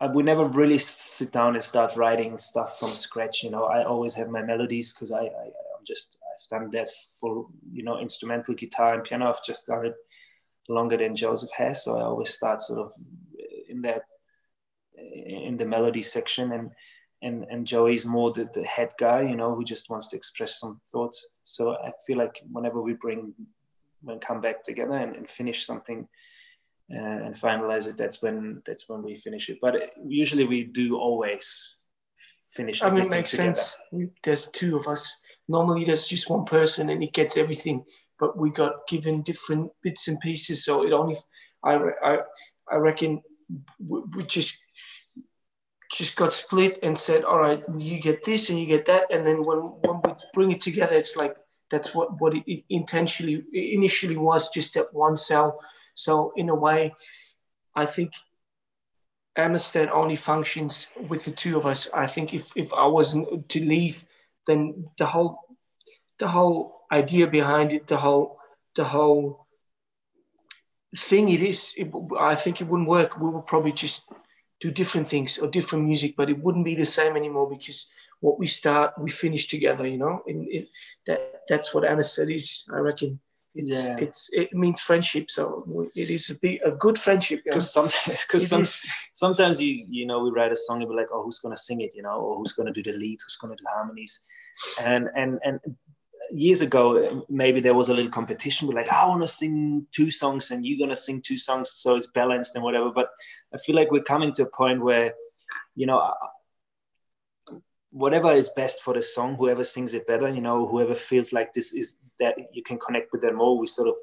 I 0.01 0.07
would 0.07 0.26
never 0.26 0.45
really 0.45 0.80
sit 0.80 1.32
down 1.32 1.55
and 1.55 1.63
start 1.63 1.95
writing 1.95 2.38
stuff 2.38 2.80
from 2.80 2.89
scratch. 2.89 3.43
You 3.43 3.51
know, 3.51 3.66
I 3.66 3.84
always 3.84 4.13
have 4.13 4.30
my 4.30 4.41
melodies 4.41 4.93
because 4.93 5.11
I, 5.11 5.22
I 5.22 5.45
I'm 5.80 5.86
just 5.86 6.18
I've 6.24 6.59
done 6.59 6.70
that 6.72 6.89
for 7.20 7.47
you 7.72 7.84
know 7.84 7.99
instrumental 7.99 8.53
guitar 8.53 8.93
and 8.93 9.03
piano. 9.03 9.30
I've 9.30 9.43
just 9.43 9.68
done 9.68 9.86
it 9.86 9.95
longer 10.68 10.97
than 10.97 11.16
Josef 11.16 11.49
has, 11.55 11.84
so 11.84 11.97
I 11.97 12.03
always 12.03 12.34
start 12.34 12.61
sort 12.61 12.80
of 12.80 12.93
in 13.68 13.82
that 13.82 14.03
in 14.95 15.57
the 15.57 15.66
melody 15.66 16.03
section 16.03 16.51
and 16.51 16.72
and 17.22 17.45
and 17.49 17.67
Joey's 17.67 18.05
more 18.05 18.32
the, 18.32 18.49
the 18.53 18.63
head 18.63 18.93
guy, 18.97 19.22
you 19.22 19.36
know, 19.36 19.55
who 19.55 19.63
just 19.63 19.89
wants 19.89 20.07
to 20.09 20.17
express 20.17 20.59
some 20.59 20.80
thoughts. 20.91 21.28
So 21.43 21.76
I 21.76 21.91
feel 22.05 22.17
like 22.17 22.41
whenever 22.51 22.82
we 22.82 22.93
bring 22.93 23.34
when 24.01 24.20
come 24.20 24.41
back 24.41 24.63
together 24.63 24.93
and, 24.93 25.15
and 25.15 25.30
finish 25.30 25.65
something 25.65 26.07
uh, 26.95 27.20
and 27.26 27.36
finalize 27.36 27.86
it 27.86 27.97
that's 27.97 28.22
when 28.22 28.61
that's 28.65 28.88
when 28.88 29.03
we 29.03 29.17
finish 29.17 29.49
it 29.49 29.57
but 29.61 29.76
usually 30.05 30.45
we 30.45 30.63
do 30.63 30.97
always 30.97 31.76
finish 32.53 32.82
I 32.82 32.89
mean, 32.89 33.05
it 33.05 33.09
makes 33.09 33.32
together. 33.32 33.55
sense. 33.55 33.76
There's 34.24 34.47
two 34.47 34.76
of 34.76 34.88
us. 34.88 35.17
Normally, 35.47 35.84
there's 35.86 36.05
just 36.05 36.30
one 36.30 36.45
person, 36.45 36.89
and 36.89 37.01
he 37.01 37.09
gets 37.09 37.38
everything. 37.38 37.86
but 38.20 38.38
we 38.38 38.49
got 38.49 38.86
given 38.88 39.22
different 39.22 39.72
bits 39.82 40.07
and 40.09 40.20
pieces. 40.20 40.65
So 40.65 40.86
it 40.86 40.91
only, 40.91 41.15
I, 41.63 41.74
I, 42.03 42.17
I 42.70 42.76
reckon 42.76 43.22
we, 43.80 44.01
we 44.13 44.24
just 44.24 44.57
just 45.91 46.15
got 46.15 46.33
split 46.33 46.79
and 46.83 46.97
said, 46.97 47.23
all 47.23 47.39
right, 47.39 47.63
you 47.77 47.99
get 47.99 48.23
this 48.23 48.49
and 48.49 48.59
you 48.59 48.65
get 48.65 48.85
that. 48.85 49.11
And 49.11 49.25
then 49.25 49.43
when, 49.43 49.59
when 49.59 50.01
we 50.03 50.13
bring 50.33 50.51
it 50.51 50.61
together, 50.61 50.95
it's 50.95 51.15
like, 51.15 51.35
that's 51.69 51.93
what, 51.93 52.19
what 52.19 52.33
it 52.35 52.63
intentionally 52.69 53.43
initially 53.53 54.17
was 54.17 54.49
just 54.49 54.73
that 54.73 54.93
one 54.93 55.15
cell. 55.15 55.59
So 55.93 56.33
in 56.35 56.49
a 56.49 56.55
way, 56.55 56.95
I 57.75 57.85
think 57.85 58.13
Amistat 59.37 59.89
only 59.91 60.15
functions 60.15 60.87
with 61.07 61.25
the 61.25 61.31
two 61.31 61.57
of 61.57 61.65
us. 61.65 61.87
I 61.93 62.07
think 62.07 62.33
if, 62.33 62.51
if 62.55 62.73
I 62.73 62.87
wasn't 62.87 63.49
to 63.49 63.59
leave, 63.63 64.05
then 64.47 64.89
the 64.97 65.05
whole 65.05 65.39
the 66.17 66.27
whole 66.27 66.81
idea 66.91 67.27
behind 67.27 67.71
it, 67.71 67.87
the 67.87 67.97
whole 67.97 68.39
the 68.75 68.83
whole 68.83 69.47
thing 70.97 71.29
it 71.29 71.41
is, 71.41 71.73
it, 71.77 71.91
I 72.19 72.35
think 72.35 72.61
it 72.61 72.67
wouldn't 72.67 72.89
work. 72.89 73.19
We 73.19 73.29
would 73.29 73.45
probably 73.45 73.71
just 73.71 74.03
do 74.60 74.72
different 74.72 75.07
things 75.07 75.38
or 75.38 75.47
different 75.47 75.86
music, 75.86 76.16
but 76.18 76.30
it 76.30 76.41
wouldn't 76.43 76.66
be 76.66 76.76
the 76.76 76.86
same 76.86 77.16
anymore 77.16 77.49
because 77.49 77.88
what 78.20 78.38
we 78.38 78.47
start, 78.47 78.93
we 78.99 79.10
finish 79.10 79.47
together. 79.47 79.88
You 79.88 79.97
know, 79.97 80.22
and 80.28 80.47
it, 80.49 80.68
that 81.05 81.41
that's 81.47 81.74
what 81.74 81.84
Amistat 81.84 82.34
is. 82.34 82.64
I 82.74 82.80
reckon. 82.80 83.20
It's, 83.55 83.88
yeah. 83.88 83.97
it's 83.97 84.30
it 84.32 84.53
means 84.53 84.80
friendship, 84.80 85.32
so 85.32 85.89
it 85.95 86.12
is 86.12 86.30
a 86.30 86.36
big, 86.36 86.60
a 86.64 86.72
good 86.72 86.99
friendship. 86.99 87.41
Because 87.43 87.74
some, 87.74 87.89
because 88.05 88.47
some, 88.47 88.64
sometimes 89.16 89.60
you 89.60 89.88
you 89.89 90.05
know 90.05 90.20
we 90.20 90.30
write 90.30 90.51
a 90.51 90.55
song 90.55 90.82
and 90.82 90.89
be 90.89 90.95
like, 90.95 91.07
oh, 91.12 91.24
who's 91.24 91.39
gonna 91.39 91.57
sing 91.57 91.82
it, 91.82 91.95
you 91.95 92.03
know, 92.03 92.20
or 92.20 92.38
who's 92.38 92.53
gonna 92.53 92.72
do 92.72 92.84
the 92.84 92.93
lead, 92.93 93.18
who's 93.26 93.38
gonna 93.38 93.55
do 93.55 93.64
harmonies, 93.68 94.22
and 94.80 95.10
and 95.16 95.39
and 95.43 95.60
years 96.32 96.61
ago 96.61 97.25
maybe 97.30 97.59
there 97.59 97.73
was 97.73 97.89
a 97.89 97.93
little 97.93 98.11
competition 98.11 98.67
We're 98.67 98.75
like 98.75 98.91
i 98.91 99.05
want 99.05 99.21
to 99.21 99.27
sing 99.27 99.86
two 99.91 100.11
songs 100.11 100.51
and 100.51 100.65
you're 100.65 100.77
going 100.77 100.89
to 100.89 100.95
sing 100.95 101.21
two 101.21 101.38
songs 101.38 101.71
so 101.75 101.95
it's 101.95 102.07
balanced 102.07 102.55
and 102.55 102.63
whatever. 102.63 102.91
But 102.91 103.09
i 103.53 103.57
feel 103.57 103.75
like 103.75 103.91
we're 103.91 104.03
coming 104.03 104.34
to 104.34 104.43
a 104.43 104.45
point 104.49 104.84
where 104.84 105.13
you 105.75 105.86
know 105.86 105.97
uh, 105.97 106.13
whatever 107.91 108.32
is 108.32 108.49
best 108.49 108.84
for 108.84 108.93
the 108.93 109.01
song 109.01 109.36
whoever 109.36 109.63
sings 109.63 109.93
it 109.93 110.05
better 110.05 110.30
you 110.30 110.41
know 110.41 110.67
whoever 110.67 110.93
feels 110.93 111.34
like 111.34 111.53
this 111.53 111.73
is 111.73 111.95
that 112.19 112.38
you 112.53 112.61
can 112.61 112.77
connect 112.77 113.11
with 113.11 113.21
them 113.21 113.36
more 113.36 113.57
we 113.57 113.65
sort 113.65 113.88
of 113.88 113.95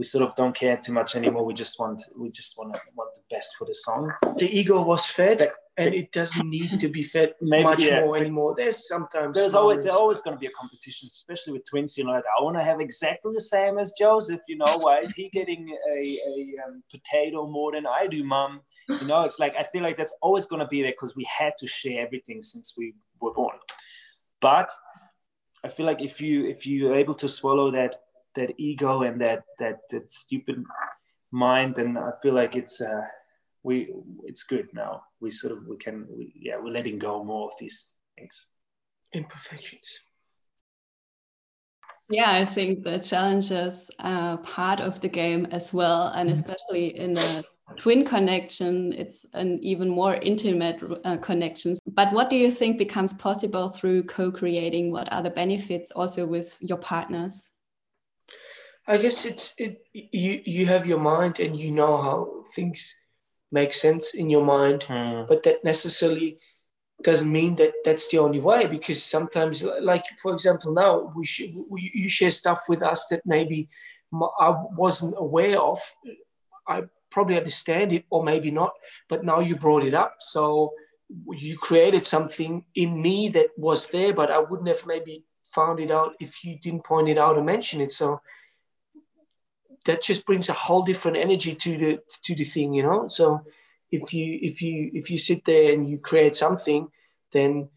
we 0.00 0.04
sort 0.04 0.24
of 0.24 0.34
don't 0.34 0.56
care 0.56 0.78
too 0.78 0.94
much 0.94 1.14
anymore. 1.14 1.44
We 1.44 1.52
just 1.52 1.78
want 1.78 2.02
we 2.16 2.30
just 2.30 2.56
want 2.56 2.72
to 2.72 2.80
want 2.94 3.12
the 3.14 3.20
best 3.30 3.56
for 3.58 3.66
the 3.66 3.74
song. 3.74 4.10
The 4.38 4.48
ego 4.50 4.80
was 4.80 5.04
fed 5.04 5.52
and 5.76 5.94
it 5.94 6.12
doesn't 6.12 6.48
need 6.48 6.78
to 6.80 6.88
be 6.88 7.02
fed 7.02 7.34
Maybe, 7.40 7.62
much 7.64 7.78
yeah. 7.80 8.00
more 8.00 8.16
anymore. 8.16 8.54
There's 8.56 8.86
sometimes 8.88 9.36
there's 9.36 9.54
always 9.54 9.82
there's 9.82 9.94
always 9.94 10.20
going 10.20 10.36
to 10.36 10.40
be 10.40 10.46
a 10.46 10.50
competition, 10.50 11.08
especially 11.08 11.54
with 11.54 11.62
twins. 11.68 11.96
You 11.96 12.04
know, 12.04 12.12
like 12.12 12.24
I 12.38 12.42
want 12.42 12.56
to 12.56 12.64
have 12.64 12.80
exactly 12.80 13.32
the 13.34 13.40
same 13.40 13.78
as 13.78 13.94
Josef. 13.98 14.40
You 14.48 14.58
know, 14.58 14.78
why 14.78 15.00
is 15.00 15.12
he 15.12 15.28
getting 15.32 15.74
a, 15.90 16.00
a 16.00 16.54
um, 16.66 16.82
potato 16.90 17.46
more 17.46 17.72
than 17.72 17.86
I 17.86 18.06
do, 18.06 18.24
Mom? 18.24 18.60
You 18.88 19.06
know, 19.06 19.22
it's 19.22 19.38
like 19.38 19.54
I 19.56 19.62
feel 19.64 19.82
like 19.82 19.96
that's 19.96 20.14
always 20.20 20.46
going 20.46 20.60
to 20.60 20.68
be 20.68 20.82
there 20.82 20.92
because 20.92 21.16
we 21.16 21.24
had 21.24 21.54
to 21.58 21.68
share 21.68 22.04
everything 22.04 22.42
since 22.42 22.74
we 22.76 22.94
were 23.20 23.32
born. 23.32 23.56
But 24.40 24.70
I 25.64 25.68
feel 25.68 25.86
like 25.86 26.02
if 26.02 26.20
you 26.20 26.46
if 26.46 26.66
you're 26.66 26.96
able 26.96 27.14
to 27.14 27.28
swallow 27.28 27.70
that 27.70 27.96
that 28.34 28.52
ego 28.58 29.02
and 29.02 29.20
that 29.20 29.44
that 29.58 29.80
that 29.90 30.10
stupid 30.10 30.62
mind, 31.30 31.76
then 31.76 31.96
I 31.96 32.10
feel 32.22 32.34
like 32.34 32.56
it's. 32.56 32.80
Uh, 32.80 33.02
we 33.62 33.92
it's 34.24 34.44
good 34.44 34.68
now. 34.72 35.02
We 35.20 35.30
sort 35.30 35.52
of 35.52 35.66
we 35.66 35.76
can 35.76 36.06
we, 36.10 36.32
yeah 36.34 36.56
we're 36.58 36.72
letting 36.72 36.98
go 36.98 37.24
more 37.24 37.48
of 37.48 37.54
these 37.58 37.90
things. 38.16 38.46
Imperfections. 39.12 40.00
Yeah, 42.08 42.32
I 42.32 42.44
think 42.44 42.82
the 42.82 42.98
challenges 42.98 43.88
are 44.00 44.38
part 44.38 44.80
of 44.80 45.00
the 45.00 45.08
game 45.08 45.46
as 45.52 45.72
well, 45.72 46.08
and 46.08 46.28
mm-hmm. 46.28 46.38
especially 46.38 46.96
in 46.98 47.14
the 47.14 47.44
twin 47.78 48.04
connection, 48.04 48.92
it's 48.92 49.26
an 49.32 49.60
even 49.62 49.88
more 49.88 50.14
intimate 50.14 50.80
uh, 51.04 51.18
connection. 51.18 51.76
But 51.86 52.12
what 52.12 52.28
do 52.28 52.36
you 52.36 52.50
think 52.50 52.78
becomes 52.78 53.12
possible 53.12 53.68
through 53.68 54.04
co-creating? 54.04 54.90
What 54.90 55.12
are 55.12 55.22
the 55.22 55.30
benefits 55.30 55.92
also 55.92 56.26
with 56.26 56.58
your 56.60 56.78
partners? 56.78 57.48
I 58.88 58.98
guess 58.98 59.24
it's 59.24 59.54
it. 59.56 59.82
You 59.92 60.42
you 60.44 60.66
have 60.66 60.86
your 60.86 60.98
mind, 60.98 61.38
and 61.38 61.56
you 61.56 61.70
know 61.70 62.02
how 62.02 62.42
things 62.54 62.96
make 63.52 63.74
sense 63.74 64.14
in 64.14 64.30
your 64.30 64.44
mind, 64.44 64.86
mm. 64.88 65.26
but 65.26 65.42
that 65.42 65.64
necessarily 65.64 66.38
doesn't 67.02 67.32
mean 67.32 67.54
that 67.56 67.72
that's 67.84 68.08
the 68.08 68.18
only 68.18 68.40
way 68.40 68.66
because 68.66 69.02
sometimes 69.02 69.62
like 69.80 70.04
for 70.22 70.34
example 70.34 70.72
now 70.72 71.10
we, 71.16 71.24
sh- 71.24 71.54
we 71.70 71.90
you 71.94 72.10
share 72.10 72.30
stuff 72.30 72.64
with 72.68 72.82
us 72.82 73.06
that 73.06 73.22
maybe 73.24 73.70
i 74.38 74.54
wasn't 74.76 75.14
aware 75.16 75.58
of. 75.58 75.80
I 76.68 76.82
probably 77.10 77.38
understand 77.38 77.94
it 77.94 78.04
or 78.10 78.22
maybe 78.22 78.50
not 78.50 78.72
but 79.08 79.24
now 79.24 79.40
you 79.40 79.56
brought 79.56 79.84
it 79.84 79.94
up. 79.94 80.16
So 80.20 80.74
you 81.32 81.56
created 81.56 82.04
something 82.06 82.64
in 82.74 83.00
me 83.00 83.28
that 83.30 83.48
was 83.56 83.88
there 83.88 84.12
but 84.12 84.30
i 84.30 84.38
wouldn't 84.38 84.68
have 84.68 84.86
maybe 84.86 85.24
found 85.52 85.80
it 85.80 85.90
out 85.90 86.14
if 86.20 86.44
you 86.44 86.58
didn't 86.58 86.84
point 86.84 87.08
it 87.08 87.18
out 87.18 87.36
or 87.36 87.44
mention 87.44 87.80
it. 87.80 87.92
So 87.92 88.20
that 89.86 90.02
just 90.02 90.26
brings 90.26 90.48
a 90.48 90.52
whole 90.54 90.82
different 90.82 91.16
energy 91.16 91.54
to 91.54 91.78
the 91.78 92.00
to 92.22 92.34
the 92.34 92.44
thing, 92.44 92.74
you 92.74 92.82
know. 92.82 93.08
So 93.08 93.44
if 93.90 94.12
you 94.12 94.38
if 94.42 94.62
you 94.62 94.90
if 94.94 95.10
you 95.10 95.18
sit 95.18 95.44
there 95.44 95.72
and 95.72 95.88
you 95.88 95.98
create 95.98 96.36
something, 96.36 96.88
then 97.32 97.68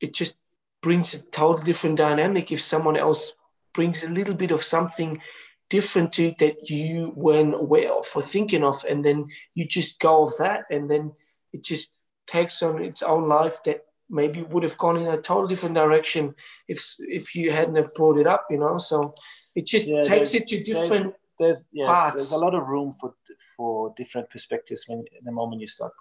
it 0.00 0.14
just 0.14 0.36
brings 0.82 1.14
a 1.14 1.22
total 1.22 1.64
different 1.64 1.96
dynamic. 1.96 2.50
If 2.50 2.62
someone 2.62 2.96
else 2.96 3.34
brings 3.74 4.02
a 4.02 4.08
little 4.10 4.34
bit 4.34 4.50
of 4.50 4.64
something 4.64 5.20
different 5.68 6.12
to 6.14 6.28
it 6.28 6.38
that 6.38 6.68
you 6.68 7.12
weren't 7.14 7.54
aware 7.54 7.92
of 7.92 8.08
or 8.14 8.22
thinking 8.22 8.64
of, 8.64 8.84
and 8.88 9.04
then 9.04 9.28
you 9.54 9.66
just 9.66 10.00
go 10.00 10.24
of 10.24 10.36
that, 10.38 10.64
and 10.70 10.90
then 10.90 11.12
it 11.52 11.62
just 11.62 11.90
takes 12.26 12.62
on 12.62 12.82
its 12.82 13.02
own 13.02 13.28
life 13.28 13.62
that 13.64 13.84
maybe 14.08 14.42
would 14.42 14.64
have 14.64 14.78
gone 14.78 14.96
in 14.96 15.06
a 15.06 15.20
total 15.20 15.46
different 15.46 15.74
direction 15.74 16.34
if 16.66 16.96
if 16.98 17.34
you 17.36 17.52
hadn't 17.52 17.76
have 17.76 17.94
brought 17.94 18.18
it 18.18 18.26
up, 18.26 18.46
you 18.50 18.58
know. 18.58 18.78
So 18.78 19.12
it 19.54 19.66
just 19.66 19.86
yeah, 19.86 20.02
takes 20.02 20.34
it 20.34 20.46
to 20.48 20.62
different 20.62 21.14
there's, 21.38 21.66
there's 21.66 21.68
yeah 21.72 21.86
parts. 21.86 22.16
there's 22.16 22.32
a 22.32 22.38
lot 22.38 22.54
of 22.54 22.66
room 22.66 22.92
for 22.92 23.14
for 23.56 23.92
different 23.96 24.28
perspectives 24.30 24.84
when 24.86 25.04
the 25.24 25.32
moment 25.32 25.60
you 25.60 25.66
start 25.66 25.92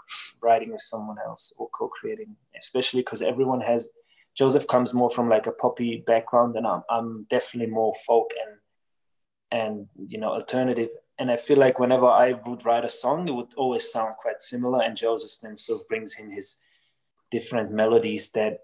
writing 0.41 0.71
with 0.71 0.81
someone 0.81 1.17
else 1.25 1.53
or 1.57 1.69
co-creating 1.69 2.35
especially 2.57 3.01
because 3.01 3.21
everyone 3.21 3.61
has 3.61 3.89
josef 4.35 4.67
comes 4.67 4.93
more 4.93 5.09
from 5.09 5.29
like 5.29 5.47
a 5.47 5.51
poppy 5.51 6.03
background 6.05 6.55
and 6.55 6.67
i'm, 6.67 6.83
I'm 6.89 7.23
definitely 7.29 7.71
more 7.71 7.93
folk 8.05 8.31
and 8.45 8.57
and 9.51 9.87
you 9.97 10.19
know 10.19 10.29
alternative 10.29 10.89
and 11.17 11.31
i 11.31 11.35
feel 11.35 11.57
like 11.57 11.79
whenever 11.79 12.05
i 12.05 12.33
would 12.33 12.65
write 12.65 12.85
a 12.85 12.89
song 12.89 13.27
it 13.27 13.31
would 13.31 13.53
always 13.55 13.91
sound 13.91 14.15
quite 14.21 14.41
similar 14.41 14.81
and 14.81 14.95
josef 14.95 15.31
then 15.41 15.57
sort 15.57 15.81
of 15.81 15.87
brings 15.87 16.19
in 16.19 16.31
his 16.31 16.57
different 17.31 17.71
melodies 17.71 18.29
that 18.31 18.59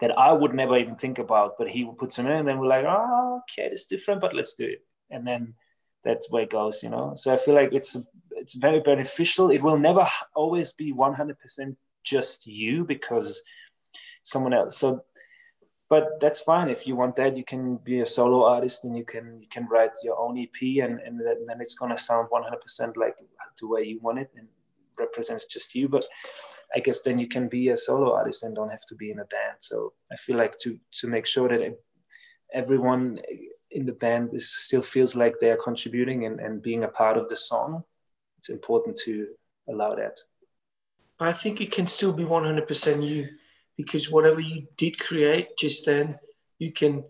that 0.00 0.18
I 0.18 0.32
would 0.32 0.54
never 0.54 0.76
even 0.76 0.96
think 0.96 1.18
about, 1.18 1.56
but 1.58 1.68
he 1.68 1.90
puts 1.98 2.16
them 2.16 2.26
in, 2.26 2.32
and 2.32 2.48
then 2.48 2.58
we're 2.58 2.66
like, 2.66 2.86
oh, 2.88 3.42
okay, 3.42 3.68
it's 3.68 3.86
different, 3.86 4.20
but 4.20 4.34
let's 4.34 4.54
do 4.54 4.64
it, 4.64 4.84
and 5.10 5.26
then 5.26 5.54
that's 6.04 6.30
where 6.30 6.42
it 6.44 6.50
goes, 6.50 6.82
you 6.82 6.90
know. 6.90 7.12
So 7.14 7.32
I 7.32 7.36
feel 7.36 7.54
like 7.54 7.72
it's 7.72 7.96
it's 8.32 8.54
very 8.54 8.80
beneficial. 8.80 9.50
It 9.50 9.62
will 9.62 9.78
never 9.78 10.08
always 10.34 10.72
be 10.72 10.92
one 10.92 11.14
hundred 11.14 11.38
percent 11.38 11.76
just 12.04 12.46
you 12.46 12.84
because 12.84 13.42
someone 14.22 14.54
else. 14.54 14.78
So, 14.78 15.04
but 15.88 16.20
that's 16.20 16.40
fine 16.40 16.68
if 16.70 16.86
you 16.86 16.96
want 16.96 17.16
that. 17.16 17.36
You 17.36 17.44
can 17.44 17.76
be 17.76 18.00
a 18.00 18.06
solo 18.06 18.44
artist 18.44 18.84
and 18.84 18.96
you 18.96 19.04
can 19.04 19.40
you 19.40 19.48
can 19.50 19.66
write 19.70 19.92
your 20.02 20.18
own 20.18 20.38
EP, 20.38 20.82
and 20.82 20.98
and 21.00 21.20
then 21.20 21.60
it's 21.60 21.74
gonna 21.74 21.98
sound 21.98 22.28
one 22.30 22.42
hundred 22.42 22.62
percent 22.62 22.96
like 22.96 23.16
the 23.60 23.68
way 23.68 23.82
you 23.82 24.00
want 24.00 24.18
it 24.18 24.30
and 24.36 24.48
represents 24.98 25.46
just 25.46 25.74
you. 25.74 25.88
But 25.88 26.06
I 26.74 26.80
guess 26.80 27.02
then 27.02 27.18
you 27.18 27.28
can 27.28 27.48
be 27.48 27.68
a 27.68 27.76
solo 27.76 28.14
artist 28.14 28.44
and 28.44 28.54
don't 28.54 28.70
have 28.70 28.86
to 28.88 28.94
be 28.94 29.10
in 29.10 29.18
a 29.18 29.24
band. 29.24 29.56
So 29.60 29.92
I 30.12 30.16
feel 30.16 30.36
like 30.36 30.58
to 30.60 30.78
to 31.00 31.08
make 31.08 31.26
sure 31.26 31.48
that 31.48 31.78
everyone 32.52 33.20
in 33.70 33.86
the 33.86 33.92
band 33.92 34.34
is 34.34 34.50
still 34.50 34.82
feels 34.82 35.14
like 35.14 35.34
they 35.40 35.50
are 35.50 35.56
contributing 35.62 36.26
and, 36.26 36.40
and 36.40 36.62
being 36.62 36.84
a 36.84 36.88
part 36.88 37.16
of 37.16 37.28
the 37.28 37.36
song, 37.36 37.84
it's 38.38 38.48
important 38.48 38.96
to 39.04 39.28
allow 39.68 39.94
that. 39.94 40.18
I 41.20 41.32
think 41.32 41.60
it 41.60 41.70
can 41.70 41.86
still 41.86 42.12
be 42.12 42.24
100% 42.24 43.08
you 43.08 43.28
because 43.76 44.10
whatever 44.10 44.40
you 44.40 44.66
did 44.76 44.98
create 44.98 45.56
just 45.56 45.86
then, 45.86 46.18
you 46.58 46.72
can 46.72 47.04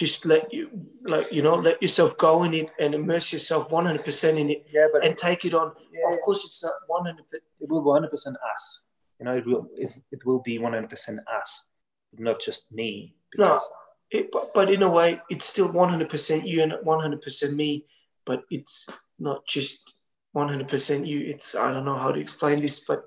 just 0.00 0.24
let 0.24 0.52
you 0.56 0.64
like 1.14 1.30
you 1.36 1.42
know 1.46 1.56
let 1.68 1.80
yourself 1.84 2.16
go 2.16 2.32
in 2.44 2.52
it 2.60 2.68
and 2.80 2.94
immerse 2.94 3.32
yourself 3.34 3.68
100% 3.68 4.40
in 4.42 4.48
it 4.54 4.66
yeah 4.72 4.86
but 4.92 5.04
and 5.04 5.16
take 5.16 5.44
it 5.44 5.54
on. 5.60 5.72
Yeah, 5.92 6.14
of 6.14 6.20
course 6.24 6.44
it's 6.46 6.62
not 6.64 6.72
100 6.86 7.24
it 7.60 7.68
will 7.68 7.82
be 7.82 8.06
100% 8.06 8.08
us. 8.52 8.64
You 9.18 9.24
know 9.26 9.36
it 9.36 9.46
will 9.46 9.68
it, 9.84 9.92
it 10.10 10.24
will 10.24 10.40
be 10.40 10.58
100% 10.58 11.18
us 11.40 11.50
not 12.18 12.40
just 12.40 12.72
me. 12.72 13.14
No 13.36 13.60
it, 14.10 14.30
but, 14.32 14.52
but 14.54 14.70
in 14.70 14.82
a 14.82 14.88
way 14.98 15.20
it's 15.28 15.46
still 15.46 15.68
100% 15.68 16.48
you 16.48 16.62
and 16.62 16.72
100% 16.72 17.54
me 17.54 17.84
but 18.24 18.42
it's 18.50 18.88
not 19.18 19.46
just 19.46 19.78
100% 20.34 21.06
you. 21.06 21.20
It's 21.32 21.54
i 21.54 21.72
don't 21.72 21.84
know 21.84 22.00
how 22.04 22.12
to 22.12 22.20
explain 22.20 22.56
this 22.64 22.80
but 22.80 23.04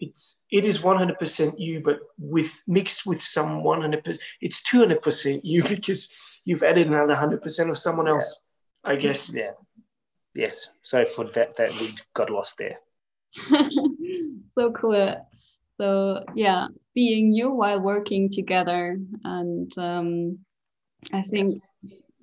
it's 0.00 0.44
it 0.50 0.64
is 0.64 0.78
100% 0.78 1.58
you 1.58 1.80
but 1.80 1.98
with 2.18 2.62
mixed 2.66 3.04
with 3.04 3.20
some 3.20 3.62
100% 3.62 4.18
it's 4.40 4.62
200% 4.62 5.40
you 5.42 5.62
because 5.74 6.08
you've 6.48 6.62
added 6.62 6.86
another 6.86 7.14
hundred 7.14 7.42
percent 7.42 7.68
of 7.68 7.76
someone 7.76 8.08
else. 8.08 8.40
Yeah. 8.84 8.92
I 8.92 8.96
guess. 8.96 9.30
Yeah. 9.30 9.52
Yes. 10.34 10.70
Sorry 10.82 11.04
for 11.04 11.24
that. 11.34 11.56
That 11.56 11.70
we 11.78 11.94
got 12.14 12.30
lost 12.30 12.56
there. 12.56 12.78
so 14.54 14.72
cool. 14.72 15.28
So 15.76 16.24
yeah, 16.34 16.68
being 16.94 17.32
you 17.32 17.50
while 17.50 17.80
working 17.80 18.30
together, 18.30 18.98
and 19.24 19.70
um, 19.78 20.38
I 21.12 21.22
think 21.22 21.62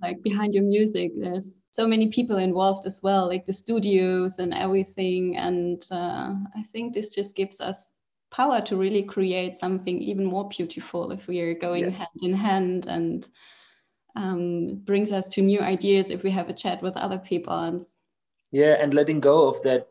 like 0.07 0.21
behind 0.21 0.53
your 0.53 0.63
music 0.63 1.11
there's 1.17 1.67
so 1.71 1.87
many 1.87 2.07
people 2.17 2.37
involved 2.37 2.85
as 2.85 2.97
well 3.05 3.27
like 3.27 3.45
the 3.45 3.53
studios 3.63 4.39
and 4.39 4.53
everything. 4.53 5.37
And 5.37 5.79
uh, 5.91 6.29
i 6.59 6.63
think 6.71 6.93
this 6.93 7.09
just 7.17 7.35
gives 7.35 7.59
us 7.69 7.77
power 8.31 8.59
to 8.61 8.75
really 8.75 9.03
create 9.03 9.55
something 9.55 10.01
even 10.01 10.25
more 10.25 10.47
beautiful 10.49 11.11
if 11.11 11.27
we 11.27 11.39
are 11.41 11.53
going 11.67 11.85
yeah. 11.85 11.97
hand 11.99 12.19
in 12.21 12.33
hand 12.33 12.87
and 12.87 13.27
um, 14.15 14.75
brings 14.89 15.11
us 15.11 15.27
to 15.27 15.41
new 15.41 15.61
ideas 15.61 16.09
if 16.09 16.23
we 16.23 16.31
have 16.31 16.49
a 16.49 16.53
chat 16.63 16.81
with 16.81 16.97
other 16.97 17.17
people. 17.17 17.57
And 17.67 17.85
yeah 18.51 18.75
and 18.81 18.93
letting 18.93 19.19
go 19.19 19.47
of 19.49 19.61
that 19.63 19.83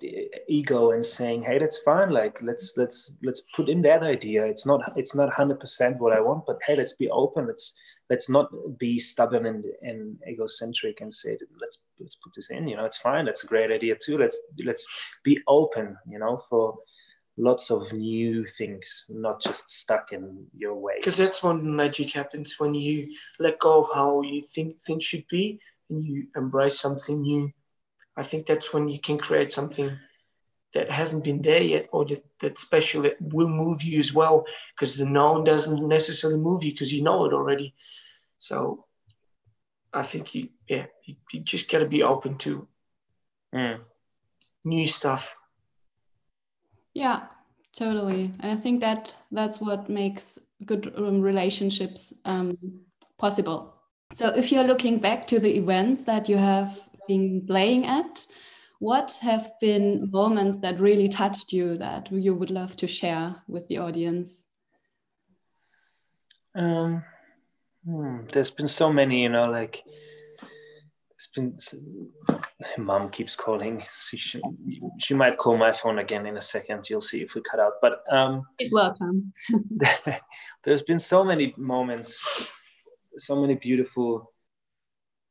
ego 0.48 0.92
and 0.92 1.04
saying 1.04 1.42
hey 1.42 1.58
that's 1.58 1.78
fine. 1.78 2.10
Like 2.10 2.40
let's 2.42 2.74
let's 2.76 3.12
let's 3.22 3.42
put 3.56 3.68
in 3.68 3.82
that 3.82 4.02
idea. 4.02 4.44
It's 4.46 4.66
not 4.66 4.80
it's 4.96 5.14
not 5.14 5.32
100% 5.32 5.98
what 5.98 6.16
i 6.16 6.20
want 6.20 6.46
but 6.46 6.58
hey 6.66 6.76
let's 6.76 6.96
be 6.96 7.08
open. 7.10 7.46
Let's 7.46 7.74
let's 8.14 8.28
not 8.28 8.48
be 8.78 9.00
stubborn 9.00 9.44
and, 9.44 9.64
and 9.82 10.16
egocentric 10.28 11.00
and 11.00 11.12
say 11.12 11.36
let's 11.60 11.82
let's 11.98 12.14
put 12.14 12.32
this 12.32 12.50
in 12.50 12.68
you 12.68 12.76
know 12.76 12.84
it's 12.84 12.96
fine 13.08 13.24
that's 13.24 13.42
a 13.42 13.48
great 13.48 13.72
idea 13.72 13.96
too 13.96 14.16
let's 14.16 14.40
let's 14.64 14.86
be 15.24 15.36
open 15.48 15.96
you 16.08 16.20
know 16.20 16.36
for 16.48 16.78
lots 17.36 17.72
of 17.72 17.92
new 17.92 18.46
things 18.46 19.06
not 19.08 19.42
just 19.42 19.68
stuck 19.68 20.12
in 20.12 20.46
your 20.56 20.76
way 20.76 20.94
because 20.98 21.16
that's 21.16 21.42
when 21.42 21.74
magic 21.74 22.12
happens 22.12 22.54
when 22.60 22.72
you 22.72 23.12
let 23.40 23.58
go 23.58 23.80
of 23.80 23.88
how 23.92 24.22
you 24.22 24.40
think 24.40 24.78
things 24.78 25.04
should 25.04 25.26
be 25.28 25.58
and 25.90 26.04
you 26.04 26.28
embrace 26.36 26.78
something 26.78 27.20
new 27.20 27.52
i 28.16 28.22
think 28.22 28.46
that's 28.46 28.72
when 28.72 28.86
you 28.88 29.00
can 29.00 29.18
create 29.18 29.52
something 29.52 29.90
that 30.74 30.90
hasn't 30.90 31.24
been 31.24 31.40
there 31.40 31.62
yet 31.62 31.88
or 31.92 32.04
that, 32.04 32.24
that's 32.40 32.60
special 32.60 33.02
that 33.02 33.16
will 33.20 33.48
move 33.48 33.82
you 33.82 33.98
as 33.98 34.12
well 34.12 34.44
because 34.74 34.96
the 34.96 35.06
known 35.06 35.44
doesn't 35.44 35.88
necessarily 35.88 36.38
move 36.38 36.64
you 36.64 36.72
because 36.72 36.92
you 36.92 37.02
know 37.02 37.24
it 37.24 37.32
already 37.32 37.74
so 38.44 38.84
i 39.92 40.02
think 40.02 40.34
you 40.34 40.42
yeah 40.68 40.86
you, 41.04 41.14
you 41.32 41.40
just 41.40 41.70
got 41.70 41.78
to 41.78 41.86
be 41.86 42.02
open 42.02 42.36
to 42.36 42.68
mm. 43.54 43.78
new 44.64 44.86
stuff 44.86 45.34
yeah 46.92 47.20
totally 47.76 48.30
and 48.40 48.52
i 48.52 48.56
think 48.56 48.80
that 48.80 49.14
that's 49.32 49.60
what 49.60 49.88
makes 49.88 50.38
good 50.66 50.92
um, 50.96 51.20
relationships 51.20 52.12
um, 52.24 52.58
possible 53.18 53.74
so 54.12 54.28
if 54.28 54.52
you're 54.52 54.70
looking 54.72 54.98
back 54.98 55.26
to 55.26 55.38
the 55.38 55.56
events 55.56 56.04
that 56.04 56.28
you 56.28 56.36
have 56.36 56.80
been 57.08 57.44
playing 57.46 57.86
at 57.86 58.26
what 58.78 59.18
have 59.22 59.52
been 59.62 60.10
moments 60.10 60.58
that 60.58 60.78
really 60.78 61.08
touched 61.08 61.52
you 61.52 61.78
that 61.78 62.12
you 62.12 62.34
would 62.34 62.50
love 62.50 62.76
to 62.76 62.86
share 62.86 63.36
with 63.48 63.66
the 63.68 63.78
audience? 63.78 64.44
Um, 66.54 67.02
hmm, 67.84 68.20
there's 68.32 68.50
been 68.50 68.68
so 68.68 68.92
many, 68.92 69.22
you 69.22 69.28
know, 69.28 69.44
like 69.44 69.82
it's 71.14 71.28
been. 71.28 71.58
Mom 72.78 73.10
keeps 73.10 73.36
calling. 73.36 73.84
She, 73.98 74.16
she, 74.16 74.40
she 74.98 75.14
might 75.14 75.36
call 75.36 75.56
my 75.56 75.72
phone 75.72 75.98
again 75.98 76.26
in 76.26 76.36
a 76.36 76.40
second. 76.40 76.88
You'll 76.88 77.00
see 77.00 77.20
if 77.20 77.34
we 77.34 77.42
cut 77.42 77.60
out. 77.60 77.74
But 77.82 78.02
um, 78.10 78.42
she's 78.58 78.72
welcome. 78.72 79.32
there's 80.64 80.82
been 80.82 80.98
so 80.98 81.24
many 81.24 81.54
moments, 81.56 82.48
so 83.18 83.40
many 83.40 83.54
beautiful 83.54 84.32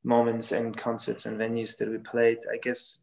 moments 0.03 0.51
and 0.51 0.77
concerts 0.77 1.25
and 1.25 1.39
venues 1.39 1.77
that 1.77 1.89
we 1.89 1.97
played. 1.97 2.39
I 2.51 2.57
guess 2.57 2.99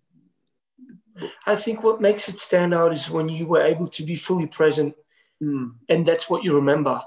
I 1.46 1.57
think 1.57 1.82
what 1.82 2.01
makes 2.01 2.28
it 2.28 2.40
stand 2.40 2.74
out 2.74 2.92
is 2.92 3.11
when 3.11 3.28
you 3.28 3.46
were 3.46 3.62
able 3.62 3.88
to 3.88 4.03
be 4.03 4.14
fully 4.14 4.46
present, 4.46 4.94
mm. 5.42 5.72
and 5.88 6.07
that's 6.07 6.30
what 6.30 6.44
you 6.44 6.55
remember. 6.55 7.03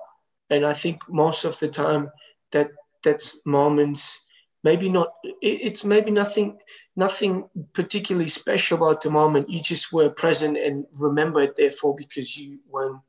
And 0.50 0.66
I 0.66 0.74
think 0.74 1.02
most 1.10 1.46
of 1.46 1.58
the 1.60 1.68
time 1.68 2.12
that 2.54 2.72
that's 3.04 3.38
moments. 3.45 4.20
Maybe 4.64 4.88
not. 4.88 5.10
It's 5.41 5.84
maybe 5.84 6.10
nothing, 6.10 6.58
nothing 6.95 7.49
particularly 7.74 8.30
special 8.30 8.78
about 8.78 9.01
the 9.01 9.12
moment. 9.12 9.49
You 9.49 9.62
just 9.62 9.91
were 9.91 10.10
present 10.10 10.58
and 10.58 10.86
remember 10.99 11.41
it. 11.41 11.58
Therefore, 11.58 11.95
because 11.95 12.38
you 12.38 12.60
weren't 12.70 13.01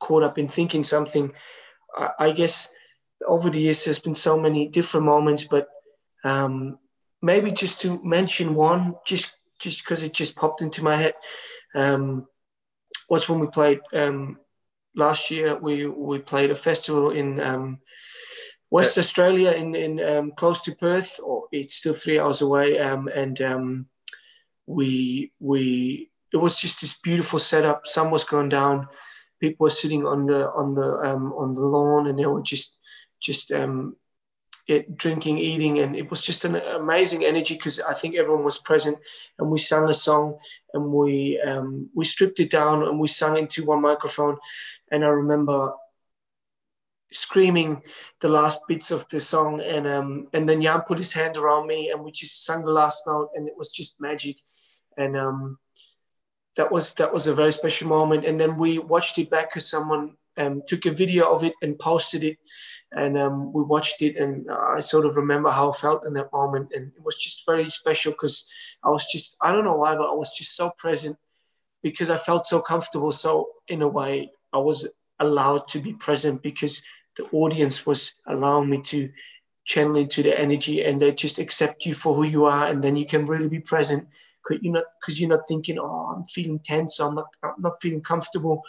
caught 0.00 0.24
up 0.24 0.38
in 0.38 0.48
thinking 0.48 0.82
something. 0.82 1.32
I, 2.18 2.32
guess 2.32 2.68
over 3.28 3.48
the 3.48 3.60
years 3.60 3.84
there's 3.84 3.98
been 3.98 4.14
so 4.14 4.38
many 4.38 4.66
different 4.66 5.06
moments, 5.06 5.44
but 5.44 5.68
um, 6.24 6.78
maybe 7.20 7.52
just 7.52 7.80
to 7.82 8.02
mention 8.02 8.54
one, 8.54 8.96
just 9.06 9.30
just 9.60 9.84
because 9.84 10.02
it 10.02 10.12
just 10.12 10.34
popped 10.34 10.62
into 10.62 10.82
my 10.82 10.96
head. 10.96 11.14
Um, 11.74 12.26
was 13.08 13.28
when 13.28 13.38
we 13.38 13.46
played 13.46 13.80
um, 13.92 14.38
last 14.96 15.30
year. 15.30 15.56
We 15.56 15.86
we 15.86 16.18
played 16.18 16.50
a 16.50 16.56
festival 16.56 17.10
in 17.10 17.40
um, 17.40 17.78
West 18.72 18.96
yeah. 18.96 19.02
Australia, 19.02 19.50
in 19.52 19.74
in 19.74 20.00
um, 20.00 20.32
close 20.34 20.62
to 20.62 20.74
Perth, 20.74 21.20
or 21.22 21.44
it's 21.52 21.74
still 21.74 21.94
three 21.94 22.18
hours 22.18 22.40
away. 22.40 22.78
Um, 22.78 23.06
and 23.06 23.40
um, 23.42 23.86
we 24.66 25.30
we 25.38 26.10
it 26.32 26.38
was 26.38 26.56
just 26.56 26.80
this 26.80 26.94
beautiful 26.94 27.38
setup. 27.38 27.86
Sun 27.86 28.10
was 28.10 28.24
going 28.24 28.48
down. 28.48 28.88
People 29.40 29.64
were 29.64 29.80
sitting 29.82 30.06
on 30.06 30.24
the 30.24 30.50
on 30.52 30.74
the 30.74 30.88
um, 31.08 31.34
on 31.34 31.52
the 31.52 31.60
lawn, 31.60 32.06
and 32.06 32.18
they 32.18 32.24
were 32.24 32.40
just 32.40 32.78
just 33.20 33.52
um, 33.52 33.94
it, 34.66 34.96
drinking, 34.96 35.36
eating, 35.36 35.78
and 35.80 35.94
it 35.94 36.08
was 36.08 36.22
just 36.22 36.46
an 36.46 36.56
amazing 36.56 37.26
energy 37.26 37.54
because 37.54 37.78
I 37.78 37.92
think 37.92 38.14
everyone 38.14 38.42
was 38.42 38.56
present, 38.56 38.96
and 39.38 39.50
we 39.50 39.58
sang 39.58 39.90
a 39.90 39.94
song, 39.94 40.38
and 40.72 40.84
we 40.86 41.38
um, 41.42 41.90
we 41.94 42.06
stripped 42.06 42.40
it 42.40 42.50
down, 42.50 42.84
and 42.84 42.98
we 42.98 43.08
sang 43.08 43.36
into 43.36 43.66
one 43.66 43.82
microphone, 43.82 44.38
and 44.90 45.04
I 45.04 45.08
remember 45.08 45.74
screaming 47.12 47.82
the 48.20 48.28
last 48.28 48.60
bits 48.68 48.90
of 48.90 49.06
the 49.08 49.20
song, 49.20 49.60
and 49.60 49.86
um, 49.86 50.28
and 50.32 50.48
then 50.48 50.62
Jan 50.62 50.82
put 50.86 50.98
his 50.98 51.12
hand 51.12 51.36
around 51.36 51.66
me, 51.66 51.90
and 51.90 52.02
we 52.02 52.10
just 52.12 52.44
sang 52.44 52.64
the 52.64 52.72
last 52.72 53.06
note, 53.06 53.30
and 53.34 53.48
it 53.48 53.54
was 53.56 53.70
just 53.70 54.00
magic, 54.00 54.36
and 54.96 55.16
um, 55.16 55.58
that 56.56 56.70
was 56.70 56.94
that 56.94 57.12
was 57.12 57.26
a 57.26 57.34
very 57.34 57.52
special 57.52 57.88
moment, 57.88 58.24
and 58.24 58.38
then 58.38 58.56
we 58.56 58.78
watched 58.78 59.18
it 59.18 59.30
back 59.30 59.50
because 59.50 59.68
someone 59.68 60.16
um, 60.36 60.62
took 60.66 60.86
a 60.86 60.92
video 60.92 61.32
of 61.32 61.44
it 61.44 61.54
and 61.62 61.78
posted 61.78 62.24
it. 62.24 62.38
And 62.92 63.16
um, 63.18 63.52
we 63.52 63.62
watched 63.62 64.02
it 64.02 64.16
and 64.16 64.50
i 64.50 64.78
sort 64.80 65.06
of 65.06 65.16
remember 65.16 65.50
how 65.50 65.70
i 65.70 65.76
felt 65.76 66.06
in 66.06 66.12
that 66.14 66.32
moment. 66.32 66.72
And 66.74 66.92
it 66.94 67.02
was 67.02 67.16
just 67.16 67.46
very 67.46 67.70
special 67.70 68.12
because 68.12 68.46
i 68.84 68.90
was 68.90 69.06
just 69.06 69.36
i 69.40 69.50
don't 69.50 69.64
know 69.64 69.76
why 69.76 69.94
but 69.94 70.10
i 70.10 70.14
was 70.14 70.32
just 70.34 70.54
so 70.56 70.70
present 70.76 71.16
because 71.82 72.10
i 72.10 72.16
felt 72.16 72.46
so 72.46 72.60
comfortable. 72.60 73.12
So 73.12 73.48
in 73.68 73.82
a 73.82 73.88
way 73.88 74.30
i 74.52 74.58
was 74.58 74.86
allowed 75.18 75.68
to 75.68 75.80
be 75.80 75.92
present 75.94 76.42
because 76.42 76.82
the 77.16 77.24
audience 77.32 77.86
was 77.86 78.14
allowing 78.26 78.70
me 78.70 78.80
to 78.82 79.10
channel 79.64 79.96
into 79.96 80.22
the 80.22 80.38
energy 80.38 80.82
and 80.82 81.00
they 81.00 81.12
just 81.12 81.38
accept 81.38 81.86
you 81.86 81.94
for 81.94 82.14
who 82.14 82.24
you 82.24 82.46
are 82.46 82.66
and 82.66 82.82
then 82.82 82.96
you 82.96 83.06
can 83.06 83.26
really 83.26 83.48
be 83.48 83.60
present. 83.60 84.06
Because 84.44 84.62
you're 84.62 84.72
not 84.72 84.84
because 85.00 85.20
you're 85.20 85.28
not 85.28 85.46
thinking 85.46 85.78
oh 85.78 86.14
i'm 86.16 86.24
feeling 86.24 86.58
tense 86.58 86.98
i'm 86.98 87.14
not 87.14 87.26
i'm 87.44 87.54
not 87.58 87.80
feeling 87.80 88.00
comfortable. 88.00 88.62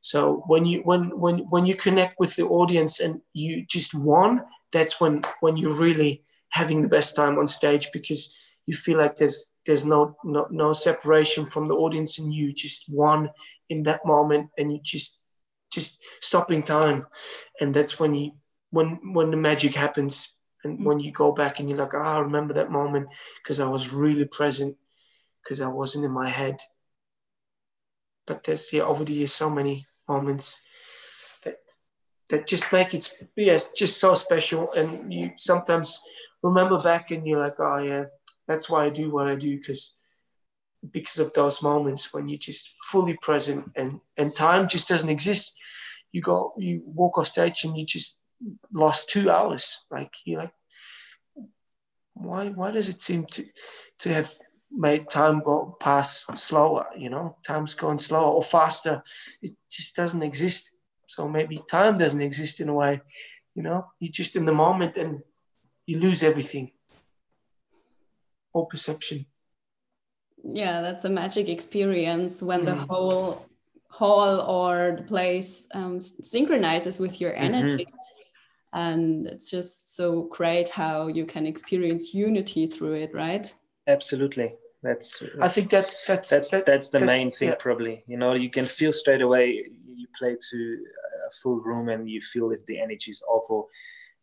So 0.00 0.44
when 0.46 0.64
you 0.64 0.80
when 0.82 1.18
when 1.18 1.38
when 1.50 1.66
you 1.66 1.74
connect 1.74 2.20
with 2.20 2.36
the 2.36 2.44
audience 2.44 3.00
and 3.00 3.20
you 3.32 3.64
just 3.68 3.94
won, 3.94 4.42
that's 4.72 5.00
when 5.00 5.22
when 5.40 5.56
you're 5.56 5.74
really 5.74 6.22
having 6.50 6.82
the 6.82 6.88
best 6.88 7.16
time 7.16 7.38
on 7.38 7.48
stage 7.48 7.88
because 7.92 8.34
you 8.66 8.74
feel 8.74 8.98
like 8.98 9.16
there's 9.16 9.50
there's 9.66 9.84
no 9.84 10.16
no, 10.24 10.46
no 10.50 10.72
separation 10.72 11.46
from 11.46 11.68
the 11.68 11.74
audience 11.74 12.18
and 12.18 12.32
you 12.32 12.52
just 12.52 12.84
won 12.88 13.30
in 13.70 13.82
that 13.82 14.04
moment 14.06 14.50
and 14.56 14.72
you 14.72 14.78
just 14.82 15.17
just 15.70 15.96
stopping 16.20 16.62
time. 16.62 17.06
And 17.60 17.74
that's 17.74 17.98
when 17.98 18.14
you 18.14 18.32
when 18.70 19.12
when 19.14 19.30
the 19.30 19.36
magic 19.36 19.74
happens 19.74 20.34
and 20.64 20.78
mm. 20.78 20.84
when 20.84 21.00
you 21.00 21.12
go 21.12 21.32
back 21.32 21.58
and 21.58 21.68
you're 21.68 21.78
like 21.78 21.94
oh, 21.94 21.98
i 21.98 22.18
remember 22.18 22.52
that 22.52 22.70
moment 22.70 23.08
because 23.42 23.60
i 23.60 23.66
was 23.66 23.92
really 23.92 24.26
present 24.26 24.76
because 25.42 25.60
i 25.60 25.66
wasn't 25.66 26.04
in 26.04 26.10
my 26.10 26.28
head. 26.28 26.58
But 28.26 28.44
there's 28.44 28.72
yeah 28.72 28.82
over 28.82 29.04
the 29.04 29.14
years 29.14 29.32
so 29.32 29.48
many 29.48 29.86
moments 30.06 30.58
that 31.44 31.56
that 32.28 32.46
just 32.46 32.72
make 32.72 32.92
it 32.94 33.10
yes 33.36 33.70
just 33.76 33.98
so 33.98 34.14
special. 34.14 34.72
And 34.72 35.12
you 35.12 35.30
sometimes 35.36 36.00
remember 36.42 36.78
back 36.78 37.10
and 37.10 37.26
you're 37.26 37.40
like 37.40 37.58
oh 37.58 37.78
yeah 37.78 38.04
that's 38.46 38.68
why 38.68 38.84
i 38.84 38.88
do 38.88 39.10
what 39.10 39.26
i 39.26 39.34
do 39.34 39.58
because 39.58 39.94
because 40.92 41.18
of 41.18 41.32
those 41.32 41.62
moments 41.62 42.12
when 42.12 42.28
you're 42.28 42.38
just 42.38 42.72
fully 42.90 43.16
present 43.20 43.70
and 43.74 44.00
and 44.16 44.34
time 44.34 44.68
just 44.68 44.88
doesn't 44.88 45.08
exist 45.08 45.52
you 46.12 46.22
go 46.22 46.52
you 46.58 46.82
walk 46.84 47.18
off 47.18 47.26
stage 47.26 47.64
and 47.64 47.76
you 47.76 47.84
just 47.84 48.18
lost 48.72 49.08
two 49.08 49.30
hours 49.30 49.78
like 49.90 50.14
you're 50.24 50.40
like 50.40 50.52
why 52.14 52.48
why 52.48 52.70
does 52.70 52.88
it 52.88 53.00
seem 53.00 53.24
to 53.26 53.44
to 53.98 54.12
have 54.12 54.32
made 54.70 55.08
time 55.08 55.40
go 55.44 55.76
pass 55.80 56.26
slower 56.34 56.86
you 56.96 57.08
know 57.08 57.36
time's 57.46 57.74
going 57.74 57.98
slower 57.98 58.32
or 58.32 58.42
faster 58.42 59.02
it 59.40 59.52
just 59.70 59.96
doesn't 59.96 60.22
exist 60.22 60.72
so 61.06 61.26
maybe 61.28 61.62
time 61.70 61.96
doesn't 61.96 62.20
exist 62.20 62.60
in 62.60 62.68
a 62.68 62.74
way 62.74 63.00
you 63.54 63.62
know 63.62 63.86
you're 63.98 64.12
just 64.12 64.36
in 64.36 64.44
the 64.44 64.52
moment 64.52 64.96
and 64.96 65.22
you 65.88 65.98
lose 65.98 66.22
everything. 66.22 66.70
All 68.52 68.66
perception. 68.66 69.24
Yeah, 70.44 70.82
that's 70.82 71.06
a 71.06 71.10
magic 71.10 71.48
experience 71.48 72.42
when 72.42 72.60
mm. 72.60 72.66
the 72.66 72.74
whole 72.74 73.46
hall 73.88 74.40
or 74.40 74.96
the 74.96 75.02
place 75.02 75.68
um, 75.74 76.00
synchronizes 76.00 76.98
with 76.98 77.20
your 77.20 77.32
mm-hmm. 77.32 77.54
energy. 77.54 77.84
Mm-hmm. 77.84 77.94
And 78.72 79.26
it's 79.26 79.50
just 79.50 79.96
so 79.96 80.24
great 80.24 80.68
how 80.68 81.06
you 81.06 81.24
can 81.24 81.46
experience 81.46 82.12
unity 82.12 82.66
through 82.66 82.94
it, 82.94 83.14
right? 83.14 83.52
Absolutely. 83.86 84.54
That's, 84.82 85.20
that's 85.20 85.40
I 85.40 85.48
think 85.48 85.70
that's 85.70 86.04
that's 86.06 86.28
that's 86.28 86.50
that, 86.50 86.66
that's 86.66 86.90
the 86.90 86.98
that's, 86.98 87.06
main 87.06 87.32
thing 87.32 87.48
yeah. 87.48 87.54
probably. 87.58 88.04
You 88.06 88.18
know, 88.18 88.34
you 88.34 88.50
can 88.50 88.66
feel 88.66 88.92
straight 88.92 89.22
away 89.22 89.64
you 89.86 90.06
play 90.16 90.36
to 90.50 90.84
a 91.26 91.30
full 91.42 91.60
room 91.60 91.88
and 91.88 92.08
you 92.08 92.20
feel 92.20 92.52
if 92.52 92.64
the 92.66 92.78
energy 92.78 93.10
is 93.10 93.24
awful 93.28 93.68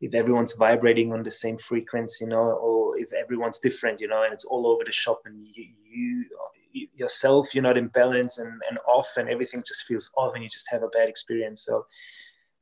if 0.01 0.13
everyone's 0.13 0.53
vibrating 0.53 1.13
on 1.13 1.23
the 1.23 1.31
same 1.31 1.57
frequency, 1.57 2.25
you 2.25 2.29
know, 2.29 2.51
or 2.51 2.97
if 2.97 3.13
everyone's 3.13 3.59
different, 3.59 3.99
you 3.99 4.07
know, 4.07 4.23
and 4.23 4.33
it's 4.33 4.45
all 4.45 4.67
over 4.67 4.83
the 4.83 4.91
shop 4.91 5.21
and 5.25 5.47
you, 5.53 5.67
you 5.89 6.25
yourself 6.93 7.53
you're 7.53 7.63
not 7.63 7.77
in 7.77 7.87
balance 7.87 8.37
and, 8.37 8.61
and 8.69 8.77
off 8.87 9.09
and 9.17 9.29
everything 9.29 9.63
just 9.65 9.83
feels 9.83 10.11
off 10.17 10.33
and 10.33 10.43
you 10.43 10.49
just 10.49 10.69
have 10.69 10.83
a 10.83 10.89
bad 10.89 11.09
experience 11.09 11.63
so 11.65 11.85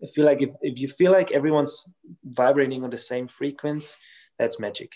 i 0.03 0.07
feel 0.07 0.25
like 0.25 0.41
if, 0.41 0.49
if 0.61 0.79
you 0.79 0.87
feel 0.87 1.11
like 1.11 1.31
everyone's 1.31 1.93
vibrating 2.23 2.83
on 2.83 2.89
the 2.89 2.97
same 2.97 3.27
frequency 3.27 3.95
that's 4.37 4.59
magic 4.59 4.91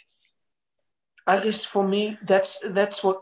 I 1.30 1.44
guess 1.44 1.66
for 1.66 1.86
me, 1.86 2.18
that's 2.24 2.64
that's 2.70 3.04
what 3.04 3.22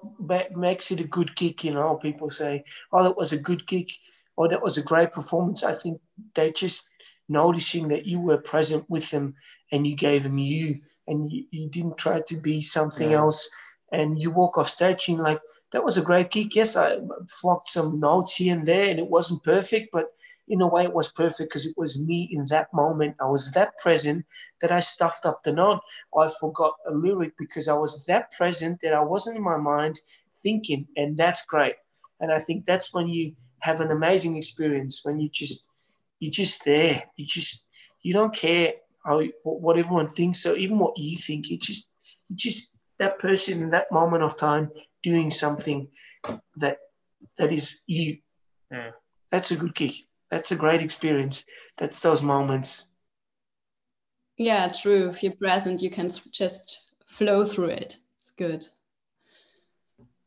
makes 0.56 0.92
it 0.92 1.00
a 1.00 1.06
good 1.06 1.36
gig. 1.36 1.64
You 1.64 1.74
know, 1.74 1.96
people 1.96 2.30
say, 2.30 2.64
"Oh, 2.92 3.02
that 3.02 3.18
was 3.18 3.34
a 3.34 3.38
good 3.38 3.66
gig," 3.66 3.92
or 4.38 4.48
"That 4.48 4.62
was 4.62 4.78
a 4.78 4.84
great 4.84 5.12
performance." 5.12 5.64
I 5.64 5.74
think 5.74 6.00
they 6.36 6.52
just 6.52 6.88
noticing 7.28 7.88
that 7.88 8.06
you 8.06 8.20
were 8.20 8.38
present 8.38 8.88
with 8.88 9.10
them 9.10 9.34
and 9.72 9.88
you 9.88 9.96
gave 9.96 10.22
them 10.22 10.38
you, 10.38 10.82
and 11.08 11.32
you, 11.32 11.46
you 11.52 11.70
didn't 11.70 11.98
try 11.98 12.22
to 12.28 12.38
be 12.38 12.62
something 12.62 13.12
yeah. 13.12 13.18
else. 13.18 13.50
And 13.92 14.20
you 14.20 14.32
walk 14.32 14.58
off 14.58 14.70
stage 14.70 15.08
and 15.10 15.20
like, 15.20 15.40
that 15.76 15.84
was 15.84 15.98
a 15.98 16.02
great 16.02 16.32
gig. 16.32 16.56
Yes, 16.56 16.78
I 16.78 17.00
flocked 17.28 17.68
some 17.68 18.00
notes 18.00 18.38
here 18.38 18.56
and 18.56 18.66
there, 18.66 18.90
and 18.90 18.98
it 18.98 19.10
wasn't 19.10 19.44
perfect, 19.44 19.90
but 19.92 20.06
in 20.48 20.62
a 20.62 20.68
way, 20.68 20.86
it 20.86 20.94
was 20.94 21.12
perfect 21.12 21.50
because 21.50 21.66
it 21.66 21.74
was 21.76 22.02
me 22.02 22.30
in 22.32 22.46
that 22.46 22.74
moment. 22.74 23.18
I 23.20 23.26
was 23.26 23.52
that 23.52 23.78
present 23.80 24.26
that 24.62 24.72
I 24.72 24.80
stuffed 24.80 25.26
up 25.26 25.44
the 25.44 25.52
note. 25.52 25.82
I 26.18 26.30
forgot 26.40 26.76
a 26.88 26.94
lyric 26.94 27.34
because 27.38 27.68
I 27.68 27.74
was 27.74 28.06
that 28.08 28.32
present 28.32 28.80
that 28.84 28.94
I 28.94 29.02
wasn't 29.02 29.36
in 29.36 29.44
my 29.44 29.58
mind 29.58 30.00
thinking, 30.42 30.88
and 30.96 31.18
that's 31.18 31.46
great. 31.46 31.76
And 32.22 32.32
I 32.32 32.40
think 32.40 32.66
that's 32.66 32.94
when 32.94 33.10
you 33.10 33.34
have 33.60 33.82
an 33.82 33.92
amazing 33.92 34.38
experience 34.38 35.02
when 35.04 35.20
you 35.20 35.28
just 35.28 35.66
you're 36.22 36.32
just 36.32 36.64
there. 36.64 37.04
You 37.18 37.26
just 37.26 37.64
you 38.02 38.14
don't 38.14 38.34
care 38.34 38.76
how 39.06 39.22
what 39.44 39.78
everyone 39.78 40.08
thinks 40.08 40.46
or 40.46 40.56
even 40.56 40.80
what 40.80 40.98
you 40.98 41.18
think. 41.18 41.50
You 41.50 41.58
just 41.58 41.90
you 42.30 42.38
just 42.38 42.72
that 42.98 43.20
person 43.20 43.62
in 43.62 43.72
that 43.72 43.92
moment 43.92 44.24
of 44.24 44.38
time 44.38 44.72
doing 45.06 45.30
something 45.32 45.88
that 46.58 46.78
that 47.38 47.52
is 47.52 47.82
you. 47.86 48.18
Yeah. 48.72 48.92
That's 49.32 49.52
a 49.52 49.56
good 49.56 49.76
kick. 49.76 49.94
That's 50.32 50.52
a 50.52 50.56
great 50.56 50.82
experience. 50.82 51.46
That's 51.78 52.00
those 52.00 52.24
moments. 52.24 52.86
Yeah, 54.38 54.68
true. 54.68 55.10
If 55.10 55.24
you're 55.24 55.34
present, 55.46 55.82
you 55.82 55.90
can 55.90 56.12
just 56.32 56.66
flow 57.06 57.46
through 57.46 57.72
it. 57.84 57.98
It's 58.18 58.32
good. 58.32 58.68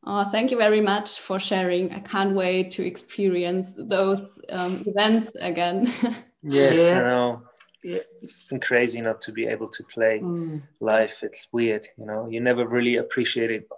Oh, 0.05 0.25
thank 0.25 0.51
you 0.51 0.59
very 0.59 0.81
much 0.81 1.19
for 1.19 1.39
sharing. 1.39 1.93
I 1.93 2.01
can't 2.01 2.35
wait 2.35 2.71
to 2.73 2.87
experience 2.87 3.75
those 3.77 4.41
um, 4.51 4.85
events 4.87 5.35
again. 5.41 5.93
yes, 6.43 6.79
yeah. 6.79 7.01
I 7.01 7.09
know. 7.09 7.43
It's, 7.83 8.09
it's 8.23 8.49
been 8.49 8.61
crazy 8.61 9.01
not 9.01 9.21
to 9.23 9.33
be 9.33 9.47
able 9.47 9.69
to 9.69 9.83
play 9.85 10.21
mm. 10.23 10.63
live. 10.81 11.17
It's 11.23 11.49
weird, 11.53 11.87
you 11.99 12.07
know. 12.07 12.29
You 12.29 12.41
never 12.41 12.67
really 12.67 12.97
appreciate 12.97 13.51
it 13.51 13.69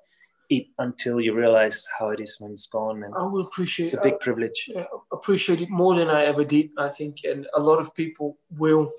it 0.51 0.67
until 0.79 1.21
you 1.21 1.33
realize 1.35 1.87
how 1.97 2.11
it 2.11 2.21
is 2.21 2.37
when 2.41 2.51
it's 2.53 2.67
gone. 2.67 3.05
And 3.05 3.15
I 3.15 3.23
will 3.23 3.43
appreciate. 3.43 3.87
It. 3.87 3.95
It's 3.95 3.99
a 3.99 4.03
big 4.03 4.21
privilege. 4.21 4.69
Yeah, 4.69 4.85
appreciate 5.13 5.61
it 5.61 5.71
more 5.71 5.95
than 5.95 6.11
I 6.11 6.25
ever 6.25 6.45
did. 6.45 6.71
I 6.77 6.89
think, 6.89 7.19
and 7.25 7.47
a 7.55 7.61
lot 7.61 7.79
of 7.79 7.95
people 7.95 8.37
will 8.59 8.93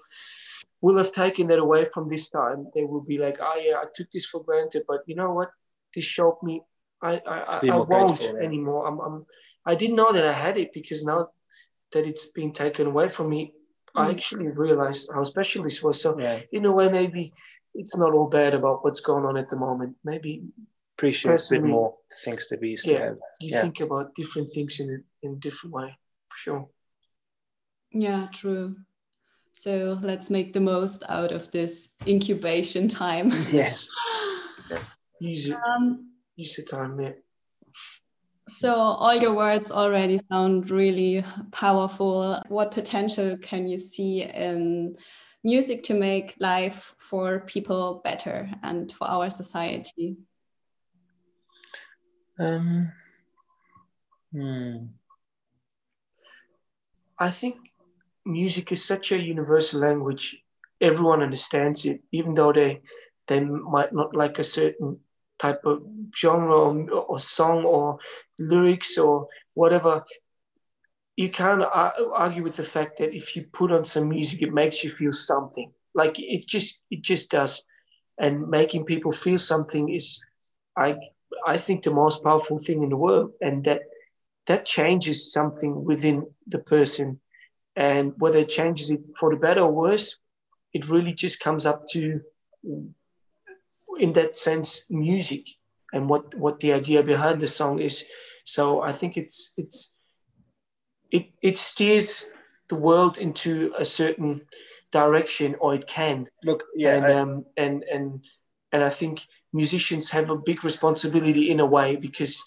will 0.79 0.97
have 0.97 1.11
taken 1.11 1.47
that 1.47 1.59
away 1.59 1.85
from 1.85 2.09
this 2.09 2.29
time. 2.29 2.67
They 2.73 2.85
will 2.85 3.01
be 3.01 3.17
like, 3.17 3.37
"Oh 3.41 3.61
yeah, 3.63 3.75
I 3.77 3.85
took 3.93 4.09
this 4.11 4.25
for 4.25 4.43
granted," 4.43 4.83
but 4.87 5.01
you 5.05 5.15
know 5.15 5.33
what? 5.33 5.51
This 5.93 6.05
showed 6.05 6.37
me 6.41 6.61
I 7.01 7.21
I, 7.27 7.37
I, 7.39 7.67
I 7.67 7.77
won't 7.77 8.19
grateful, 8.19 8.37
anymore. 8.37 8.87
I'm, 8.87 8.99
I'm 8.99 9.25
I 9.65 9.75
didn't 9.75 9.97
know 9.97 10.11
that 10.13 10.25
I 10.25 10.33
had 10.33 10.57
it 10.57 10.73
because 10.73 11.03
now 11.03 11.27
that 11.91 12.07
it's 12.07 12.27
been 12.27 12.53
taken 12.53 12.87
away 12.87 13.09
from 13.09 13.29
me, 13.29 13.53
mm. 13.95 14.01
I 14.01 14.09
actually 14.09 14.47
realized 14.47 15.09
how 15.13 15.23
special 15.23 15.63
this 15.63 15.83
was. 15.83 16.01
So 16.01 16.17
yeah. 16.17 16.39
in 16.51 16.65
a 16.65 16.71
way, 16.71 16.89
maybe 16.89 17.33
it's 17.73 17.97
not 17.97 18.13
all 18.13 18.27
bad 18.27 18.53
about 18.53 18.83
what's 18.83 19.01
going 19.01 19.25
on 19.25 19.37
at 19.37 19.49
the 19.49 19.57
moment. 19.57 19.95
Maybe 20.03 20.43
appreciate 21.01 21.41
a 21.41 21.49
bit 21.49 21.63
more 21.63 21.95
things 22.23 22.47
that 22.49 22.61
we 22.61 22.69
used 22.69 22.85
yeah, 22.85 22.97
to 22.97 23.03
have. 23.05 23.17
You 23.39 23.49
yeah. 23.49 23.61
think 23.61 23.79
about 23.79 24.13
different 24.13 24.51
things 24.51 24.79
in 24.79 24.89
a, 24.89 25.25
in 25.25 25.33
a 25.33 25.35
different 25.37 25.73
way, 25.73 25.97
for 26.29 26.37
sure. 26.37 26.69
Yeah, 27.91 28.27
true. 28.31 28.75
So 29.53 29.97
let's 30.01 30.29
make 30.29 30.53
the 30.53 30.59
most 30.59 31.03
out 31.09 31.31
of 31.31 31.49
this 31.49 31.89
incubation 32.05 32.87
time. 32.87 33.31
Yes. 33.51 33.89
Use 35.19 35.49
it. 35.49 35.55
Um, 35.55 36.11
Use 36.35 36.55
the 36.55 36.63
time, 36.63 36.99
yeah. 36.99 37.13
So 38.49 38.75
all 38.75 39.15
your 39.15 39.33
words 39.33 39.71
already 39.71 40.19
sound 40.31 40.69
really 40.69 41.23
powerful. 41.51 42.41
What 42.47 42.71
potential 42.71 43.37
can 43.37 43.67
you 43.67 43.77
see 43.77 44.23
in 44.23 44.97
music 45.43 45.83
to 45.83 45.93
make 45.95 46.35
life 46.39 46.95
for 46.99 47.39
people 47.41 48.01
better 48.03 48.49
and 48.61 48.91
for 48.91 49.07
our 49.07 49.29
society? 49.29 50.17
Um, 52.39 52.91
hmm. 54.31 54.87
I 57.19 57.29
think 57.29 57.55
music 58.25 58.71
is 58.71 58.83
such 58.85 59.11
a 59.11 59.17
universal 59.17 59.79
language. 59.81 60.37
Everyone 60.81 61.21
understands 61.21 61.85
it, 61.85 62.01
even 62.11 62.33
though 62.33 62.51
they 62.53 62.81
they 63.27 63.39
might 63.41 63.93
not 63.93 64.15
like 64.15 64.39
a 64.39 64.43
certain 64.43 64.99
type 65.39 65.61
of 65.65 65.83
genre 66.15 66.55
or, 66.57 66.89
or 66.91 67.19
song 67.19 67.63
or 67.65 67.99
lyrics 68.39 68.97
or 68.97 69.27
whatever. 69.53 70.03
You 71.15 71.29
can't 71.29 71.63
argue 71.63 72.43
with 72.43 72.55
the 72.57 72.63
fact 72.63 72.97
that 72.97 73.13
if 73.13 73.35
you 73.35 73.43
put 73.53 73.71
on 73.71 73.83
some 73.85 74.09
music, 74.09 74.41
it 74.41 74.53
makes 74.53 74.83
you 74.83 74.91
feel 74.91 75.13
something. 75.13 75.71
Like 75.93 76.15
it 76.17 76.47
just 76.47 76.81
it 76.89 77.01
just 77.01 77.29
does, 77.29 77.61
and 78.17 78.47
making 78.49 78.85
people 78.85 79.11
feel 79.11 79.37
something 79.37 79.89
is, 79.89 80.23
I 80.77 80.97
I 81.45 81.57
think 81.57 81.83
the 81.83 81.91
most 81.91 82.23
powerful 82.23 82.57
thing 82.57 82.83
in 82.83 82.89
the 82.89 82.97
world, 82.97 83.31
and 83.41 83.63
that 83.63 83.81
that 84.47 84.65
changes 84.65 85.31
something 85.31 85.83
within 85.83 86.25
the 86.47 86.59
person, 86.59 87.19
and 87.75 88.13
whether 88.17 88.39
it 88.39 88.49
changes 88.49 88.89
it 88.89 89.01
for 89.19 89.29
the 89.29 89.39
better 89.39 89.61
or 89.61 89.71
worse, 89.71 90.17
it 90.73 90.89
really 90.89 91.13
just 91.13 91.39
comes 91.39 91.65
up 91.65 91.85
to, 91.91 92.21
in 93.99 94.13
that 94.13 94.37
sense, 94.37 94.83
music 94.89 95.45
and 95.93 96.09
what 96.09 96.35
what 96.35 96.59
the 96.59 96.73
idea 96.73 97.03
behind 97.03 97.39
the 97.39 97.47
song 97.47 97.79
is. 97.79 98.05
So 98.45 98.81
I 98.81 98.93
think 98.93 99.17
it's 99.17 99.53
it's 99.57 99.95
it 101.11 101.31
it 101.41 101.57
steers 101.57 102.25
the 102.69 102.75
world 102.75 103.17
into 103.17 103.73
a 103.77 103.85
certain 103.85 104.41
direction, 104.91 105.55
or 105.59 105.75
it 105.75 105.87
can. 105.87 106.27
Look, 106.43 106.63
yeah, 106.75 106.95
and 106.95 107.05
I, 107.05 107.13
um, 107.13 107.45
and 107.57 107.83
and 107.83 108.23
and 108.71 108.83
I 108.83 108.89
think 108.89 109.27
musicians 109.53 110.11
have 110.11 110.29
a 110.29 110.37
big 110.37 110.63
responsibility 110.63 111.49
in 111.51 111.59
a 111.59 111.65
way 111.65 111.95
because 111.95 112.43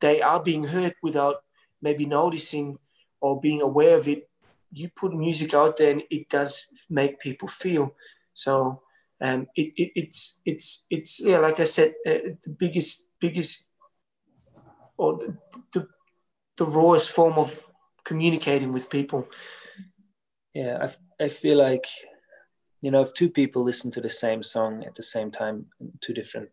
they 0.00 0.20
are 0.20 0.42
being 0.42 0.64
heard 0.64 0.94
without 1.02 1.36
maybe 1.80 2.06
noticing 2.06 2.78
or 3.20 3.40
being 3.40 3.62
aware 3.62 3.96
of 3.96 4.06
it. 4.08 4.28
You 4.72 4.90
put 4.90 5.14
music 5.14 5.54
out 5.54 5.76
there 5.76 5.92
and 5.92 6.02
it 6.10 6.28
does 6.28 6.66
make 6.90 7.20
people 7.20 7.48
feel. 7.48 7.94
So 8.34 8.82
um, 9.20 9.46
it, 9.54 9.72
it, 9.76 9.92
it's 9.94 10.40
it's 10.44 10.84
it's 10.90 11.20
yeah, 11.20 11.38
like 11.38 11.60
I 11.60 11.64
said, 11.64 11.94
uh, 12.06 12.34
the 12.42 12.50
biggest 12.58 13.06
biggest 13.20 13.66
or 14.96 15.18
the, 15.18 15.36
the, 15.72 15.88
the 16.56 16.66
rawest 16.66 17.10
form 17.10 17.34
of 17.34 17.66
communicating 18.04 18.72
with 18.72 18.90
people. 18.90 19.28
Yeah, 20.52 20.88
I 21.20 21.24
I 21.24 21.28
feel 21.28 21.58
like 21.58 21.86
you 22.84 22.90
know, 22.90 23.00
if 23.00 23.14
two 23.14 23.30
people 23.30 23.62
listen 23.64 23.90
to 23.92 24.00
the 24.02 24.10
same 24.10 24.42
song 24.42 24.84
at 24.84 24.94
the 24.94 25.02
same 25.02 25.30
time 25.30 25.66
in 25.80 25.90
two 26.02 26.12
different 26.12 26.50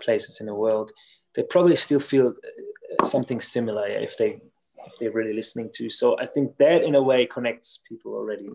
places 0.00 0.40
in 0.40 0.46
the 0.46 0.54
world, 0.54 0.90
they 1.34 1.44
probably 1.44 1.76
still 1.76 2.00
feel 2.00 2.28
uh, 2.28 3.04
something 3.04 3.40
similar 3.40 3.86
if 3.86 4.18
they 4.18 4.40
if 4.86 4.98
they're 4.98 5.12
really 5.12 5.32
listening 5.32 5.70
to. 5.74 5.88
So 5.88 6.18
I 6.18 6.26
think 6.26 6.56
that 6.58 6.82
in 6.82 6.96
a 6.96 7.02
way 7.02 7.26
connects 7.26 7.80
people 7.88 8.14
already. 8.14 8.48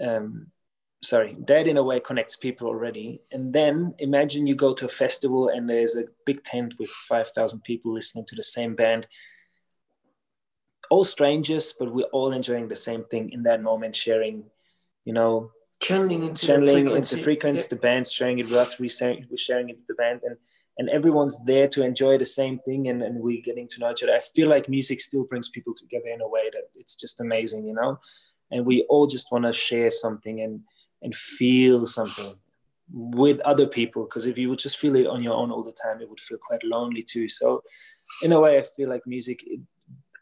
Um, 0.00 0.48
sorry, 1.04 1.36
that 1.46 1.68
in 1.68 1.76
a 1.76 1.82
way 1.82 2.00
connects 2.00 2.34
people 2.34 2.66
already. 2.66 3.22
And 3.30 3.52
then 3.52 3.94
imagine 4.00 4.48
you 4.48 4.56
go 4.56 4.74
to 4.74 4.86
a 4.86 4.96
festival 5.04 5.48
and 5.48 5.70
there's 5.70 5.96
a 5.96 6.06
big 6.26 6.42
tent 6.42 6.74
with 6.80 6.90
five 6.90 7.28
thousand 7.28 7.62
people 7.62 7.94
listening 7.94 8.26
to 8.26 8.34
the 8.34 8.42
same 8.42 8.74
band. 8.74 9.06
All 10.90 11.04
strangers, 11.04 11.72
but 11.78 11.94
we're 11.94 12.12
all 12.12 12.32
enjoying 12.32 12.66
the 12.66 12.84
same 12.88 13.04
thing 13.04 13.30
in 13.30 13.44
that 13.44 13.62
moment, 13.62 13.94
sharing 13.94 14.44
you 15.04 15.12
know 15.12 15.50
channeling 15.80 16.22
into 16.22 16.46
channeling 16.46 16.84
the 16.84 16.90
frequency. 16.90 17.14
into 17.16 17.24
frequency. 17.24 17.68
The 17.68 17.76
band's 17.76 18.12
sharing 18.12 18.38
it 18.38 18.46
with 18.46 18.54
us. 18.54 18.78
We 18.78 18.88
sharing, 18.88 19.26
we're 19.28 19.36
sharing 19.36 19.68
it 19.68 19.76
with 19.76 19.86
the 19.86 19.94
band, 19.94 20.20
and 20.24 20.36
and 20.78 20.88
everyone's 20.88 21.42
there 21.44 21.68
to 21.68 21.84
enjoy 21.84 22.18
the 22.18 22.26
same 22.26 22.58
thing, 22.60 22.88
and 22.88 23.02
and 23.02 23.20
we're 23.20 23.42
getting 23.42 23.68
to 23.68 23.80
know 23.80 23.90
each 23.90 24.02
other. 24.02 24.14
I 24.14 24.20
feel 24.20 24.48
like 24.48 24.68
music 24.68 25.00
still 25.00 25.24
brings 25.24 25.48
people 25.48 25.74
together 25.74 26.08
in 26.08 26.20
a 26.20 26.28
way 26.28 26.50
that 26.52 26.64
it's 26.74 26.96
just 26.96 27.20
amazing, 27.20 27.66
you 27.66 27.74
know. 27.74 27.98
And 28.50 28.64
we 28.66 28.82
all 28.88 29.06
just 29.06 29.32
want 29.32 29.44
to 29.44 29.52
share 29.52 29.90
something 29.90 30.40
and 30.40 30.60
and 31.02 31.14
feel 31.14 31.86
something 31.86 32.34
with 32.92 33.40
other 33.40 33.66
people 33.66 34.04
because 34.04 34.26
if 34.26 34.36
you 34.36 34.48
would 34.50 34.58
just 34.58 34.76
feel 34.76 34.96
it 34.96 35.06
on 35.06 35.22
your 35.22 35.34
own 35.34 35.50
all 35.50 35.62
the 35.62 35.72
time 35.72 36.00
it 36.00 36.08
would 36.08 36.20
feel 36.20 36.36
quite 36.36 36.62
lonely 36.62 37.02
too 37.02 37.26
so 37.28 37.62
in 38.22 38.32
a 38.32 38.40
way 38.40 38.58
i 38.58 38.62
feel 38.62 38.88
like 38.88 39.06
music 39.06 39.42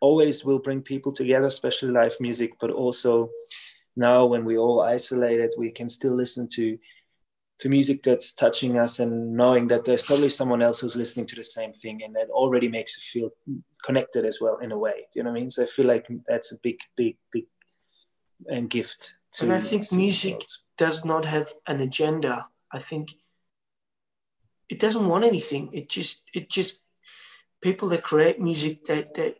always 0.01 0.45
will 0.45 0.59
bring 0.59 0.81
people 0.81 1.11
together 1.11 1.47
especially 1.47 1.91
live 1.91 2.17
music 2.21 2.53
but 2.61 2.71
also 2.71 3.29
now 4.01 4.27
when 4.27 4.45
we're 4.45 4.59
all 4.59 4.81
isolated 4.81 5.51
we 5.57 5.71
can 5.71 5.89
still 5.89 6.15
listen 6.15 6.49
to 6.49 6.79
to 7.61 7.69
music 7.69 8.03
that's 8.03 8.33
touching 8.33 8.79
us 8.79 9.01
and 9.01 9.37
knowing 9.37 9.69
that 9.69 9.85
there's 9.85 10.03
probably 10.03 10.31
someone 10.31 10.63
else 10.63 10.81
who's 10.81 10.97
listening 10.97 11.27
to 11.27 11.37
the 11.37 11.45
same 11.45 11.75
thing 11.75 12.03
and 12.03 12.17
that 12.17 12.31
already 12.31 12.69
makes 12.69 12.97
you 12.97 13.03
feel 13.13 13.31
connected 13.85 14.25
as 14.25 14.39
well 14.41 14.57
in 14.59 14.73
a 14.73 14.79
way. 14.79 15.07
Do 15.13 15.19
you 15.19 15.25
know 15.25 15.31
what 15.31 15.37
i 15.37 15.41
mean? 15.41 15.51
So 15.51 15.65
i 15.65 15.67
feel 15.67 15.87
like 15.87 16.07
that's 16.27 16.53
a 16.53 16.57
big 16.63 16.79
big 16.97 17.17
big 17.31 17.45
and 18.49 18.71
gift 18.71 19.13
to 19.35 19.45
and 19.45 19.53
i 19.53 19.61
think 19.61 19.93
music 19.93 20.41
does 20.79 21.05
not 21.05 21.27
have 21.27 21.53
an 21.67 21.81
agenda. 21.83 22.47
I 22.73 22.79
think 22.79 23.11
it 24.71 24.79
doesn't 24.81 25.07
want 25.07 25.25
anything. 25.25 25.69
It 25.75 25.91
just 25.91 26.23
it 26.33 26.49
just 26.49 26.77
people 27.61 27.91
that 27.91 28.03
create 28.03 28.41
music 28.41 28.87
that 28.87 29.13
that 29.15 29.35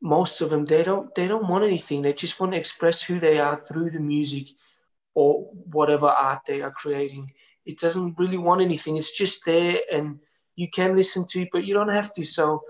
most 0.00 0.40
of 0.40 0.50
them 0.50 0.64
they 0.64 0.82
don't 0.82 1.14
they 1.14 1.26
don't 1.26 1.48
want 1.48 1.64
anything. 1.64 2.02
They 2.02 2.12
just 2.12 2.38
want 2.38 2.52
to 2.52 2.58
express 2.58 3.02
who 3.02 3.18
they 3.18 3.38
are 3.38 3.58
through 3.58 3.90
the 3.90 4.00
music 4.00 4.48
or 5.14 5.50
whatever 5.72 6.06
art 6.06 6.42
they 6.46 6.60
are 6.60 6.70
creating. 6.70 7.32
It 7.64 7.78
doesn't 7.80 8.18
really 8.18 8.38
want 8.38 8.60
anything. 8.60 8.96
It's 8.96 9.12
just 9.12 9.44
there 9.44 9.80
and 9.90 10.20
you 10.54 10.70
can 10.70 10.94
listen 10.94 11.26
to 11.28 11.42
it, 11.42 11.48
but 11.52 11.64
you 11.64 11.74
don't 11.74 11.88
have 11.88 12.12
to. 12.14 12.24
So 12.24 12.62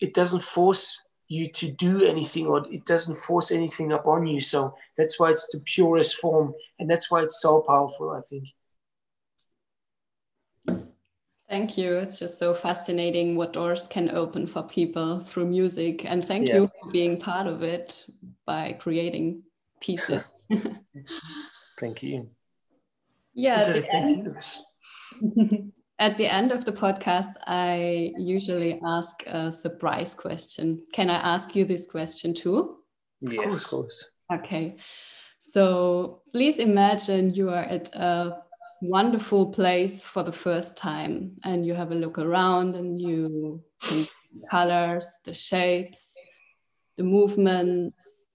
it 0.00 0.14
doesn't 0.14 0.44
force 0.44 1.00
you 1.28 1.50
to 1.50 1.70
do 1.72 2.04
anything 2.04 2.46
or 2.46 2.64
it 2.72 2.84
doesn't 2.84 3.16
force 3.16 3.50
anything 3.50 3.92
upon 3.92 4.26
you. 4.26 4.40
So 4.40 4.74
that's 4.96 5.18
why 5.18 5.30
it's 5.30 5.48
the 5.48 5.60
purest 5.60 6.18
form 6.18 6.54
and 6.78 6.88
that's 6.88 7.10
why 7.10 7.22
it's 7.22 7.40
so 7.40 7.64
powerful, 7.66 8.10
I 8.10 8.20
think. 8.28 8.48
Thank 11.48 11.78
you. 11.78 11.92
It's 11.94 12.18
just 12.18 12.38
so 12.38 12.54
fascinating 12.54 13.36
what 13.36 13.52
doors 13.52 13.86
can 13.86 14.10
open 14.10 14.46
for 14.46 14.64
people 14.64 15.20
through 15.20 15.46
music. 15.46 16.04
And 16.04 16.24
thank 16.24 16.48
yeah. 16.48 16.56
you 16.56 16.70
for 16.82 16.90
being 16.90 17.20
part 17.20 17.46
of 17.46 17.62
it 17.62 18.04
by 18.44 18.72
creating 18.80 19.42
pieces. 19.80 20.24
thank 21.78 22.02
you. 22.02 22.30
Yeah. 23.34 23.60
At 23.60 23.74
the, 23.74 23.94
end, 23.94 25.72
at 26.00 26.18
the 26.18 26.26
end 26.26 26.50
of 26.50 26.64
the 26.64 26.72
podcast, 26.72 27.32
I 27.46 28.12
usually 28.18 28.80
ask 28.84 29.22
a 29.26 29.52
surprise 29.52 30.14
question. 30.14 30.84
Can 30.92 31.10
I 31.10 31.16
ask 31.16 31.54
you 31.54 31.64
this 31.64 31.88
question 31.88 32.34
too? 32.34 32.78
Yes, 33.20 33.54
of 33.54 33.64
course. 33.64 34.10
Okay. 34.32 34.74
So 35.38 36.22
please 36.32 36.58
imagine 36.58 37.32
you 37.34 37.50
are 37.50 37.62
at 37.62 37.94
a 37.94 38.42
wonderful 38.82 39.46
place 39.46 40.04
for 40.04 40.22
the 40.22 40.32
first 40.32 40.76
time. 40.76 41.32
And 41.44 41.64
you 41.64 41.74
have 41.74 41.92
a 41.92 41.94
look 41.94 42.18
around 42.18 42.76
and 42.76 43.00
you 43.00 43.62
can 43.80 44.06
colors 44.50 45.08
the 45.24 45.32
shapes 45.32 46.14
the 46.96 47.02
movements. 47.04 48.28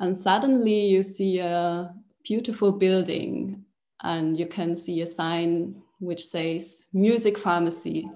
And 0.00 0.18
suddenly 0.18 0.86
you 0.86 1.02
see 1.02 1.38
a 1.38 1.94
beautiful 2.24 2.72
building 2.72 3.64
and 4.02 4.38
you 4.38 4.46
can 4.46 4.76
see 4.76 5.00
a 5.00 5.06
sign 5.06 5.82
which 6.00 6.26
says 6.26 6.84
music 6.92 7.38
pharmacy. 7.38 8.06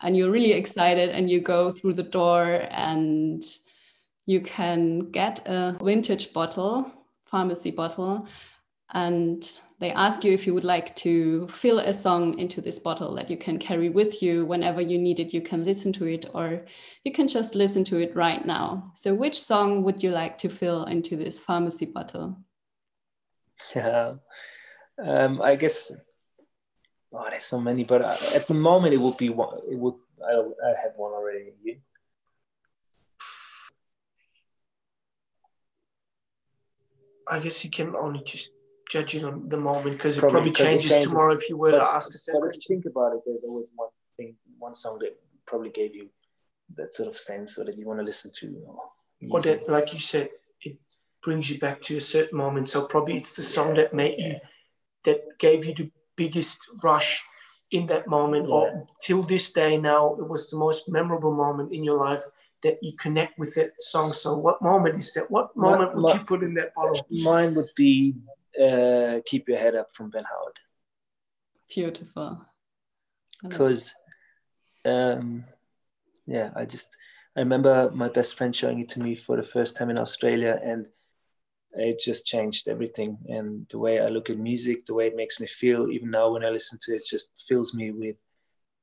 And 0.00 0.16
you're 0.16 0.30
really 0.30 0.52
excited 0.52 1.10
and 1.10 1.30
you 1.30 1.40
go 1.40 1.72
through 1.72 1.94
the 1.94 2.02
door 2.02 2.66
and 2.70 3.42
you 4.26 4.40
can 4.40 5.10
get 5.10 5.46
a 5.46 5.76
vintage 5.82 6.32
bottle 6.32 6.92
pharmacy 7.24 7.70
bottle 7.70 8.26
and 8.94 9.60
they 9.80 9.90
ask 9.92 10.24
you 10.24 10.32
if 10.32 10.46
you 10.46 10.54
would 10.54 10.64
like 10.64 10.96
to 10.96 11.46
fill 11.48 11.78
a 11.78 11.92
song 11.92 12.38
into 12.38 12.60
this 12.60 12.78
bottle 12.78 13.14
that 13.14 13.30
you 13.30 13.36
can 13.36 13.58
carry 13.58 13.90
with 13.90 14.22
you. 14.22 14.46
Whenever 14.46 14.80
you 14.80 14.98
need 14.98 15.20
it 15.20 15.34
you 15.34 15.42
can 15.42 15.64
listen 15.64 15.92
to 15.94 16.06
it 16.06 16.26
or 16.34 16.64
you 17.04 17.12
can 17.12 17.28
just 17.28 17.54
listen 17.54 17.84
to 17.84 17.98
it 17.98 18.16
right 18.16 18.44
now. 18.44 18.92
So 18.94 19.14
which 19.14 19.40
song 19.40 19.82
would 19.84 20.02
you 20.02 20.10
like 20.10 20.38
to 20.38 20.48
fill 20.48 20.84
into 20.84 21.16
this 21.16 21.38
pharmacy 21.38 21.86
bottle? 21.86 22.38
Yeah 23.74 24.14
um, 24.98 25.40
i 25.42 25.54
guess 25.54 25.92
oh 27.12 27.26
there's 27.30 27.44
so 27.44 27.60
many 27.60 27.84
but 27.84 28.02
uh, 28.02 28.16
at 28.34 28.48
the 28.48 28.54
moment 28.54 28.94
it 28.94 28.98
would 28.98 29.16
be 29.16 29.28
one 29.28 29.58
it 29.70 29.78
would 29.78 29.94
i, 30.26 30.32
I 30.32 30.80
have 30.82 30.92
one 30.96 31.12
already. 31.12 31.52
You? 31.62 31.76
I 37.30 37.38
guess 37.40 37.62
you 37.62 37.70
can 37.70 37.94
only 37.94 38.22
just 38.24 38.52
judging 38.88 39.24
on 39.24 39.48
the 39.48 39.56
moment 39.56 39.96
because 39.96 40.18
it 40.18 40.22
probably, 40.22 40.50
changes, 40.50 40.90
changes, 40.90 41.08
tomorrow 41.08 41.34
if 41.34 41.48
you 41.48 41.56
were 41.56 41.70
but, 41.70 41.78
to 41.78 41.84
ask 41.84 42.10
a. 42.12 42.32
But 42.40 42.48
if 42.48 42.54
you 42.56 42.60
think 42.66 42.86
about 42.86 43.14
it, 43.14 43.20
there's 43.26 43.44
always 43.44 43.70
one 43.74 43.88
thing, 44.16 44.36
one 44.58 44.74
song 44.74 44.98
that 45.00 45.18
probably 45.46 45.70
gave 45.70 45.94
you 45.94 46.08
that 46.76 46.94
sort 46.94 47.08
of 47.08 47.18
sense 47.18 47.58
or 47.58 47.64
that 47.64 47.76
you 47.76 47.86
want 47.86 48.00
to 48.00 48.04
listen 48.04 48.30
to. 48.40 48.56
Or, 48.66 48.80
or 49.30 49.40
that, 49.42 49.68
like 49.68 49.92
you 49.92 50.00
said, 50.00 50.30
it 50.62 50.78
brings 51.22 51.50
you 51.50 51.58
back 51.58 51.80
to 51.82 51.96
a 51.96 52.00
certain 52.00 52.38
moment. 52.38 52.68
So 52.68 52.84
probably 52.84 53.16
it's 53.16 53.36
the 53.36 53.42
song 53.42 53.74
yeah, 53.74 53.82
that 53.82 53.94
made 53.94 54.16
yeah. 54.18 54.26
you, 54.26 54.34
that 55.04 55.38
gave 55.38 55.64
you 55.64 55.74
the 55.74 55.90
biggest 56.16 56.58
rush 56.82 57.22
in 57.70 57.86
that 57.86 58.06
moment, 58.06 58.48
yeah. 58.48 58.54
or 58.54 58.86
till 59.00 59.22
this 59.22 59.52
day 59.52 59.76
now, 59.76 60.14
it 60.14 60.26
was 60.26 60.48
the 60.48 60.56
most 60.56 60.88
memorable 60.88 61.34
moment 61.34 61.72
in 61.72 61.84
your 61.84 61.98
life 61.98 62.22
that 62.62 62.78
you 62.82 62.96
connect 62.96 63.38
with 63.38 63.54
that 63.54 63.72
song. 63.78 64.12
So, 64.12 64.36
what 64.36 64.62
moment 64.62 64.98
is 64.98 65.12
that? 65.12 65.30
What 65.30 65.54
moment 65.54 65.94
my, 65.94 66.00
would 66.00 66.08
my, 66.08 66.14
you 66.14 66.24
put 66.24 66.42
in 66.42 66.54
that 66.54 66.74
bottle? 66.74 67.06
Mine 67.10 67.54
would 67.54 67.68
be 67.76 68.14
uh, 68.60 69.20
keep 69.26 69.48
your 69.48 69.58
head 69.58 69.74
up 69.74 69.88
from 69.94 70.10
Ben 70.10 70.24
Howard. 70.24 70.58
Beautiful. 71.74 72.44
Because, 73.42 73.94
um, 74.84 75.44
yeah, 76.26 76.50
I 76.56 76.64
just 76.64 76.96
I 77.36 77.40
remember 77.40 77.90
my 77.92 78.08
best 78.08 78.36
friend 78.36 78.54
showing 78.54 78.80
it 78.80 78.88
to 78.90 79.00
me 79.00 79.14
for 79.14 79.36
the 79.36 79.42
first 79.42 79.76
time 79.76 79.90
in 79.90 79.98
Australia, 79.98 80.58
and 80.62 80.88
it 81.72 82.00
just 82.00 82.26
changed 82.26 82.68
everything. 82.68 83.18
And 83.28 83.66
the 83.68 83.78
way 83.78 84.00
I 84.00 84.08
look 84.08 84.30
at 84.30 84.38
music, 84.38 84.86
the 84.86 84.94
way 84.94 85.06
it 85.06 85.16
makes 85.16 85.38
me 85.38 85.46
feel, 85.46 85.90
even 85.90 86.10
now 86.10 86.32
when 86.32 86.44
I 86.44 86.50
listen 86.50 86.78
to 86.82 86.94
it, 86.94 87.02
just 87.08 87.30
fills 87.46 87.74
me 87.74 87.92
with 87.92 88.16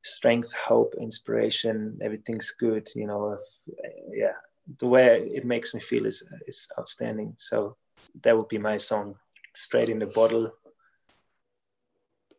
strength, 0.03 0.53
hope, 0.53 0.95
inspiration. 1.01 1.97
Everything's 2.01 2.51
good, 2.51 2.87
you 2.95 3.07
know. 3.07 3.33
If, 3.33 3.75
yeah, 4.13 4.37
the 4.79 4.87
way 4.87 5.29
it 5.33 5.45
makes 5.45 5.73
me 5.73 5.81
feel 5.81 6.05
is 6.05 6.25
is 6.47 6.67
outstanding. 6.79 7.35
So 7.39 7.77
that 8.23 8.37
would 8.37 8.47
be 8.47 8.59
my 8.59 8.77
song 8.77 9.15
straight 9.55 9.89
in 9.89 9.99
the 9.99 10.07
bottle. 10.07 10.51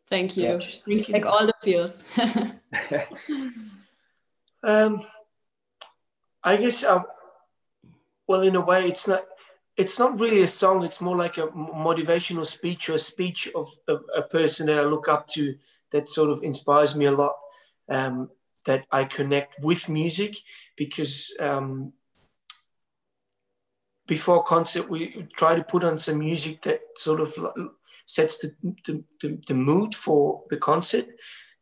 Thank 0.09 0.37
you. 0.37 0.43
Yeah, 0.43 1.03
like 1.09 1.25
all 1.25 1.45
the 1.45 1.53
feels. 1.63 2.03
um, 4.63 5.05
I 6.43 6.55
guess, 6.55 6.83
uh, 6.83 7.01
well, 8.25 8.41
in 8.41 8.55
a 8.55 8.61
way, 8.61 8.87
it's 8.87 9.07
not. 9.07 9.25
It's 9.75 9.99
not 9.99 10.19
really 10.19 10.41
a 10.41 10.47
song. 10.47 10.83
It's 10.83 11.01
more 11.01 11.15
like 11.15 11.37
a 11.37 11.49
motivational 11.49 12.47
speech 12.47 12.89
or 12.89 12.93
a 12.93 12.99
speech 12.99 13.47
of, 13.53 13.71
of 13.87 14.01
a 14.15 14.23
person 14.23 14.65
that 14.65 14.79
I 14.79 14.85
look 14.85 15.07
up 15.07 15.27
to 15.35 15.55
that 15.91 16.07
sort 16.07 16.31
of 16.31 16.41
inspires 16.41 16.95
me 16.95 17.05
a 17.05 17.11
lot. 17.11 17.35
Um, 17.87 18.31
that 18.67 18.85
I 18.91 19.05
connect 19.05 19.55
with 19.61 19.89
music 19.89 20.37
because 20.75 21.33
um, 21.39 21.93
before 24.07 24.43
concert 24.43 24.89
we 24.89 25.27
try 25.35 25.55
to 25.55 25.63
put 25.63 25.83
on 25.83 25.99
some 25.99 26.19
music 26.19 26.61
that 26.63 26.81
sort 26.97 27.19
of 27.19 27.37
sets 28.05 28.39
the, 28.39 28.55
the, 28.85 29.03
the, 29.21 29.39
the 29.47 29.53
mood 29.53 29.93
for 29.93 30.43
the 30.49 30.57
concert 30.57 31.05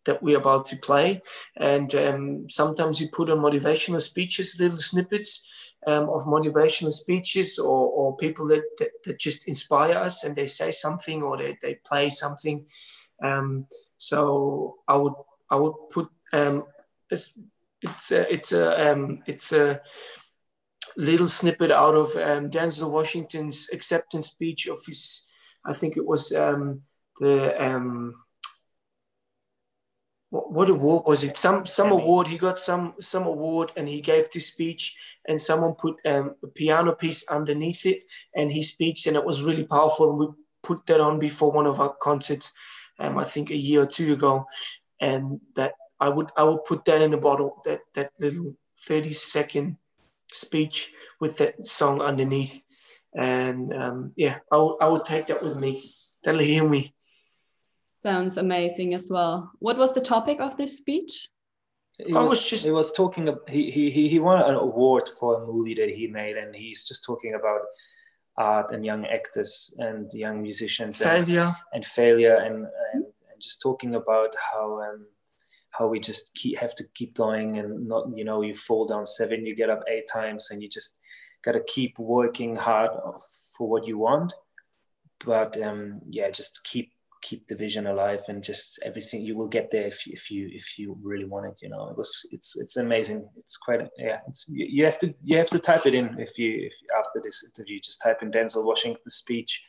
that 0.05 0.21
we're 0.21 0.37
about 0.37 0.65
to 0.65 0.75
play. 0.75 1.21
And 1.57 1.93
um, 1.95 2.49
sometimes 2.49 2.99
we 2.99 3.07
put 3.07 3.31
on 3.31 3.39
motivational 3.39 3.99
speeches 3.99 4.57
little 4.59 4.77
snippets 4.77 5.43
um, 5.87 6.09
of 6.09 6.25
motivational 6.25 6.91
speeches 6.91 7.57
or, 7.57 7.87
or 7.89 8.17
people 8.17 8.47
that, 8.49 8.63
that, 8.77 8.91
that, 9.03 9.19
just 9.19 9.47
inspire 9.47 9.97
us 9.97 10.23
and 10.23 10.35
they 10.35 10.45
say 10.45 10.69
something 10.69 11.23
or 11.23 11.37
they, 11.37 11.57
they 11.61 11.75
play 11.83 12.11
something. 12.11 12.65
Um, 13.23 13.65
so 13.97 14.75
i 14.87 14.95
would 14.95 15.13
i 15.49 15.55
would 15.55 15.73
put 15.89 16.09
um, 16.33 16.65
it's 17.09 17.31
it's 17.81 18.11
a, 18.11 18.33
it's 18.33 18.51
a 18.51 18.91
um, 18.91 19.23
it's 19.25 19.51
a 19.51 19.81
little 20.97 21.27
snippet 21.27 21.71
out 21.71 21.95
of 21.95 22.15
um, 22.15 22.49
Denzel 22.49 22.89
Washington's 22.89 23.69
acceptance 23.71 24.27
speech 24.27 24.67
of 24.67 24.85
his, 24.85 25.25
I 25.65 25.73
think 25.73 25.97
it 25.97 26.05
was 26.05 26.31
um, 26.33 26.81
the 27.19 27.63
um, 27.63 28.15
what, 30.29 30.51
what, 30.51 30.69
award 30.69 31.03
was 31.05 31.23
it? 31.23 31.37
Some 31.37 31.65
some 31.65 31.91
award. 31.91 32.27
He 32.27 32.37
got 32.37 32.59
some 32.59 32.93
some 32.99 33.25
award, 33.25 33.71
and 33.77 33.87
he 33.87 34.01
gave 34.01 34.29
this 34.29 34.47
speech, 34.47 34.95
and 35.27 35.39
someone 35.39 35.73
put 35.73 35.95
um, 36.05 36.35
a 36.43 36.47
piano 36.47 36.93
piece 36.93 37.25
underneath 37.29 37.85
it, 37.85 38.03
and 38.35 38.51
he 38.51 38.63
speaks, 38.63 39.05
and 39.05 39.15
it 39.15 39.25
was 39.25 39.43
really 39.43 39.65
powerful. 39.65 40.09
And 40.09 40.19
we 40.19 40.27
put 40.63 40.85
that 40.87 40.99
on 40.99 41.19
before 41.19 41.51
one 41.51 41.67
of 41.67 41.79
our 41.79 41.93
concerts, 42.01 42.53
um, 42.99 43.17
I 43.17 43.23
think 43.23 43.49
a 43.49 43.55
year 43.55 43.83
or 43.83 43.87
two 43.87 44.13
ago, 44.13 44.45
and 44.99 45.39
that 45.55 45.73
I 45.99 46.09
would 46.09 46.31
I 46.35 46.43
would 46.43 46.63
put 46.65 46.85
that 46.85 47.01
in 47.01 47.13
a 47.13 47.17
bottle 47.17 47.61
that 47.65 47.81
that 47.93 48.11
little 48.19 48.55
thirty 48.85 49.13
second 49.13 49.77
speech 50.31 50.91
with 51.19 51.37
that 51.37 51.65
song 51.65 52.01
underneath, 52.01 52.61
and 53.15 53.73
um, 53.73 54.11
yeah, 54.15 54.39
I 54.51 54.87
would 54.87 55.05
take 55.05 55.27
that 55.27 55.43
with 55.43 55.57
me. 55.57 55.83
That'll 56.23 56.41
heal 56.41 56.67
me. 56.67 56.93
Sounds 57.97 58.37
amazing 58.37 58.93
as 58.93 59.09
well. 59.11 59.51
What 59.59 59.77
was 59.77 59.93
the 59.93 60.01
topic 60.01 60.39
of 60.39 60.57
this 60.57 60.77
speech? 60.77 61.29
He 61.97 62.13
was, 62.13 62.29
was, 62.29 62.49
just 62.49 62.65
he 62.65 62.71
was 62.71 62.91
talking. 62.91 63.33
He 63.47 63.71
he 63.71 64.09
he 64.09 64.19
won 64.19 64.41
an 64.41 64.55
award 64.55 65.07
for 65.19 65.41
a 65.41 65.45
movie 65.45 65.75
that 65.75 65.89
he 65.89 66.07
made, 66.07 66.35
and 66.37 66.53
he's 66.53 66.85
just 66.85 67.05
talking 67.05 67.35
about 67.35 67.61
art 68.37 68.71
and 68.71 68.85
young 68.85 69.05
actors 69.05 69.73
and 69.77 70.11
young 70.13 70.41
musicians 70.41 70.97
failure 70.97 71.41
and, 71.41 71.55
and 71.73 71.85
failure 71.85 72.35
and, 72.35 72.67
and, 72.93 73.03
and 73.03 73.41
just 73.41 73.61
talking 73.61 73.95
about 73.95 74.35
how 74.51 74.81
um, 74.81 75.05
how 75.77 75.87
we 75.87 75.99
just 75.99 76.33
keep 76.35 76.57
have 76.57 76.75
to 76.75 76.85
keep 76.93 77.15
going 77.15 77.57
and 77.57 77.87
not 77.87 78.05
you 78.15 78.23
know 78.23 78.41
you 78.41 78.55
fall 78.55 78.85
down 78.85 79.05
seven 79.05 79.45
you 79.45 79.55
get 79.55 79.69
up 79.69 79.83
eight 79.89 80.07
times 80.11 80.51
and 80.51 80.61
you 80.61 80.69
just 80.69 80.95
got 81.43 81.53
to 81.53 81.63
keep 81.67 81.97
working 81.99 82.55
hard 82.55 82.91
for 83.55 83.69
what 83.69 83.87
you 83.87 83.97
want. 83.97 84.33
But 85.23 85.61
um, 85.61 86.01
yeah 86.09 86.29
just 86.29 86.63
keep 86.63 86.91
keep 87.21 87.47
the 87.47 87.55
vision 87.55 87.87
alive 87.87 88.21
and 88.27 88.43
just 88.43 88.77
everything 88.83 89.21
you 89.21 89.35
will 89.35 89.47
get 89.47 89.71
there 89.71 89.87
if 89.87 90.05
you 90.05 90.13
if 90.13 90.29
you 90.29 90.49
if 90.51 90.77
you 90.77 90.97
really 91.01 91.25
want 91.25 91.47
it 91.47 91.57
you 91.61 91.69
know. 91.69 91.89
It 91.89 91.97
was 91.97 92.25
it's 92.31 92.55
it's 92.57 92.77
amazing. 92.77 93.27
It's 93.37 93.57
quite 93.57 93.81
yeah 93.97 94.19
it's 94.27 94.45
you, 94.47 94.65
you 94.69 94.85
have 94.85 94.99
to 94.99 95.13
you 95.23 95.37
have 95.37 95.49
to 95.51 95.59
type 95.59 95.85
it 95.85 95.95
in 95.95 96.19
if 96.19 96.37
you 96.37 96.69
if 96.69 96.73
after 96.97 97.21
this 97.23 97.43
interview 97.47 97.79
just 97.79 98.01
type 98.01 98.21
in 98.21 98.31
denzel 98.31 98.65
washington 98.65 99.09
speech 99.09 99.63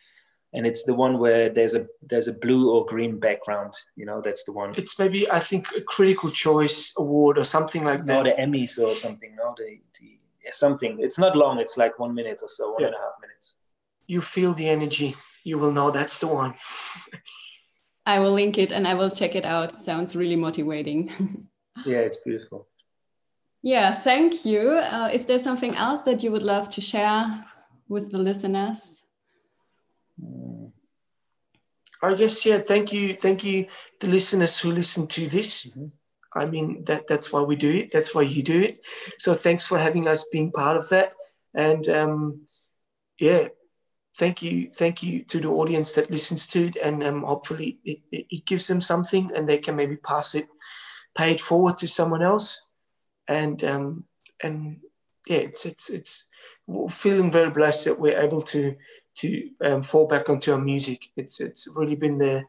and 0.56 0.66
it's 0.66 0.84
the 0.84 0.94
one 0.94 1.18
where 1.18 1.48
there's 1.48 1.74
a 1.74 1.86
there's 2.02 2.26
a 2.26 2.32
blue 2.32 2.70
or 2.72 2.84
green 2.86 3.20
background 3.20 3.72
you 3.94 4.04
know 4.04 4.20
that's 4.20 4.44
the 4.44 4.52
one 4.52 4.74
it's 4.76 4.98
maybe 4.98 5.30
i 5.30 5.38
think 5.38 5.68
a 5.76 5.80
critical 5.82 6.30
choice 6.30 6.92
award 6.98 7.38
or 7.38 7.44
something 7.44 7.84
like 7.84 8.04
that 8.04 8.24
no 8.24 8.24
the 8.24 8.32
emmys 8.42 8.82
or 8.82 8.94
something 8.94 9.36
no 9.36 9.54
the, 9.56 9.78
the 10.00 10.18
yeah, 10.44 10.50
something 10.52 10.98
it's 10.98 11.18
not 11.18 11.36
long 11.36 11.60
it's 11.60 11.76
like 11.76 11.98
one 11.98 12.14
minute 12.14 12.40
or 12.42 12.48
so 12.48 12.72
one 12.72 12.80
yeah. 12.80 12.86
and 12.86 12.96
a 12.96 12.98
half 12.98 13.20
minutes 13.20 13.54
you 14.06 14.20
feel 14.20 14.54
the 14.54 14.68
energy 14.68 15.14
you 15.44 15.58
will 15.58 15.72
know 15.72 15.90
that's 15.90 16.18
the 16.18 16.26
one 16.26 16.54
I 18.06 18.20
will 18.20 18.32
link 18.32 18.56
it 18.56 18.72
and 18.72 18.86
I 18.86 18.94
will 18.94 19.10
check 19.10 19.34
it 19.34 19.44
out. 19.44 19.74
It 19.74 19.82
sounds 19.82 20.14
really 20.14 20.36
motivating. 20.36 21.48
yeah, 21.84 21.98
it's 21.98 22.18
beautiful. 22.18 22.68
Yeah, 23.62 23.96
thank 23.96 24.44
you. 24.44 24.78
Uh, 24.78 25.10
is 25.12 25.26
there 25.26 25.40
something 25.40 25.74
else 25.74 26.02
that 26.02 26.22
you 26.22 26.30
would 26.30 26.44
love 26.44 26.70
to 26.70 26.80
share 26.80 27.44
with 27.88 28.12
the 28.12 28.18
listeners? 28.18 29.02
I 32.06 32.14
guess 32.14 32.44
yeah. 32.46 32.60
Thank 32.60 32.92
you, 32.92 33.14
thank 33.14 33.44
you, 33.44 33.66
the 34.00 34.08
listeners 34.08 34.58
who 34.58 34.72
listen 34.72 35.06
to 35.08 35.28
this. 35.28 35.66
Mm-hmm. 35.66 35.86
I 36.34 36.46
mean 36.46 36.84
that 36.84 37.06
that's 37.06 37.32
why 37.32 37.40
we 37.40 37.56
do 37.56 37.72
it. 37.72 37.90
That's 37.90 38.14
why 38.14 38.22
you 38.22 38.42
do 38.42 38.60
it. 38.60 38.80
So 39.18 39.34
thanks 39.34 39.66
for 39.66 39.78
having 39.78 40.06
us 40.06 40.26
being 40.30 40.52
part 40.52 40.76
of 40.76 40.88
that. 40.90 41.12
And 41.54 41.88
um, 41.88 42.46
yeah, 43.18 43.48
thank 44.18 44.42
you, 44.42 44.70
thank 44.74 45.02
you 45.02 45.24
to 45.24 45.40
the 45.40 45.48
audience 45.48 45.94
that 45.94 46.10
listens 46.10 46.46
to 46.48 46.66
it, 46.66 46.76
and 46.76 47.02
um, 47.02 47.22
hopefully 47.22 47.78
it, 47.84 48.00
it, 48.12 48.26
it, 48.30 48.46
gives 48.46 48.66
them 48.66 48.80
something, 48.80 49.30
and 49.34 49.48
they 49.48 49.58
can 49.58 49.74
maybe 49.76 49.96
pass 49.96 50.34
it, 50.34 50.48
pay 51.16 51.32
it 51.32 51.40
forward 51.40 51.78
to 51.78 51.88
someone 51.88 52.22
else, 52.22 52.62
and 53.26 53.64
um, 53.64 54.04
and 54.42 54.80
yeah, 55.26 55.38
it's 55.38 55.64
it's 55.64 55.90
it's 55.90 56.24
feeling 56.90 57.32
very 57.32 57.50
blessed 57.50 57.86
that 57.86 57.98
we're 57.98 58.20
able 58.20 58.42
to 58.42 58.76
to 59.16 59.50
um, 59.64 59.82
fall 59.82 60.06
back 60.06 60.28
onto 60.28 60.52
our 60.52 60.58
music. 60.58 61.06
It's 61.16 61.40
it's 61.40 61.68
really 61.74 61.96
been 61.96 62.18
there, 62.18 62.44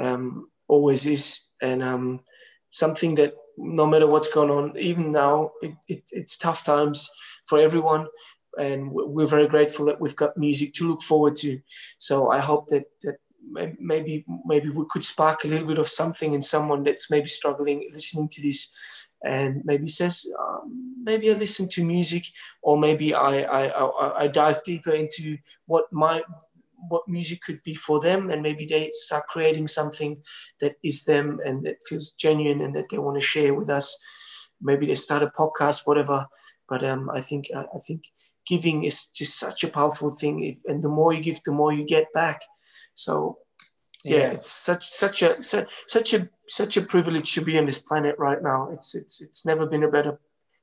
um, 0.00 0.48
always 0.68 1.06
is, 1.06 1.40
and 1.60 1.82
um, 1.82 2.20
something 2.70 3.14
that 3.16 3.34
no 3.56 3.86
matter 3.86 4.06
what's 4.06 4.32
going 4.32 4.50
on, 4.50 4.76
even 4.78 5.12
now, 5.12 5.52
it, 5.60 5.74
it, 5.88 6.02
it's 6.12 6.36
tough 6.36 6.64
times 6.64 7.10
for 7.46 7.58
everyone 7.58 8.06
and 8.58 8.90
we're 8.90 9.26
very 9.26 9.46
grateful 9.46 9.86
that 9.86 10.00
we've 10.00 10.16
got 10.16 10.36
music 10.36 10.74
to 10.74 10.88
look 10.88 11.02
forward 11.02 11.36
to. 11.36 11.60
So 11.98 12.30
I 12.30 12.40
hope 12.40 12.68
that 12.68 12.84
that 13.02 13.16
maybe 13.78 14.24
maybe 14.44 14.68
we 14.68 14.84
could 14.90 15.04
spark 15.04 15.44
a 15.44 15.48
little 15.48 15.66
bit 15.66 15.78
of 15.78 15.88
something 15.88 16.34
in 16.34 16.42
someone 16.42 16.82
that's 16.84 17.10
maybe 17.10 17.26
struggling 17.26 17.88
listening 17.92 18.28
to 18.28 18.42
this 18.42 18.72
and 19.24 19.62
maybe 19.64 19.86
says 19.86 20.26
um, 20.38 20.89
maybe 21.02 21.30
I 21.30 21.34
listen 21.34 21.68
to 21.70 21.84
music 21.84 22.24
or 22.62 22.78
maybe 22.78 23.14
I, 23.14 23.42
I, 23.42 23.66
I 23.68 24.24
I 24.24 24.26
dive 24.28 24.62
deeper 24.64 24.92
into 24.92 25.38
what 25.66 25.84
my 25.92 26.22
what 26.88 27.06
music 27.06 27.42
could 27.42 27.62
be 27.62 27.74
for 27.74 28.00
them 28.00 28.30
and 28.30 28.42
maybe 28.42 28.66
they 28.66 28.90
start 28.94 29.26
creating 29.28 29.68
something 29.68 30.22
that 30.60 30.76
is 30.82 31.04
them 31.04 31.38
and 31.44 31.64
that 31.66 31.76
feels 31.86 32.12
genuine 32.12 32.62
and 32.62 32.74
that 32.74 32.88
they 32.88 32.98
want 32.98 33.20
to 33.20 33.26
share 33.26 33.52
with 33.52 33.68
us 33.68 33.98
maybe 34.62 34.86
they 34.86 34.94
start 34.94 35.22
a 35.22 35.26
podcast 35.38 35.86
whatever 35.86 36.26
but 36.70 36.84
um, 36.84 37.10
I 37.10 37.20
think 37.20 37.50
I 37.52 37.78
think 37.84 38.04
giving 38.46 38.84
is 38.84 39.06
just 39.06 39.38
such 39.38 39.64
a 39.64 39.68
powerful 39.68 40.10
thing. 40.10 40.44
If, 40.44 40.58
and 40.66 40.82
the 40.82 40.88
more 40.88 41.12
you 41.12 41.20
give, 41.20 41.42
the 41.44 41.52
more 41.52 41.72
you 41.72 41.84
get 41.84 42.12
back. 42.12 42.40
So 42.94 43.38
yeah, 44.04 44.18
yeah, 44.18 44.30
it's 44.32 44.52
such 44.52 44.88
such 44.88 45.22
a 45.22 45.42
such, 45.42 45.68
such 45.88 46.14
a 46.14 46.28
such 46.48 46.76
a 46.76 46.82
privilege 46.82 47.34
to 47.34 47.42
be 47.42 47.58
on 47.58 47.66
this 47.66 47.78
planet 47.78 48.14
right 48.18 48.42
now. 48.42 48.70
It's 48.72 48.94
it's 48.94 49.20
it's 49.20 49.44
never 49.44 49.66
been 49.66 49.82
a 49.82 49.90
better 49.90 50.20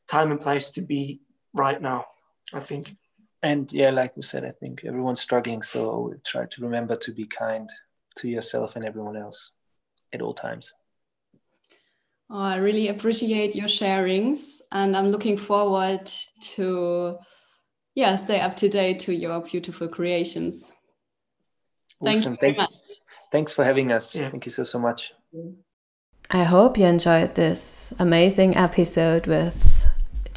time 0.10 0.32
and 0.32 0.40
place 0.40 0.72
to 0.72 0.82
be 0.82 1.22
right 1.54 1.82
now. 1.82 2.06
I 2.54 2.60
think. 2.60 2.96
And 3.44 3.72
yeah, 3.72 3.92
like 3.92 4.16
we 4.16 4.24
said, 4.24 4.44
I 4.46 4.52
think 4.52 4.84
everyone's 4.84 5.22
struggling. 5.22 5.62
So 5.62 6.14
try 6.26 6.46
to 6.46 6.62
remember 6.62 6.96
to 6.96 7.12
be 7.14 7.26
kind 7.26 7.70
to 8.18 8.28
yourself 8.28 8.76
and 8.76 8.86
everyone 8.86 9.16
else 9.16 9.52
at 10.12 10.22
all 10.22 10.34
times. 10.34 10.74
Oh, 12.30 12.40
I 12.40 12.58
really 12.58 12.90
appreciate 12.90 13.56
your 13.56 13.68
sharings, 13.68 14.58
and 14.72 14.98
I'm 14.98 15.12
looking 15.12 15.38
forward 15.38 16.12
to 16.56 17.18
yeah, 17.98 18.16
stay 18.16 18.40
up 18.42 18.56
to 18.58 18.70
date 18.70 19.00
to 19.00 19.16
your 19.16 19.42
beautiful 19.42 19.88
creations. 19.88 20.72
Thank 22.04 22.20
awesome. 22.20 22.34
you 22.34 22.38
Thank, 22.38 22.58
much. 22.58 22.70
Thanks 23.32 23.56
for 23.56 23.64
having 23.64 23.92
us. 23.92 24.14
Yeah. 24.14 24.30
Thank 24.30 24.46
you 24.46 24.52
so, 24.52 24.64
so 24.64 24.78
much. 24.78 25.14
I 26.30 26.44
hope 26.44 26.78
you 26.78 26.86
enjoyed 26.86 27.34
this 27.34 27.94
amazing 27.98 28.56
episode 28.56 29.26
with 29.26 29.77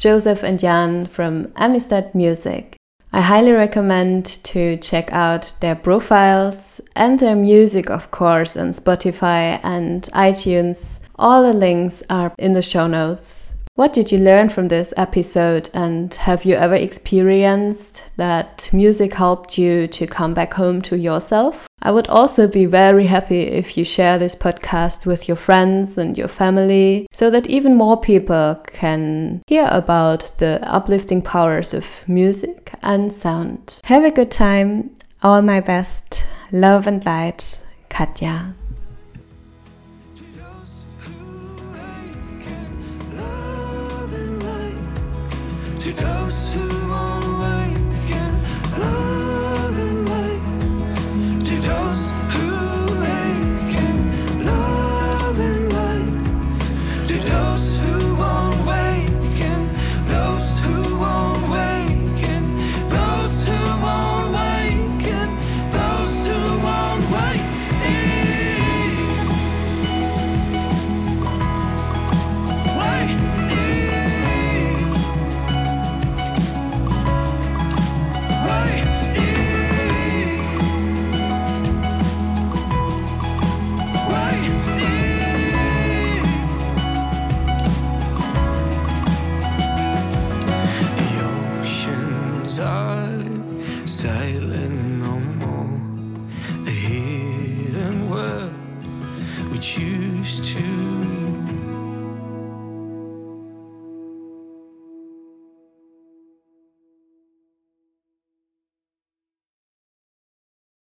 Josef 0.01 0.41
and 0.41 0.57
Jan 0.57 1.05
from 1.05 1.45
Amistat 1.49 2.15
Music. 2.15 2.75
I 3.13 3.21
highly 3.21 3.51
recommend 3.51 4.25
to 4.45 4.75
check 4.77 5.13
out 5.13 5.53
their 5.59 5.75
profiles 5.75 6.81
and 6.95 7.19
their 7.19 7.35
music, 7.35 7.91
of 7.91 8.09
course, 8.09 8.57
on 8.57 8.69
Spotify 8.69 9.59
and 9.61 10.01
iTunes. 10.13 11.01
All 11.19 11.43
the 11.43 11.53
links 11.53 12.01
are 12.09 12.33
in 12.39 12.53
the 12.53 12.63
show 12.63 12.87
notes. 12.87 13.50
What 13.75 13.93
did 13.93 14.11
you 14.11 14.17
learn 14.17 14.49
from 14.49 14.67
this 14.67 14.93
episode? 14.97 15.69
And 15.73 16.13
have 16.13 16.43
you 16.43 16.55
ever 16.55 16.75
experienced 16.75 18.03
that 18.17 18.69
music 18.73 19.13
helped 19.13 19.57
you 19.57 19.87
to 19.87 20.05
come 20.05 20.33
back 20.33 20.53
home 20.53 20.81
to 20.83 20.97
yourself? 20.97 21.67
I 21.81 21.91
would 21.91 22.07
also 22.07 22.47
be 22.47 22.65
very 22.65 23.07
happy 23.07 23.43
if 23.43 23.77
you 23.77 23.85
share 23.85 24.19
this 24.19 24.35
podcast 24.35 25.05
with 25.05 25.27
your 25.27 25.37
friends 25.37 25.97
and 25.97 26.17
your 26.17 26.27
family 26.27 27.07
so 27.13 27.29
that 27.29 27.47
even 27.47 27.75
more 27.75 27.99
people 27.99 28.61
can 28.67 29.41
hear 29.47 29.67
about 29.71 30.33
the 30.37 30.59
uplifting 30.63 31.21
powers 31.21 31.73
of 31.73 32.07
music 32.07 32.73
and 32.83 33.11
sound. 33.11 33.79
Have 33.85 34.03
a 34.03 34.11
good 34.11 34.31
time. 34.31 34.91
All 35.23 35.41
my 35.41 35.61
best. 35.61 36.23
Love 36.51 36.87
and 36.87 37.03
light. 37.05 37.59
Katja. 37.89 38.53